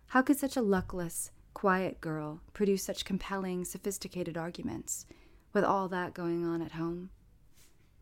How 0.08 0.20
could 0.20 0.38
such 0.38 0.58
a 0.58 0.62
luckless, 0.62 1.30
quiet 1.54 2.02
girl 2.02 2.42
produce 2.52 2.84
such 2.84 3.06
compelling, 3.06 3.64
sophisticated 3.64 4.36
arguments, 4.36 5.06
with 5.54 5.64
all 5.64 5.88
that 5.88 6.12
going 6.12 6.44
on 6.44 6.60
at 6.60 6.72
home? 6.72 7.08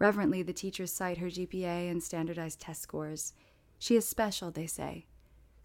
Reverently, 0.01 0.43
the 0.43 0.53
teachers 0.53 0.93
cite 0.93 1.19
her 1.19 1.29
GPA 1.29 1.89
and 1.89 2.03
standardized 2.03 2.61
test 2.61 2.83
scores. 2.83 3.33
She 3.79 3.95
is 3.95 4.09
special, 4.09 4.51
they 4.51 4.67
say. 4.67 5.07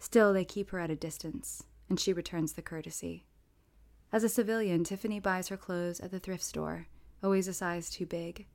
Still, 0.04 0.34
they 0.34 0.44
keep 0.44 0.68
her 0.68 0.78
at 0.78 0.90
a 0.90 0.96
distance, 0.96 1.64
and 1.88 1.98
she 1.98 2.12
returns 2.12 2.52
the 2.52 2.60
courtesy. 2.60 3.24
As 4.12 4.22
a 4.22 4.28
civilian, 4.28 4.84
Tiffany 4.84 5.18
buys 5.18 5.48
her 5.48 5.56
clothes 5.56 5.98
at 5.98 6.10
the 6.10 6.20
thrift 6.20 6.44
store, 6.44 6.88
always 7.22 7.48
a 7.48 7.54
size 7.54 7.88
too 7.88 8.04
big. 8.04 8.46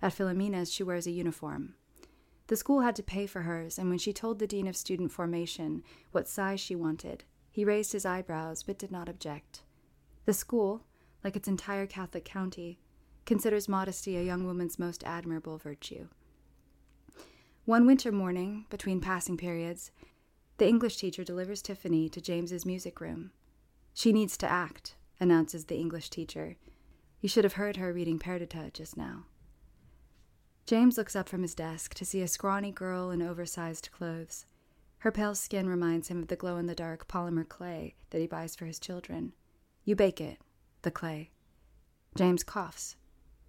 At 0.00 0.12
Philomena's, 0.12 0.72
she 0.72 0.84
wears 0.84 1.08
a 1.08 1.10
uniform. 1.10 1.74
The 2.46 2.54
school 2.54 2.82
had 2.82 2.94
to 2.94 3.02
pay 3.02 3.26
for 3.26 3.42
hers, 3.42 3.80
and 3.80 3.90
when 3.90 3.98
she 3.98 4.12
told 4.12 4.38
the 4.38 4.46
dean 4.46 4.68
of 4.68 4.76
student 4.76 5.10
formation 5.10 5.82
what 6.12 6.28
size 6.28 6.60
she 6.60 6.76
wanted, 6.76 7.24
he 7.50 7.64
raised 7.64 7.90
his 7.90 8.06
eyebrows 8.06 8.62
but 8.62 8.78
did 8.78 8.92
not 8.92 9.08
object. 9.08 9.64
The 10.24 10.32
school, 10.32 10.84
like 11.24 11.34
its 11.34 11.48
entire 11.48 11.88
Catholic 11.88 12.24
county, 12.24 12.78
considers 13.26 13.68
modesty 13.68 14.16
a 14.16 14.22
young 14.22 14.46
woman's 14.46 14.78
most 14.78 15.02
admirable 15.02 15.58
virtue. 15.58 16.06
One 17.64 17.86
winter 17.86 18.12
morning, 18.12 18.66
between 18.70 19.00
passing 19.00 19.36
periods, 19.36 19.90
the 20.58 20.68
English 20.68 20.96
teacher 20.96 21.24
delivers 21.24 21.62
Tiffany 21.62 22.08
to 22.08 22.20
James's 22.20 22.66
music 22.66 23.00
room. 23.00 23.32
She 23.94 24.12
needs 24.12 24.36
to 24.38 24.50
act, 24.50 24.96
announces 25.20 25.66
the 25.66 25.76
English 25.76 26.10
teacher. 26.10 26.56
You 27.20 27.28
should 27.28 27.44
have 27.44 27.54
heard 27.54 27.76
her 27.76 27.92
reading 27.92 28.18
Perdita 28.18 28.70
just 28.72 28.96
now. 28.96 29.24
James 30.66 30.96
looks 30.96 31.16
up 31.16 31.28
from 31.28 31.42
his 31.42 31.54
desk 31.54 31.94
to 31.94 32.04
see 32.04 32.22
a 32.22 32.28
scrawny 32.28 32.70
girl 32.70 33.10
in 33.10 33.20
oversized 33.20 33.90
clothes. 33.92 34.46
Her 34.98 35.10
pale 35.10 35.34
skin 35.34 35.68
reminds 35.68 36.08
him 36.08 36.20
of 36.22 36.28
the 36.28 36.36
glow 36.36 36.56
in 36.56 36.66
the 36.66 36.74
dark 36.74 37.08
polymer 37.08 37.48
clay 37.48 37.96
that 38.10 38.20
he 38.20 38.26
buys 38.26 38.54
for 38.54 38.66
his 38.66 38.78
children. 38.78 39.32
You 39.84 39.96
bake 39.96 40.20
it, 40.20 40.38
the 40.82 40.92
clay. 40.92 41.30
James 42.16 42.44
coughs. 42.44 42.96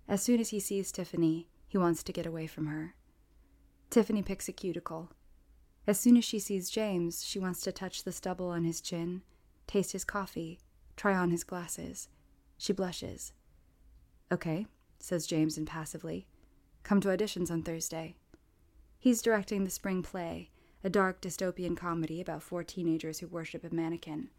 As 0.07 0.21
soon 0.21 0.39
as 0.39 0.49
he 0.49 0.59
sees 0.59 0.91
Tiffany, 0.91 1.47
he 1.67 1.77
wants 1.77 2.01
to 2.03 2.13
get 2.13 2.25
away 2.25 2.47
from 2.47 2.67
her. 2.67 2.95
Tiffany 3.89 4.23
picks 4.23 4.47
a 4.49 4.51
cuticle. 4.51 5.11
As 5.85 5.99
soon 5.99 6.15
as 6.17 6.23
she 6.23 6.39
sees 6.39 6.69
James, 6.69 7.25
she 7.25 7.39
wants 7.39 7.61
to 7.61 7.71
touch 7.71 8.03
the 8.03 8.11
stubble 8.11 8.49
on 8.49 8.63
his 8.63 8.79
chin, 8.79 9.21
taste 9.67 9.91
his 9.91 10.05
coffee, 10.05 10.59
try 10.95 11.15
on 11.15 11.29
his 11.29 11.43
glasses. 11.43 12.07
She 12.57 12.71
blushes. 12.71 13.33
Okay, 14.31 14.65
says 14.99 15.27
James 15.27 15.57
impassively. 15.57 16.25
Come 16.83 17.01
to 17.01 17.09
auditions 17.09 17.51
on 17.51 17.63
Thursday. 17.63 18.15
He's 18.97 19.21
directing 19.21 19.65
the 19.65 19.69
spring 19.69 20.01
play, 20.01 20.49
a 20.83 20.89
dark 20.89 21.21
dystopian 21.21 21.75
comedy 21.75 22.21
about 22.21 22.43
four 22.43 22.63
teenagers 22.63 23.19
who 23.19 23.27
worship 23.27 23.63
a 23.63 23.75
mannequin. 23.75 24.29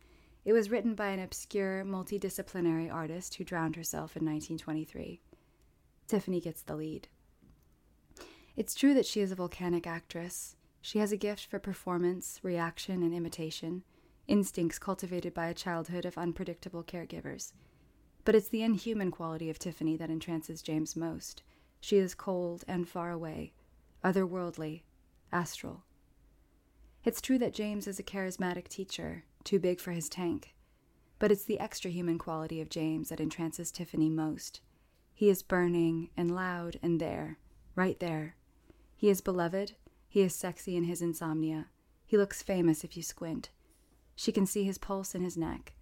It 0.44 0.52
was 0.52 0.70
written 0.70 0.94
by 0.94 1.08
an 1.08 1.20
obscure, 1.20 1.84
multidisciplinary 1.84 2.92
artist 2.92 3.34
who 3.34 3.44
drowned 3.44 3.76
herself 3.76 4.16
in 4.16 4.24
1923. 4.24 5.20
Tiffany 6.06 6.40
gets 6.40 6.62
the 6.62 6.76
lead. 6.76 7.08
It's 8.56 8.74
true 8.74 8.94
that 8.94 9.06
she 9.06 9.20
is 9.20 9.32
a 9.32 9.36
volcanic 9.36 9.86
actress. 9.86 10.56
She 10.84 10.98
has 10.98 11.12
a 11.12 11.16
gift 11.16 11.46
for 11.46 11.58
performance, 11.58 12.40
reaction, 12.42 13.02
and 13.02 13.14
imitation, 13.14 13.84
instincts 14.28 14.78
cultivated 14.78 15.32
by 15.32 15.46
a 15.46 15.54
childhood 15.54 16.04
of 16.04 16.18
unpredictable 16.18 16.84
caregivers. 16.84 17.54
But 18.26 18.34
it's 18.34 18.50
the 18.50 18.62
inhuman 18.62 19.10
quality 19.10 19.48
of 19.48 19.58
Tiffany 19.58 19.96
that 19.96 20.10
entrances 20.10 20.60
James 20.60 20.94
most. 20.94 21.42
She 21.80 21.96
is 21.96 22.14
cold 22.14 22.64
and 22.68 22.86
far 22.86 23.10
away, 23.10 23.54
otherworldly, 24.04 24.82
astral. 25.32 25.84
It's 27.02 27.22
true 27.22 27.38
that 27.38 27.54
James 27.54 27.86
is 27.86 27.98
a 27.98 28.02
charismatic 28.02 28.68
teacher, 28.68 29.24
too 29.42 29.58
big 29.58 29.80
for 29.80 29.92
his 29.92 30.10
tank. 30.10 30.54
But 31.18 31.32
it's 31.32 31.44
the 31.44 31.60
extra 31.60 31.90
human 31.90 32.18
quality 32.18 32.60
of 32.60 32.68
James 32.68 33.08
that 33.08 33.22
entrances 33.22 33.70
Tiffany 33.70 34.10
most. 34.10 34.60
He 35.14 35.30
is 35.30 35.42
burning 35.42 36.10
and 36.14 36.34
loud 36.34 36.78
and 36.82 37.00
there, 37.00 37.38
right 37.74 37.98
there, 38.00 38.36
he 38.94 39.08
is 39.08 39.22
beloved. 39.22 39.76
He 40.14 40.22
is 40.22 40.32
sexy 40.32 40.76
in 40.76 40.84
his 40.84 41.02
insomnia. 41.02 41.66
He 42.06 42.16
looks 42.16 42.40
famous 42.40 42.84
if 42.84 42.96
you 42.96 43.02
squint. 43.02 43.50
She 44.14 44.30
can 44.30 44.46
see 44.46 44.62
his 44.62 44.78
pulse 44.78 45.12
in 45.12 45.22
his 45.22 45.36
neck. 45.36 45.74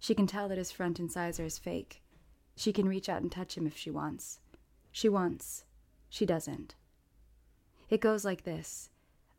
She 0.00 0.16
can 0.16 0.26
tell 0.26 0.48
that 0.48 0.58
his 0.58 0.72
front 0.72 0.98
incisor 0.98 1.44
is 1.44 1.58
fake. 1.58 2.02
She 2.56 2.72
can 2.72 2.88
reach 2.88 3.08
out 3.08 3.22
and 3.22 3.30
touch 3.30 3.56
him 3.56 3.68
if 3.68 3.76
she 3.76 3.88
wants. 3.88 4.40
She 4.90 5.08
wants. 5.08 5.62
She 6.08 6.26
doesn't. 6.26 6.74
It 7.88 8.00
goes 8.00 8.24
like 8.24 8.42
this. 8.42 8.90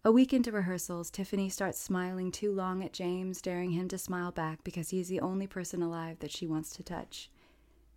A 0.05 0.11
week 0.13 0.31
into 0.31 0.53
rehearsals, 0.53 1.11
Tiffany 1.11 1.49
starts 1.49 1.77
smiling 1.77 2.31
too 2.31 2.53
long 2.53 2.81
at 2.81 2.93
James, 2.93 3.41
daring 3.41 3.71
him 3.71 3.89
to 3.89 3.97
smile 3.97 4.31
back 4.31 4.63
because 4.63 4.91
he's 4.91 5.09
the 5.09 5.19
only 5.19 5.47
person 5.47 5.83
alive 5.83 6.19
that 6.19 6.31
she 6.31 6.47
wants 6.47 6.69
to 6.77 6.81
touch. 6.81 7.29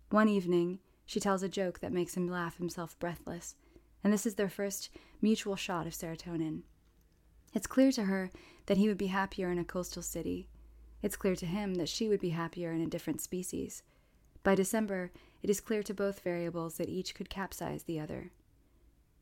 One 0.09 0.27
evening, 0.27 0.79
she 1.05 1.21
tells 1.21 1.41
a 1.41 1.47
joke 1.47 1.79
that 1.79 1.93
makes 1.93 2.17
him 2.17 2.27
laugh 2.27 2.57
himself 2.57 2.99
breathless 2.99 3.55
and 4.03 4.11
this 4.11 4.25
is 4.25 4.35
their 4.35 4.49
first 4.49 4.89
mutual 5.21 5.55
shot 5.55 5.87
of 5.87 5.93
serotonin. 5.93 6.63
It's 7.53 7.67
clear 7.67 7.91
to 7.91 8.05
her 8.05 8.31
that 8.65 8.77
he 8.77 8.87
would 8.87 8.97
be 8.97 9.07
happier 9.07 9.51
in 9.51 9.59
a 9.59 9.63
coastal 9.63 10.01
city. 10.01 10.49
It's 11.01 11.15
clear 11.15 11.35
to 11.35 11.45
him 11.45 11.75
that 11.75 11.89
she 11.89 12.09
would 12.09 12.19
be 12.19 12.29
happier 12.29 12.71
in 12.71 12.81
a 12.81 12.87
different 12.87 13.21
species. 13.21 13.83
By 14.43 14.55
December, 14.55 15.11
it 15.41 15.49
is 15.49 15.61
clear 15.61 15.83
to 15.83 15.93
both 15.93 16.21
variables 16.21 16.77
that 16.77 16.89
each 16.89 17.15
could 17.15 17.29
capsize 17.29 17.83
the 17.83 17.99
other. 17.99 18.31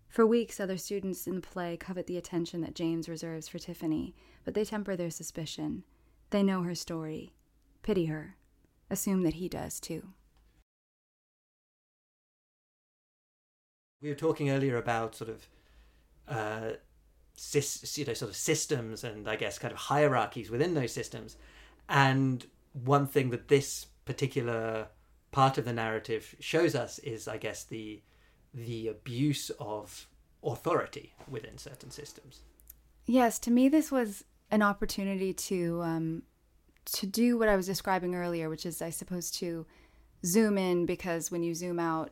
For 0.07 0.25
weeks, 0.25 0.59
other 0.59 0.77
students 0.77 1.25
in 1.25 1.35
the 1.35 1.41
play 1.41 1.77
covet 1.77 2.07
the 2.07 2.17
attention 2.17 2.61
that 2.61 2.75
James 2.75 3.07
reserves 3.07 3.47
for 3.47 3.59
Tiffany, 3.59 4.15
but 4.43 4.53
they 4.53 4.65
temper 4.65 4.95
their 4.95 5.09
suspicion. 5.09 5.83
They 6.31 6.43
know 6.43 6.63
her 6.63 6.75
story, 6.75 7.33
pity 7.81 8.07
her, 8.07 8.35
assume 8.89 9.23
that 9.23 9.35
he 9.35 9.47
does 9.47 9.79
too. 9.79 10.09
We 14.01 14.09
were 14.09 14.15
talking 14.15 14.49
earlier 14.49 14.77
about 14.77 15.15
sort 15.15 15.29
of 15.29 15.47
uh, 16.27 16.71
you 17.53 18.05
know 18.05 18.13
sort 18.13 18.29
of 18.29 18.35
systems 18.35 19.03
and 19.03 19.27
I 19.27 19.35
guess 19.35 19.59
kind 19.59 19.71
of 19.71 19.77
hierarchies 19.77 20.49
within 20.49 20.73
those 20.73 20.91
systems, 20.91 21.37
and 21.87 22.45
one 22.73 23.07
thing 23.07 23.29
that 23.29 23.47
this 23.47 23.87
particular 24.05 24.87
part 25.31 25.57
of 25.57 25.65
the 25.65 25.73
narrative 25.73 26.35
shows 26.39 26.75
us 26.75 26.99
is 26.99 27.27
I 27.27 27.37
guess 27.37 27.63
the 27.63 28.01
the 28.53 28.87
abuse 28.87 29.49
of 29.59 30.07
authority 30.43 31.13
within 31.27 31.57
certain 31.57 31.91
systems. 31.91 32.41
Yes, 33.05 33.39
to 33.39 33.51
me 33.51 33.69
this 33.69 33.91
was 33.91 34.23
an 34.49 34.61
opportunity 34.61 35.33
to 35.33 35.81
um, 35.83 36.23
to 36.85 37.05
do 37.05 37.37
what 37.37 37.49
I 37.49 37.55
was 37.55 37.65
describing 37.65 38.15
earlier, 38.15 38.49
which 38.49 38.65
is 38.65 38.81
I 38.81 38.89
suppose 38.89 39.31
to 39.31 39.65
zoom 40.25 40.57
in 40.57 40.85
because 40.85 41.31
when 41.31 41.43
you 41.43 41.55
zoom 41.55 41.79
out 41.79 42.11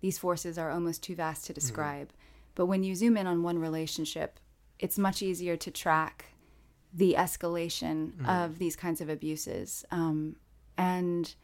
these 0.00 0.18
forces 0.18 0.58
are 0.58 0.70
almost 0.70 1.02
too 1.02 1.14
vast 1.14 1.46
to 1.46 1.52
mm-hmm. 1.52 1.60
describe. 1.60 2.08
Mm-hmm. 2.08 2.16
But 2.54 2.66
when 2.66 2.82
you 2.82 2.94
zoom 2.94 3.16
in 3.16 3.26
on 3.26 3.42
one 3.42 3.58
relationship, 3.58 4.40
it's 4.78 4.98
much 4.98 5.22
easier 5.22 5.56
to 5.56 5.70
track 5.70 6.26
the 6.92 7.14
escalation 7.18 8.12
mm-hmm. 8.12 8.26
of 8.26 8.58
these 8.58 8.76
kinds 8.76 9.00
of 9.00 9.08
abuses. 9.08 9.84
Um, 9.90 10.36
and 10.76 11.34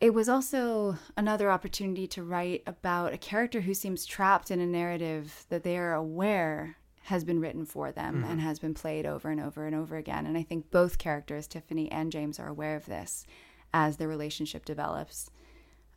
it 0.00 0.14
was 0.14 0.28
also 0.28 0.96
another 1.16 1.50
opportunity 1.50 2.06
to 2.08 2.22
write 2.22 2.62
about 2.66 3.12
a 3.12 3.18
character 3.18 3.60
who 3.60 3.74
seems 3.74 4.06
trapped 4.06 4.50
in 4.50 4.60
a 4.60 4.66
narrative 4.66 5.46
that 5.48 5.62
they 5.62 5.76
are 5.76 5.94
aware 5.94 6.76
has 7.04 7.24
been 7.24 7.40
written 7.40 7.64
for 7.64 7.90
them 7.90 8.22
mm-hmm. 8.22 8.30
and 8.30 8.40
has 8.40 8.58
been 8.58 8.74
played 8.74 9.06
over 9.06 9.30
and 9.30 9.40
over 9.40 9.66
and 9.66 9.74
over 9.74 9.96
again. 9.96 10.26
And 10.26 10.36
I 10.36 10.42
think 10.42 10.70
both 10.70 10.98
characters, 10.98 11.46
Tiffany 11.46 11.90
and 11.90 12.12
James, 12.12 12.38
are 12.38 12.48
aware 12.48 12.76
of 12.76 12.86
this 12.86 13.26
as 13.72 13.96
the 13.96 14.08
relationship 14.08 14.64
develops. 14.64 15.30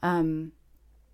Um, 0.01 0.53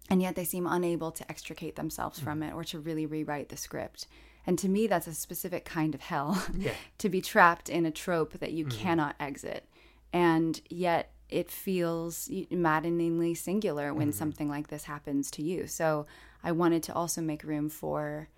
and 0.10 0.22
yet 0.22 0.36
they 0.36 0.44
seem 0.44 0.66
unable 0.66 1.12
to 1.12 1.30
extricate 1.30 1.76
themselves 1.76 2.20
from 2.20 2.42
it 2.42 2.54
or 2.54 2.64
to 2.66 2.80
really 2.80 3.06
rewrite 3.06 3.50
the 3.50 3.58
script. 3.58 4.08
And 4.46 4.58
to 4.60 4.70
me, 4.70 4.88
that's 4.88 5.08
a 5.08 5.14
specific 5.14 5.66
kind 5.66 5.94
of 5.94 6.02
hell 6.02 6.44
yeah. 6.58 6.74
to 6.98 7.10
be 7.10 7.22
trapped 7.22 7.70
in 7.70 7.86
a 7.86 7.92
trope 7.92 8.40
that 8.40 8.52
you 8.52 8.66
mm. 8.66 8.72
cannot 8.72 9.16
exit. 9.20 9.68
And 10.12 10.60
yet 10.70 11.12
it 11.30 11.52
feels 11.52 12.30
maddeningly 12.50 13.36
singular 13.36 13.94
when 13.94 14.10
mm. 14.10 14.14
something 14.14 14.50
like 14.50 14.70
this 14.70 14.86
happens 14.86 15.30
to 15.32 15.44
you. 15.44 15.68
So 15.68 16.08
I 16.44 16.52
wanted 16.52 16.82
to 16.84 16.94
also 16.94 17.22
make 17.22 17.44
room 17.44 17.70
for 17.70 18.30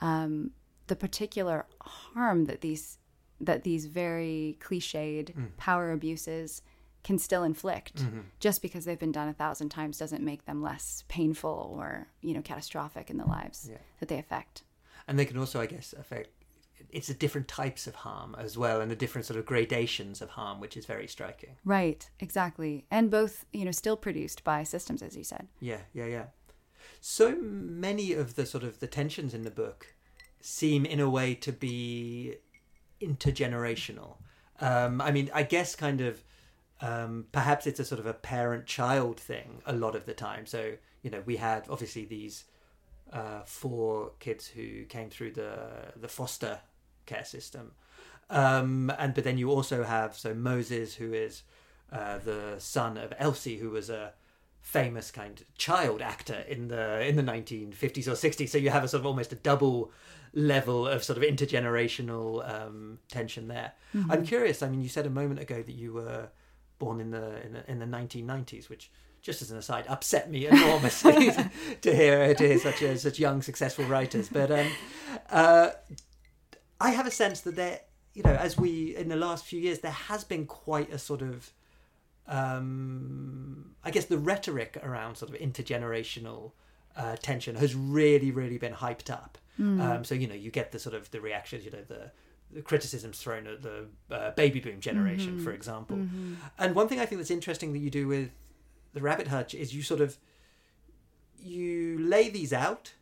um, 0.00 0.50
the 0.88 0.96
particular 0.96 1.66
harm 1.80 2.46
that 2.46 2.60
these 2.60 2.98
that 3.38 3.64
these 3.64 3.84
very 3.84 4.56
cliched 4.60 5.34
mm. 5.34 5.56
power 5.58 5.92
abuses 5.92 6.62
can 7.06 7.18
still 7.18 7.44
inflict. 7.44 7.96
Mm-hmm. 8.02 8.20
just 8.40 8.60
because 8.60 8.84
they've 8.84 8.98
been 8.98 9.12
done 9.12 9.28
a 9.28 9.32
thousand 9.32 9.68
times 9.68 9.96
doesn't 9.96 10.24
make 10.24 10.44
them 10.44 10.60
less 10.60 11.04
painful 11.06 11.72
or 11.78 12.08
you 12.20 12.34
know 12.34 12.42
catastrophic 12.42 13.08
in 13.10 13.16
the 13.16 13.24
lives 13.24 13.68
yeah. 13.70 13.78
that 14.00 14.08
they 14.08 14.18
affect. 14.18 14.64
And 15.06 15.16
they 15.16 15.24
can 15.24 15.38
also 15.38 15.60
i 15.60 15.66
guess 15.66 15.94
affect 15.96 16.30
it's 16.90 17.06
the 17.06 17.14
different 17.14 17.48
types 17.48 17.86
of 17.86 17.94
harm 17.94 18.36
as 18.38 18.58
well 18.58 18.80
and 18.80 18.90
the 18.90 18.96
different 18.96 19.24
sort 19.24 19.38
of 19.38 19.46
gradations 19.46 20.20
of 20.20 20.30
harm 20.30 20.58
which 20.60 20.76
is 20.76 20.84
very 20.84 21.06
striking. 21.06 21.54
Right 21.64 22.10
exactly. 22.18 22.86
And 22.90 23.08
both 23.08 23.46
you 23.52 23.64
know 23.64 23.70
still 23.70 23.96
produced 23.96 24.42
by 24.42 24.64
systems 24.64 25.00
as 25.00 25.16
you 25.16 25.22
said. 25.22 25.46
Yeah 25.60 25.82
yeah 25.92 26.06
yeah. 26.06 26.24
So 27.00 27.36
many 27.40 28.14
of 28.14 28.34
the 28.34 28.44
sort 28.46 28.64
of 28.64 28.80
the 28.80 28.88
tensions 28.88 29.32
in 29.32 29.42
the 29.44 29.50
book 29.50 29.94
seem 30.40 30.84
in 30.84 30.98
a 30.98 31.08
way 31.08 31.34
to 31.36 31.52
be 31.52 32.34
intergenerational. 33.00 34.16
Um, 34.58 35.00
i 35.00 35.12
mean 35.12 35.30
i 35.34 35.42
guess 35.42 35.76
kind 35.76 36.00
of 36.00 36.24
um, 36.80 37.26
perhaps 37.32 37.66
it's 37.66 37.80
a 37.80 37.84
sort 37.84 37.98
of 37.98 38.06
a 38.06 38.12
parent 38.12 38.66
child 38.66 39.18
thing 39.18 39.62
a 39.66 39.72
lot 39.72 39.94
of 39.94 40.06
the 40.06 40.14
time. 40.14 40.46
So, 40.46 40.72
you 41.02 41.10
know, 41.10 41.22
we 41.24 41.36
had 41.36 41.66
obviously 41.70 42.04
these 42.04 42.44
uh, 43.12 43.40
four 43.44 44.12
kids 44.20 44.46
who 44.48 44.84
came 44.84 45.08
through 45.08 45.32
the, 45.32 45.58
the 45.96 46.08
foster 46.08 46.60
care 47.06 47.24
system. 47.24 47.72
Um, 48.28 48.92
and 48.98 49.14
but 49.14 49.24
then 49.24 49.38
you 49.38 49.50
also 49.50 49.84
have 49.84 50.16
so 50.16 50.34
Moses, 50.34 50.96
who 50.96 51.12
is 51.12 51.42
uh, 51.92 52.18
the 52.18 52.56
son 52.58 52.96
of 52.96 53.12
Elsie, 53.18 53.58
who 53.58 53.70
was 53.70 53.88
a 53.88 54.12
famous 54.60 55.12
kind 55.12 55.40
of 55.40 55.56
child 55.56 56.02
actor 56.02 56.44
in 56.48 56.66
the 56.66 57.06
in 57.06 57.14
the 57.14 57.22
1950s 57.22 58.08
or 58.08 58.12
60s. 58.12 58.48
So 58.48 58.58
you 58.58 58.70
have 58.70 58.82
a 58.82 58.88
sort 58.88 59.00
of 59.00 59.06
almost 59.06 59.32
a 59.32 59.36
double 59.36 59.92
level 60.34 60.88
of 60.88 61.04
sort 61.04 61.16
of 61.16 61.22
intergenerational 61.22 62.48
um, 62.52 62.98
tension 63.08 63.46
there. 63.46 63.72
Mm-hmm. 63.94 64.10
I'm 64.10 64.26
curious. 64.26 64.62
I 64.62 64.68
mean, 64.68 64.82
you 64.82 64.88
said 64.88 65.06
a 65.06 65.10
moment 65.10 65.38
ago 65.38 65.62
that 65.62 65.72
you 65.72 65.92
were 65.92 66.28
born 66.78 67.00
in 67.00 67.10
the 67.10 67.44
in 67.44 67.52
the, 67.52 67.70
in 67.70 67.78
the 67.78 67.86
1990s, 67.86 68.68
which 68.68 68.90
just 69.22 69.42
as 69.42 69.50
an 69.50 69.58
aside, 69.58 69.84
upset 69.88 70.30
me 70.30 70.46
enormously 70.48 71.30
to 71.82 71.94
hear 71.94 72.34
to 72.34 72.46
hear 72.46 72.58
such 72.58 72.82
a, 72.82 72.98
such 72.98 73.18
young 73.18 73.42
successful 73.42 73.84
writers. 73.84 74.28
But 74.28 74.50
um, 74.50 74.68
uh, 75.30 75.70
I 76.80 76.90
have 76.90 77.06
a 77.06 77.10
sense 77.10 77.40
that 77.42 77.56
there, 77.56 77.80
you 78.14 78.22
know, 78.22 78.34
as 78.34 78.56
we 78.56 78.96
in 78.96 79.08
the 79.08 79.16
last 79.16 79.44
few 79.44 79.60
years, 79.60 79.80
there 79.80 79.90
has 79.90 80.24
been 80.24 80.46
quite 80.46 80.92
a 80.92 80.98
sort 80.98 81.22
of, 81.22 81.52
um, 82.28 83.74
I 83.84 83.90
guess, 83.90 84.06
the 84.06 84.18
rhetoric 84.18 84.78
around 84.82 85.16
sort 85.16 85.34
of 85.34 85.40
intergenerational 85.40 86.52
uh, 86.96 87.16
tension 87.16 87.56
has 87.56 87.74
really, 87.74 88.30
really 88.30 88.58
been 88.58 88.72
hyped 88.72 89.10
up. 89.10 89.38
Mm. 89.60 89.80
Um, 89.80 90.04
so 90.04 90.14
you 90.14 90.26
know, 90.26 90.34
you 90.34 90.50
get 90.50 90.72
the 90.72 90.78
sort 90.78 90.94
of 90.94 91.10
the 91.10 91.20
reactions, 91.20 91.64
you 91.64 91.70
know, 91.70 91.82
the 91.86 91.94
the 91.94 92.25
criticisms 92.64 93.18
thrown 93.18 93.46
at 93.46 93.62
the 93.62 93.86
uh, 94.10 94.30
baby 94.32 94.60
boom 94.60 94.80
generation, 94.80 95.34
mm-hmm. 95.34 95.44
for 95.44 95.52
example. 95.52 95.96
Mm-hmm. 95.96 96.34
And 96.58 96.74
one 96.74 96.88
thing 96.88 97.00
I 97.00 97.06
think 97.06 97.20
that's 97.20 97.30
interesting 97.30 97.72
that 97.72 97.80
you 97.80 97.90
do 97.90 98.08
with 98.08 98.30
the 98.94 99.00
rabbit 99.00 99.28
hutch 99.28 99.54
is 99.54 99.74
you 99.74 99.82
sort 99.82 100.00
of 100.00 100.16
you 101.38 101.98
lay 101.98 102.28
these 102.28 102.52
out 102.52 102.94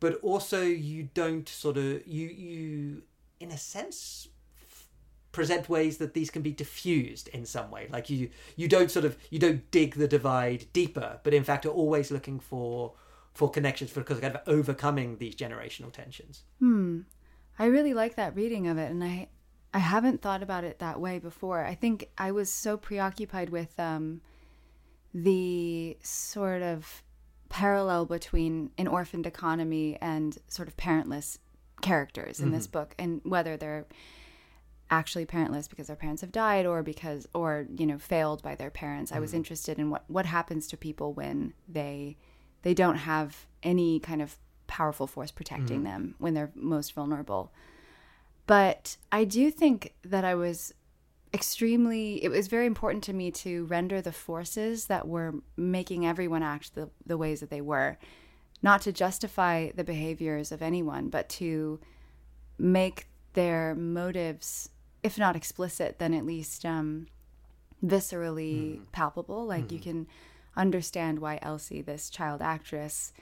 but 0.00 0.14
also 0.22 0.62
you 0.62 1.08
don't 1.14 1.48
sort 1.48 1.76
of 1.76 2.06
you 2.06 2.28
you 2.28 3.02
in 3.40 3.50
a 3.50 3.58
sense 3.58 4.28
present 5.32 5.68
ways 5.68 5.98
that 5.98 6.14
these 6.14 6.30
can 6.30 6.42
be 6.42 6.52
diffused 6.52 7.28
in 7.28 7.44
some 7.44 7.70
way 7.70 7.86
like 7.90 8.08
you 8.08 8.30
you 8.56 8.66
don't 8.66 8.90
sort 8.90 9.04
of 9.04 9.16
you 9.30 9.38
don't 9.38 9.70
dig 9.70 9.94
the 9.94 10.08
divide 10.08 10.66
deeper 10.72 11.20
but 11.22 11.34
in 11.34 11.44
fact 11.44 11.66
are 11.66 11.70
always 11.70 12.10
looking 12.10 12.40
for 12.40 12.94
for 13.34 13.50
connections 13.50 13.90
for 13.90 14.02
kind 14.02 14.34
of 14.34 14.40
overcoming 14.46 15.18
these 15.18 15.34
generational 15.34 15.92
tensions 15.92 16.42
hmm 16.58 17.00
i 17.58 17.66
really 17.66 17.94
like 17.94 18.16
that 18.16 18.34
reading 18.34 18.66
of 18.66 18.78
it 18.78 18.90
and 18.90 19.02
i 19.02 19.28
i 19.74 19.78
haven't 19.78 20.22
thought 20.22 20.42
about 20.42 20.64
it 20.64 20.78
that 20.78 21.00
way 21.00 21.18
before 21.18 21.64
i 21.64 21.74
think 21.74 22.08
i 22.18 22.30
was 22.30 22.50
so 22.50 22.76
preoccupied 22.76 23.50
with 23.50 23.78
um 23.78 24.20
the 25.14 25.96
sort 26.02 26.62
of 26.62 27.02
parallel 27.48 28.04
between 28.04 28.70
an 28.76 28.86
orphaned 28.86 29.26
economy 29.26 29.96
and 30.00 30.38
sort 30.48 30.68
of 30.68 30.76
parentless 30.76 31.38
characters 31.80 32.40
in 32.40 32.46
mm-hmm. 32.46 32.56
this 32.56 32.66
book 32.66 32.94
and 32.98 33.20
whether 33.24 33.56
they're 33.56 33.86
actually 34.90 35.26
parentless 35.26 35.68
because 35.68 35.86
their 35.86 35.96
parents 35.96 36.22
have 36.22 36.32
died 36.32 36.66
or 36.66 36.82
because 36.82 37.26
or 37.34 37.66
you 37.76 37.86
know 37.86 37.98
failed 37.98 38.42
by 38.42 38.54
their 38.54 38.70
parents 38.70 39.10
mm-hmm. 39.10 39.18
i 39.18 39.20
was 39.20 39.30
mm-hmm. 39.30 39.38
interested 39.38 39.78
in 39.78 39.90
what 39.90 40.04
what 40.08 40.26
happens 40.26 40.66
to 40.66 40.76
people 40.76 41.12
when 41.12 41.52
they 41.68 42.16
they 42.62 42.74
don't 42.74 42.96
have 42.96 43.46
any 43.62 44.00
kind 44.00 44.20
of 44.20 44.36
powerful 44.68 45.08
force 45.08 45.32
protecting 45.32 45.78
mm-hmm. 45.78 45.84
them 45.84 46.14
when 46.18 46.34
they're 46.34 46.52
most 46.54 46.92
vulnerable 46.92 47.50
but 48.46 48.96
i 49.10 49.24
do 49.24 49.50
think 49.50 49.94
that 50.04 50.24
i 50.24 50.34
was 50.34 50.72
extremely 51.34 52.22
it 52.24 52.28
was 52.28 52.46
very 52.46 52.66
important 52.66 53.04
to 53.04 53.12
me 53.12 53.30
to 53.30 53.64
render 53.66 54.00
the 54.00 54.12
forces 54.12 54.86
that 54.86 55.06
were 55.06 55.34
making 55.56 56.06
everyone 56.06 56.42
act 56.42 56.74
the, 56.74 56.88
the 57.04 57.18
ways 57.18 57.40
that 57.40 57.50
they 57.50 57.60
were 57.60 57.98
not 58.62 58.80
to 58.80 58.92
justify 58.92 59.70
the 59.72 59.84
behaviors 59.84 60.50
of 60.52 60.62
anyone 60.62 61.08
but 61.08 61.28
to 61.28 61.78
make 62.58 63.08
their 63.34 63.74
motives 63.74 64.70
if 65.02 65.18
not 65.18 65.36
explicit 65.36 65.98
then 65.98 66.14
at 66.14 66.24
least 66.24 66.64
um, 66.64 67.06
viscerally 67.84 68.78
mm. 68.78 68.92
palpable 68.92 69.44
like 69.44 69.68
mm. 69.68 69.72
you 69.72 69.78
mm-hmm. 69.78 69.90
can 69.90 70.06
understand 70.56 71.18
why 71.18 71.38
elsie 71.42 71.82
this 71.82 72.08
child 72.08 72.40
actress 72.40 73.12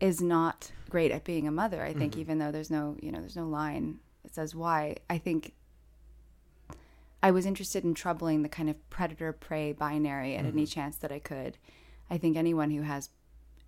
is 0.00 0.20
not 0.20 0.70
great 0.90 1.10
at 1.10 1.24
being 1.24 1.46
a 1.46 1.50
mother 1.50 1.82
i 1.82 1.92
think 1.92 2.14
mm. 2.14 2.18
even 2.18 2.38
though 2.38 2.52
there's 2.52 2.70
no 2.70 2.96
you 3.00 3.10
know 3.10 3.20
there's 3.20 3.36
no 3.36 3.46
line 3.46 3.98
that 4.22 4.34
says 4.34 4.54
why 4.54 4.94
i 5.10 5.18
think 5.18 5.54
I 7.22 7.32
was 7.32 7.44
interested 7.44 7.82
in 7.82 7.94
troubling 7.94 8.42
the 8.42 8.48
kind 8.48 8.70
of 8.70 8.90
predator 8.90 9.32
prey 9.32 9.72
binary 9.72 10.36
at 10.36 10.44
mm-hmm. 10.44 10.58
any 10.58 10.66
chance 10.66 10.96
that 10.98 11.10
I 11.10 11.18
could. 11.18 11.58
I 12.08 12.18
think 12.18 12.36
anyone 12.36 12.70
who 12.70 12.82
has 12.82 13.10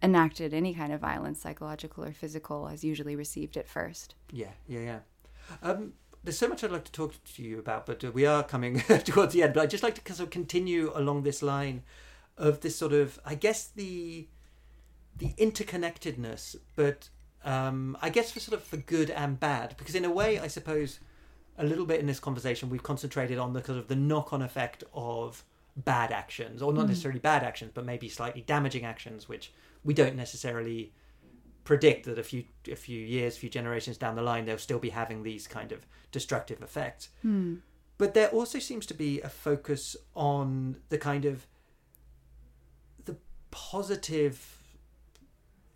enacted 0.03 0.55
any 0.55 0.75
kind 0.75 0.93
of 0.93 1.01
violence, 1.01 1.41
psychological 1.41 2.05
or 2.05 2.13
physical, 2.13 2.69
has 2.69 2.85
usually 2.85 3.17
received 3.17 3.57
it 3.57 3.67
first. 3.67 4.15
Yeah, 4.31 4.53
yeah, 4.69 4.81
yeah. 4.81 4.99
Um, 5.61 5.95
there's 6.23 6.39
so 6.39 6.47
much 6.47 6.63
I'd 6.63 6.71
like 6.71 6.85
to 6.85 6.93
talk 6.93 7.15
to 7.35 7.43
you 7.43 7.59
about, 7.59 7.87
but 7.87 8.05
uh, 8.05 8.13
we 8.13 8.27
are 8.27 8.45
coming 8.45 8.81
towards 9.05 9.33
the 9.33 9.43
end. 9.43 9.55
But 9.55 9.63
I'd 9.63 9.71
just 9.71 9.83
like 9.83 10.03
to 10.03 10.15
sort 10.15 10.27
of 10.29 10.31
continue 10.31 10.93
along 10.95 11.23
this 11.23 11.43
line 11.43 11.83
of 12.37 12.61
this 12.61 12.77
sort 12.77 12.93
of, 12.93 13.19
I 13.25 13.35
guess, 13.35 13.67
the 13.67 14.29
the 15.19 15.35
interconnectedness, 15.39 16.57
but 16.77 17.09
um, 17.45 17.97
I 18.01 18.11
guess 18.11 18.31
for 18.31 18.41
sort 18.41 18.59
of 18.59 18.67
for 18.67 18.77
good 18.77 19.11
and 19.11 19.39
bad, 19.39 19.75
because 19.77 19.95
in 19.95 20.05
a 20.05 20.11
way, 20.11 20.39
I 20.39 20.49
suppose 20.49 21.01
a 21.57 21.65
little 21.65 21.87
bit 21.87 22.01
in 22.01 22.07
this 22.07 22.21
conversation, 22.21 22.71
we've 22.71 22.83
concentrated 22.83 23.39
on 23.39 23.53
the 23.53 23.61
kind 23.61 23.79
of 23.79 23.89
the 23.89 23.97
knock-on 23.97 24.43
effect 24.43 24.85
of 24.95 25.45
bad 25.77 26.13
actions, 26.13 26.63
or 26.63 26.73
not 26.73 26.87
mm. 26.87 26.89
necessarily 26.89 27.21
bad 27.21 27.43
actions, 27.43 27.73
but 27.75 27.85
maybe 27.85 28.09
slightly 28.09 28.43
damaging 28.43 28.85
actions, 28.85 29.29
which 29.29 29.53
we 29.85 29.95
don't 29.95 30.17
necessarily 30.17 30.93
predict 31.65 32.07
that 32.07 32.19
a 32.19 32.23
few 32.23 32.45
a 32.71 32.77
few 32.77 32.99
years, 32.99 33.37
a 33.37 33.41
few 33.41 33.51
generations 33.51 33.99
down 33.99 34.15
the 34.15 34.23
line, 34.23 34.45
they'll 34.45 34.59
still 34.59 34.79
be 34.79 34.91
having 34.91 35.23
these 35.23 35.47
kind 35.47 35.73
of 35.73 35.87
destructive 36.13 36.63
effects. 36.63 37.11
Mm. 37.25 37.59
But 37.99 38.15
there 38.15 38.29
also 38.29 38.59
seems 38.59 38.87
to 38.87 38.95
be 38.95 39.21
a 39.21 39.29
focus 39.29 39.97
on 40.15 40.77
the 40.89 40.99
kind 40.99 41.25
of 41.25 41.47
the 43.05 43.17
positive 43.51 44.58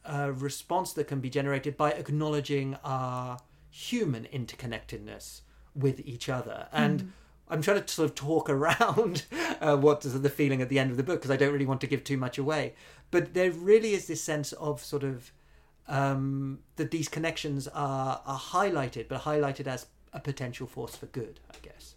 uh, 0.05 0.33
response 0.35 0.93
that 0.95 1.05
can 1.09 1.21
be 1.21 1.31
generated 1.31 1.77
by 1.77 1.93
acknowledging 1.93 2.77
our 2.85 3.39
human 3.71 4.25
interconnectedness 4.33 5.41
with 5.75 6.01
each 6.05 6.29
other. 6.29 6.69
And 6.73 7.03
mm. 7.03 7.09
I'm 7.49 7.63
trying 7.63 7.83
to 7.83 7.89
sort 7.93 8.09
of 8.09 8.15
talk 8.15 8.51
around 8.59 9.25
uh, 9.61 9.77
what 9.77 10.05
is 10.05 10.21
the 10.21 10.31
feeling 10.31 10.63
at 10.63 10.69
the 10.69 10.79
end 10.79 10.91
of 10.91 10.97
the 10.97 11.03
book 11.03 11.21
because 11.21 11.31
I 11.31 11.37
don't 11.37 11.53
really 11.53 11.67
want 11.67 11.81
to 11.83 11.87
give 11.87 12.05
too 12.05 12.17
much 12.17 12.39
away. 12.39 12.75
But 13.11 13.35
there 13.35 13.51
really 13.51 13.93
is 13.93 14.07
this 14.07 14.23
sense 14.23 14.53
of 14.53 14.83
sort 14.83 15.05
of 15.05 15.33
um, 15.89 16.61
that 16.77 16.91
these 16.91 17.09
connections 17.09 17.69
are 17.69 18.23
are 18.25 18.39
highlighted, 18.39 19.09
but 19.09 19.23
highlighted 19.23 19.67
as 19.67 19.87
a 20.13 20.21
potential 20.21 20.67
force 20.67 20.97
for 20.97 21.07
good. 21.07 21.41
I 21.51 21.57
guess. 21.63 21.95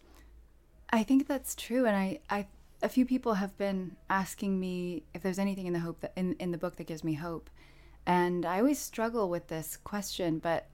I 0.89 1.03
think 1.03 1.28
that's 1.28 1.56
true, 1.56 1.86
and 1.86 1.95
I, 1.95 2.20
I 2.30 2.47
a 2.82 2.89
few 2.89 3.06
people 3.06 3.36
have 3.36 3.58
been 3.58 3.95
asking 4.10 4.60
me 4.60 5.03
if 5.14 5.24
there's 5.24 5.39
anything 5.39 5.68
in 5.68 5.74
the 5.74 5.80
hope 5.80 6.01
that 6.01 6.14
in, 6.16 6.34
in 6.34 6.51
the 6.51 6.58
book 6.58 6.76
that 6.78 6.88
gives 6.88 7.03
me 7.03 7.14
hope. 7.14 7.49
And 8.06 8.45
I 8.45 8.60
always 8.60 8.80
struggle 8.80 9.30
with 9.30 9.47
this 9.47 9.78
question, 9.78 10.39
but 10.39 10.68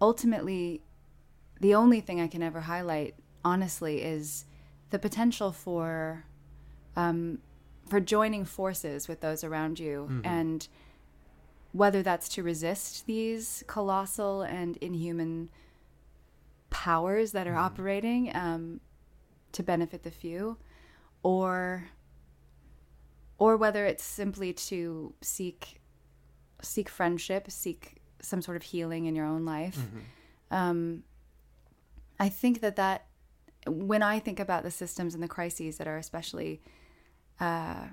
ultimately 0.00 0.82
the 1.60 1.74
only 1.74 2.00
thing 2.00 2.20
I 2.20 2.26
can 2.26 2.42
ever 2.42 2.60
highlight, 2.60 3.14
honestly, 3.44 4.02
is 4.02 4.46
the 4.90 4.98
potential 4.98 5.52
for 5.52 6.24
um, 6.96 7.38
for 7.86 8.00
joining 8.00 8.44
forces 8.44 9.08
with 9.08 9.20
those 9.20 9.44
around 9.44 9.78
you, 9.78 10.08
mm-hmm. 10.10 10.26
and 10.26 10.68
whether 11.72 12.02
that's 12.02 12.28
to 12.30 12.42
resist 12.42 13.06
these 13.06 13.62
colossal 13.66 14.42
and 14.42 14.76
inhuman 14.78 15.50
powers 16.70 17.32
that 17.32 17.46
are 17.46 17.50
mm-hmm. 17.50 17.60
operating 17.60 18.36
um, 18.36 18.80
to 19.52 19.62
benefit 19.62 20.02
the 20.02 20.10
few, 20.10 20.56
or 21.22 21.88
or 23.38 23.56
whether 23.56 23.86
it's 23.86 24.04
simply 24.04 24.52
to 24.52 25.14
seek 25.20 25.79
seek 26.62 26.88
friendship, 26.88 27.50
seek 27.50 27.96
some 28.20 28.42
sort 28.42 28.56
of 28.56 28.62
healing 28.62 29.06
in 29.06 29.14
your 29.14 29.26
own 29.26 29.44
life. 29.44 29.76
Mm-hmm. 29.76 30.54
Um, 30.54 31.02
I 32.18 32.28
think 32.28 32.60
that 32.60 32.76
that 32.76 33.06
when 33.66 34.02
I 34.02 34.18
think 34.18 34.40
about 34.40 34.62
the 34.62 34.70
systems 34.70 35.14
and 35.14 35.22
the 35.22 35.28
crises 35.28 35.78
that 35.78 35.86
are 35.86 35.96
especially 35.96 36.62
uh, 37.38 37.86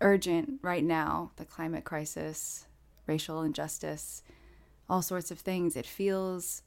urgent 0.00 0.60
right 0.62 0.84
now, 0.84 1.32
the 1.36 1.44
climate 1.44 1.84
crisis, 1.84 2.66
racial 3.06 3.42
injustice, 3.42 4.22
all 4.88 5.02
sorts 5.02 5.30
of 5.30 5.38
things, 5.38 5.76
it 5.76 5.86
feels 5.86 6.62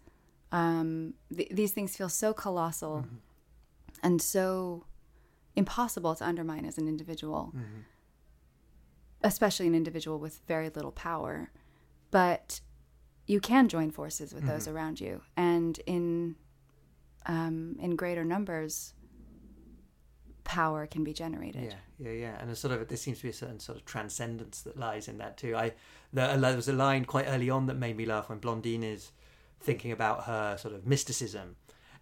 um, 0.52 1.16
th- 1.36 1.50
these 1.50 1.72
things 1.72 1.98
feel 1.98 2.10
so 2.10 2.34
colossal 2.34 3.06
mm-hmm. 3.06 3.16
and 4.04 4.22
so 4.22 4.86
impossible 5.56 6.16
to 6.16 6.26
undermine 6.26 6.66
as 6.66 6.78
an 6.78 6.88
individual, 6.88 7.54
mm-hmm. 7.56 7.82
Especially 9.24 9.67
an 9.67 9.76
individual 9.76 10.19
with 10.19 10.41
very 10.47 10.69
little 10.69 10.91
power. 10.91 11.51
But 12.11 12.59
you 13.26 13.39
can 13.39 13.69
join 13.69 13.91
forces 13.91 14.34
with 14.34 14.43
mm-hmm. 14.43 14.51
those 14.51 14.67
around 14.67 14.99
you, 14.99 15.21
and 15.38 15.80
in 15.86 16.36
um, 17.26 17.78
in 17.80 17.95
greater 17.95 18.26
numbers, 18.26 18.93
power 20.43 20.86
can 20.86 21.03
be 21.03 21.13
generated. 21.13 21.63
Yeah, 21.63 22.09
yeah, 22.09 22.11
yeah. 22.11 22.38
And 22.39 22.49
a 22.49 22.55
sort 22.55 22.74
of 22.74 22.88
there 22.88 22.97
seems 22.97 23.17
to 23.19 23.24
be 23.24 23.30
a 23.30 23.34
certain 23.34 23.59
sort 23.59 23.78
of 23.78 23.86
transcendence 23.86 24.61
that 24.61 24.78
lies 24.78 25.07
in 25.07 25.17
that 25.19 25.38
too. 25.38 25.55
I 25.55 25.74
there, 26.11 26.38
there 26.38 26.55
was 26.55 26.67
a 26.67 26.74
line 26.74 27.05
quite 27.05 27.26
early 27.28 27.49
on 27.49 27.67
that 27.67 27.76
made 27.76 27.97
me 27.97 28.05
laugh 28.05 28.30
when 28.30 28.39
Blandine 28.39 28.84
is 28.84 29.11
thinking 29.59 29.91
about 29.91 30.26
her 30.26 30.57
sort 30.57 30.74
of 30.74 30.86
mysticism, 30.86 31.55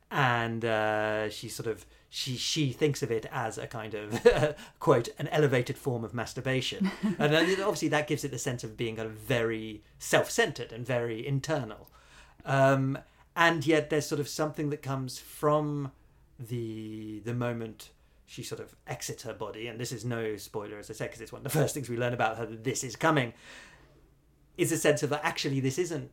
and 0.09 0.65
uh, 0.65 1.30
she 1.30 1.49
sort 1.49 1.67
of 1.67 1.86
she 2.14 2.36
she 2.36 2.74
thinks 2.74 3.01
of 3.01 3.09
it 3.09 3.26
as 3.32 3.57
a 3.57 3.66
kind 3.66 3.93
of 3.93 4.57
quote 4.80 5.07
an 5.18 5.30
elevated 5.30 5.78
form 5.78 6.03
of 6.03 6.14
masturbation, 6.14 6.91
and 7.18 7.34
obviously 7.34 7.88
that 7.88 8.05
gives 8.05 8.26
it 8.26 8.32
the 8.32 8.38
sense 8.38 8.66
of 8.66 8.76
being 8.76 8.97
kind 8.97 9.07
of 9.07 9.14
very 9.14 9.82
self-centered 9.97 10.74
and 10.74 10.86
very 10.86 11.26
internal, 11.26 11.89
um, 12.45 12.97
and 13.34 13.66
yet 13.66 13.89
there's 13.89 14.05
sort 14.05 14.20
of 14.20 14.28
something 14.28 14.72
that 14.72 14.82
comes 14.82 15.20
from 15.20 15.93
the 16.38 17.22
the 17.24 17.34
moment 17.34 17.91
she 18.26 18.43
sort 18.43 18.59
of 18.59 18.76
exits 18.88 19.24
her 19.24 19.34
body, 19.34 19.68
and 19.68 19.80
this 19.80 19.93
is 19.93 20.03
no 20.03 20.36
spoiler 20.36 20.78
as 20.78 20.89
I 20.89 20.93
said 20.93 21.05
because 21.05 21.22
it's 21.22 21.32
one 21.32 21.39
of 21.39 21.43
the 21.51 21.57
first 21.57 21.74
things 21.74 21.89
we 21.89 21.95
learn 21.95 22.14
about 22.14 22.36
her 22.36 22.45
that 22.45 22.66
this 22.66 22.84
is 22.84 22.97
coming. 22.97 23.34
Is 24.57 24.74
a 24.74 24.78
sense 24.78 25.01
of 25.01 25.09
that 25.12 25.22
actually 25.24 25.62
this 25.62 25.80
isn't 25.80 26.12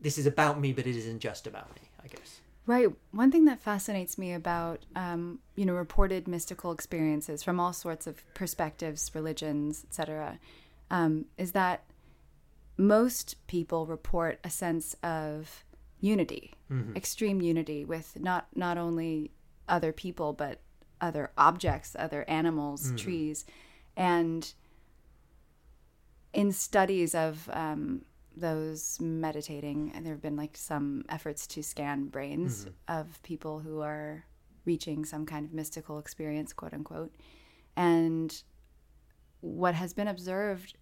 this 0.00 0.16
is 0.16 0.24
about 0.24 0.58
me, 0.58 0.72
but 0.72 0.86
it 0.86 0.96
isn't 0.96 1.18
just 1.18 1.46
about 1.46 1.74
me. 1.74 1.90
I 2.02 2.08
guess. 2.08 2.40
Right. 2.68 2.88
One 3.12 3.32
thing 3.32 3.46
that 3.46 3.60
fascinates 3.60 4.18
me 4.18 4.34
about, 4.34 4.84
um, 4.94 5.38
you 5.56 5.64
know, 5.64 5.72
reported 5.72 6.28
mystical 6.28 6.70
experiences 6.70 7.42
from 7.42 7.58
all 7.58 7.72
sorts 7.72 8.06
of 8.06 8.22
perspectives, 8.34 9.10
religions, 9.14 9.86
etc., 9.88 10.38
um, 10.90 11.24
is 11.38 11.52
that 11.52 11.84
most 12.76 13.36
people 13.46 13.86
report 13.86 14.38
a 14.44 14.50
sense 14.50 14.94
of 15.02 15.64
unity, 16.00 16.52
mm-hmm. 16.70 16.94
extreme 16.94 17.40
unity 17.40 17.86
with 17.86 18.20
not 18.20 18.48
not 18.54 18.76
only 18.76 19.30
other 19.66 19.90
people 19.90 20.34
but 20.34 20.60
other 21.00 21.30
objects, 21.38 21.96
other 21.98 22.22
animals, 22.28 22.88
mm-hmm. 22.88 22.96
trees, 22.96 23.46
and 23.96 24.52
in 26.34 26.52
studies 26.52 27.14
of 27.14 27.48
um, 27.50 28.02
those 28.40 28.98
meditating, 29.00 29.92
and 29.94 30.04
there 30.04 30.12
have 30.12 30.22
been 30.22 30.36
like 30.36 30.56
some 30.56 31.04
efforts 31.08 31.46
to 31.48 31.62
scan 31.62 32.06
brains 32.06 32.64
mm-hmm. 32.64 32.98
of 33.00 33.22
people 33.22 33.60
who 33.60 33.80
are 33.80 34.24
reaching 34.64 35.04
some 35.04 35.24
kind 35.24 35.46
of 35.46 35.52
mystical 35.52 35.98
experience, 35.98 36.52
quote 36.52 36.74
unquote. 36.74 37.14
And 37.76 38.42
what 39.40 39.74
has 39.74 39.94
been 39.94 40.08
observed 40.08 40.76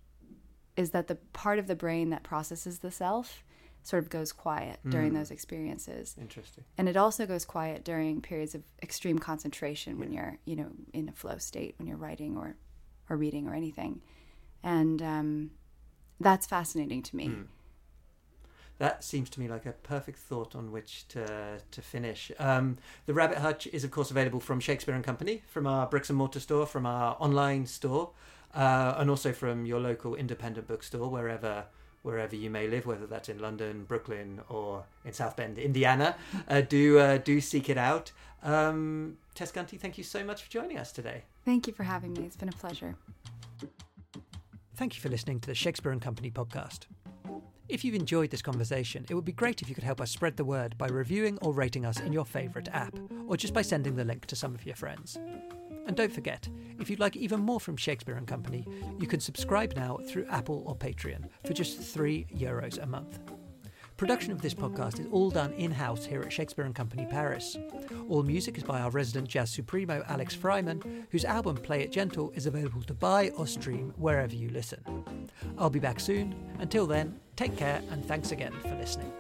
is 0.77 0.91
that 0.91 1.07
the 1.07 1.17
part 1.33 1.59
of 1.59 1.67
the 1.67 1.77
brain 1.77 2.11
that 2.11 2.23
processes 2.23 2.81
the 2.81 2.91
self 2.91 3.45
sort 3.83 4.03
of 4.03 4.11
goes 4.11 4.33
quiet 4.33 4.81
mm. 4.85 4.91
during 4.91 5.15
those 5.15 5.31
experiences. 5.31 6.17
Interesting. 6.21 6.65
And 6.77 6.89
it 6.89 6.97
also 6.97 7.25
goes 7.25 7.45
quiet 7.45 7.85
during 7.85 8.21
periods 8.21 8.55
of 8.55 8.65
extreme 8.83 9.19
concentration 9.19 9.95
yeah. 9.95 10.01
when 10.01 10.13
you're, 10.13 10.39
you 10.45 10.57
know, 10.57 10.71
in 10.93 11.09
a 11.09 11.13
flow 11.13 11.39
state 11.39 11.77
when 11.79 11.87
you're 11.87 11.97
writing 11.97 12.37
or 12.37 12.57
or 13.09 13.17
reading 13.17 13.47
or 13.47 13.55
anything. 13.55 14.01
And 14.65 15.01
um, 15.01 15.51
that's 16.21 16.47
fascinating 16.47 17.03
to 17.03 17.17
me. 17.17 17.29
Mm. 17.29 17.47
That 18.79 19.03
seems 19.03 19.31
to 19.31 19.41
me 19.41 19.49
like 19.49 19.65
a 19.65 19.73
perfect 19.73 20.19
thought 20.19 20.55
on 20.55 20.71
which 20.71 21.09
to 21.09 21.59
to 21.71 21.83
finish. 21.83 22.31
Um, 22.39 22.77
the 23.07 23.15
Rabbit 23.15 23.39
Hutch 23.39 23.67
is, 23.69 23.85
of 23.85 23.91
course, 23.91 24.11
available 24.11 24.41
from 24.41 24.61
Shakespeare 24.61 24.95
and 24.95 25.05
Company, 25.05 25.43
from 25.47 25.67
our 25.67 25.87
bricks 25.87 26.11
and 26.11 26.19
mortar 26.19 26.41
store, 26.41 26.67
from 26.67 26.85
our 26.85 27.17
online 27.19 27.67
store, 27.67 28.11
uh, 28.55 28.95
and 28.99 29.09
also 29.09 29.33
from 29.33 29.65
your 29.65 29.81
local 29.81 30.15
independent 30.15 30.67
bookstore, 30.67 31.09
wherever 31.09 31.65
wherever 32.03 32.37
you 32.37 32.49
may 32.49 32.69
live, 32.69 32.87
whether 32.87 33.07
that's 33.07 33.29
in 33.29 33.39
London, 33.39 33.85
Brooklyn, 33.85 34.41
or 34.49 34.85
in 35.05 35.13
South 35.13 35.37
Bend, 35.37 35.59
Indiana. 35.59 36.17
Uh, 36.49 36.61
do 36.61 36.99
uh, 36.99 37.19
do 37.19 37.41
seek 37.41 37.69
it 37.69 37.79
out. 37.79 38.13
Um, 38.43 39.17
Tess 39.35 39.51
Gunty, 39.51 39.79
thank 39.79 39.99
you 39.99 40.05
so 40.05 40.23
much 40.23 40.45
for 40.45 40.51
joining 40.51 40.79
us 40.79 40.93
today. 40.93 41.23
Thank 41.45 41.67
you 41.67 41.73
for 41.73 41.83
having 41.83 42.13
me. 42.13 42.25
It's 42.25 42.37
been 42.37 42.49
a 42.49 42.53
pleasure. 42.53 42.95
Thank 44.77 44.95
you 44.95 45.01
for 45.01 45.09
listening 45.09 45.41
to 45.41 45.49
the 45.49 45.55
Shakespeare 45.55 45.91
and 45.91 46.03
Company 46.03 46.31
podcast. 46.31 46.81
If 47.67 47.83
you've 47.83 47.95
enjoyed 47.95 48.29
this 48.29 48.43
conversation, 48.43 49.07
it 49.09 49.15
would 49.15 49.25
be 49.25 49.33
great 49.33 49.63
if 49.63 49.71
you 49.71 49.75
could 49.75 49.83
help 49.83 50.03
us 50.03 50.11
spread 50.11 50.37
the 50.37 50.45
word 50.45 50.77
by 50.77 50.89
reviewing 50.89 51.39
or 51.41 51.55
rating 51.55 51.87
us 51.87 51.99
in 51.99 52.13
your 52.13 52.27
favourite 52.27 52.69
app, 52.69 52.95
or 53.27 53.39
just 53.39 53.55
by 53.55 53.63
sending 53.63 53.97
the 53.97 54.05
link 54.05 54.27
to 54.27 54.37
some 54.37 54.55
of 54.55 54.67
your 54.67 54.77
friends. 54.77 55.19
And 55.87 55.97
don't 55.97 56.13
forget, 56.13 56.47
if 56.79 56.91
you'd 56.91 57.01
like 57.01 57.17
even 57.17 57.41
more 57.41 57.59
from 57.59 57.79
Shakespeare 57.79 58.17
and 58.17 58.27
Company, 58.27 58.67
you 58.99 59.07
can 59.07 59.19
subscribe 59.19 59.75
now 59.77 59.99
through 60.07 60.27
Apple 60.27 60.63
or 60.67 60.77
Patreon 60.77 61.25
for 61.47 61.55
just 61.55 61.81
3 61.81 62.27
euros 62.37 62.81
a 62.81 62.85
month. 62.85 63.19
Production 63.97 64.31
of 64.31 64.43
this 64.43 64.53
podcast 64.53 65.01
is 65.01 65.07
all 65.11 65.31
done 65.31 65.53
in 65.55 65.71
house 65.71 66.05
here 66.05 66.21
at 66.21 66.31
Shakespeare 66.31 66.67
and 66.67 66.75
Company 66.75 67.07
Paris. 67.11 67.57
All 68.11 68.23
music 68.23 68.59
is 68.59 68.63
by 68.63 68.81
our 68.81 68.91
resident 68.91 69.27
jazz 69.27 69.51
supremo 69.51 70.05
Alex 70.07 70.37
Freiman, 70.37 71.07
whose 71.11 71.25
album 71.25 71.57
Play 71.57 71.81
It 71.81 71.93
Gentle 71.93 72.31
is 72.35 72.45
available 72.45 72.83
to 72.83 72.93
buy 72.93 73.31
or 73.31 73.47
stream 73.47 73.95
wherever 73.97 74.35
you 74.35 74.51
listen. 74.51 74.85
I'll 75.57 75.71
be 75.71 75.79
back 75.79 75.99
soon. 75.99 76.35
Until 76.59 76.87
then, 76.87 77.19
take 77.37 77.57
care 77.57 77.81
and 77.91 78.05
thanks 78.05 78.33
again 78.33 78.53
for 78.63 78.75
listening. 78.75 79.11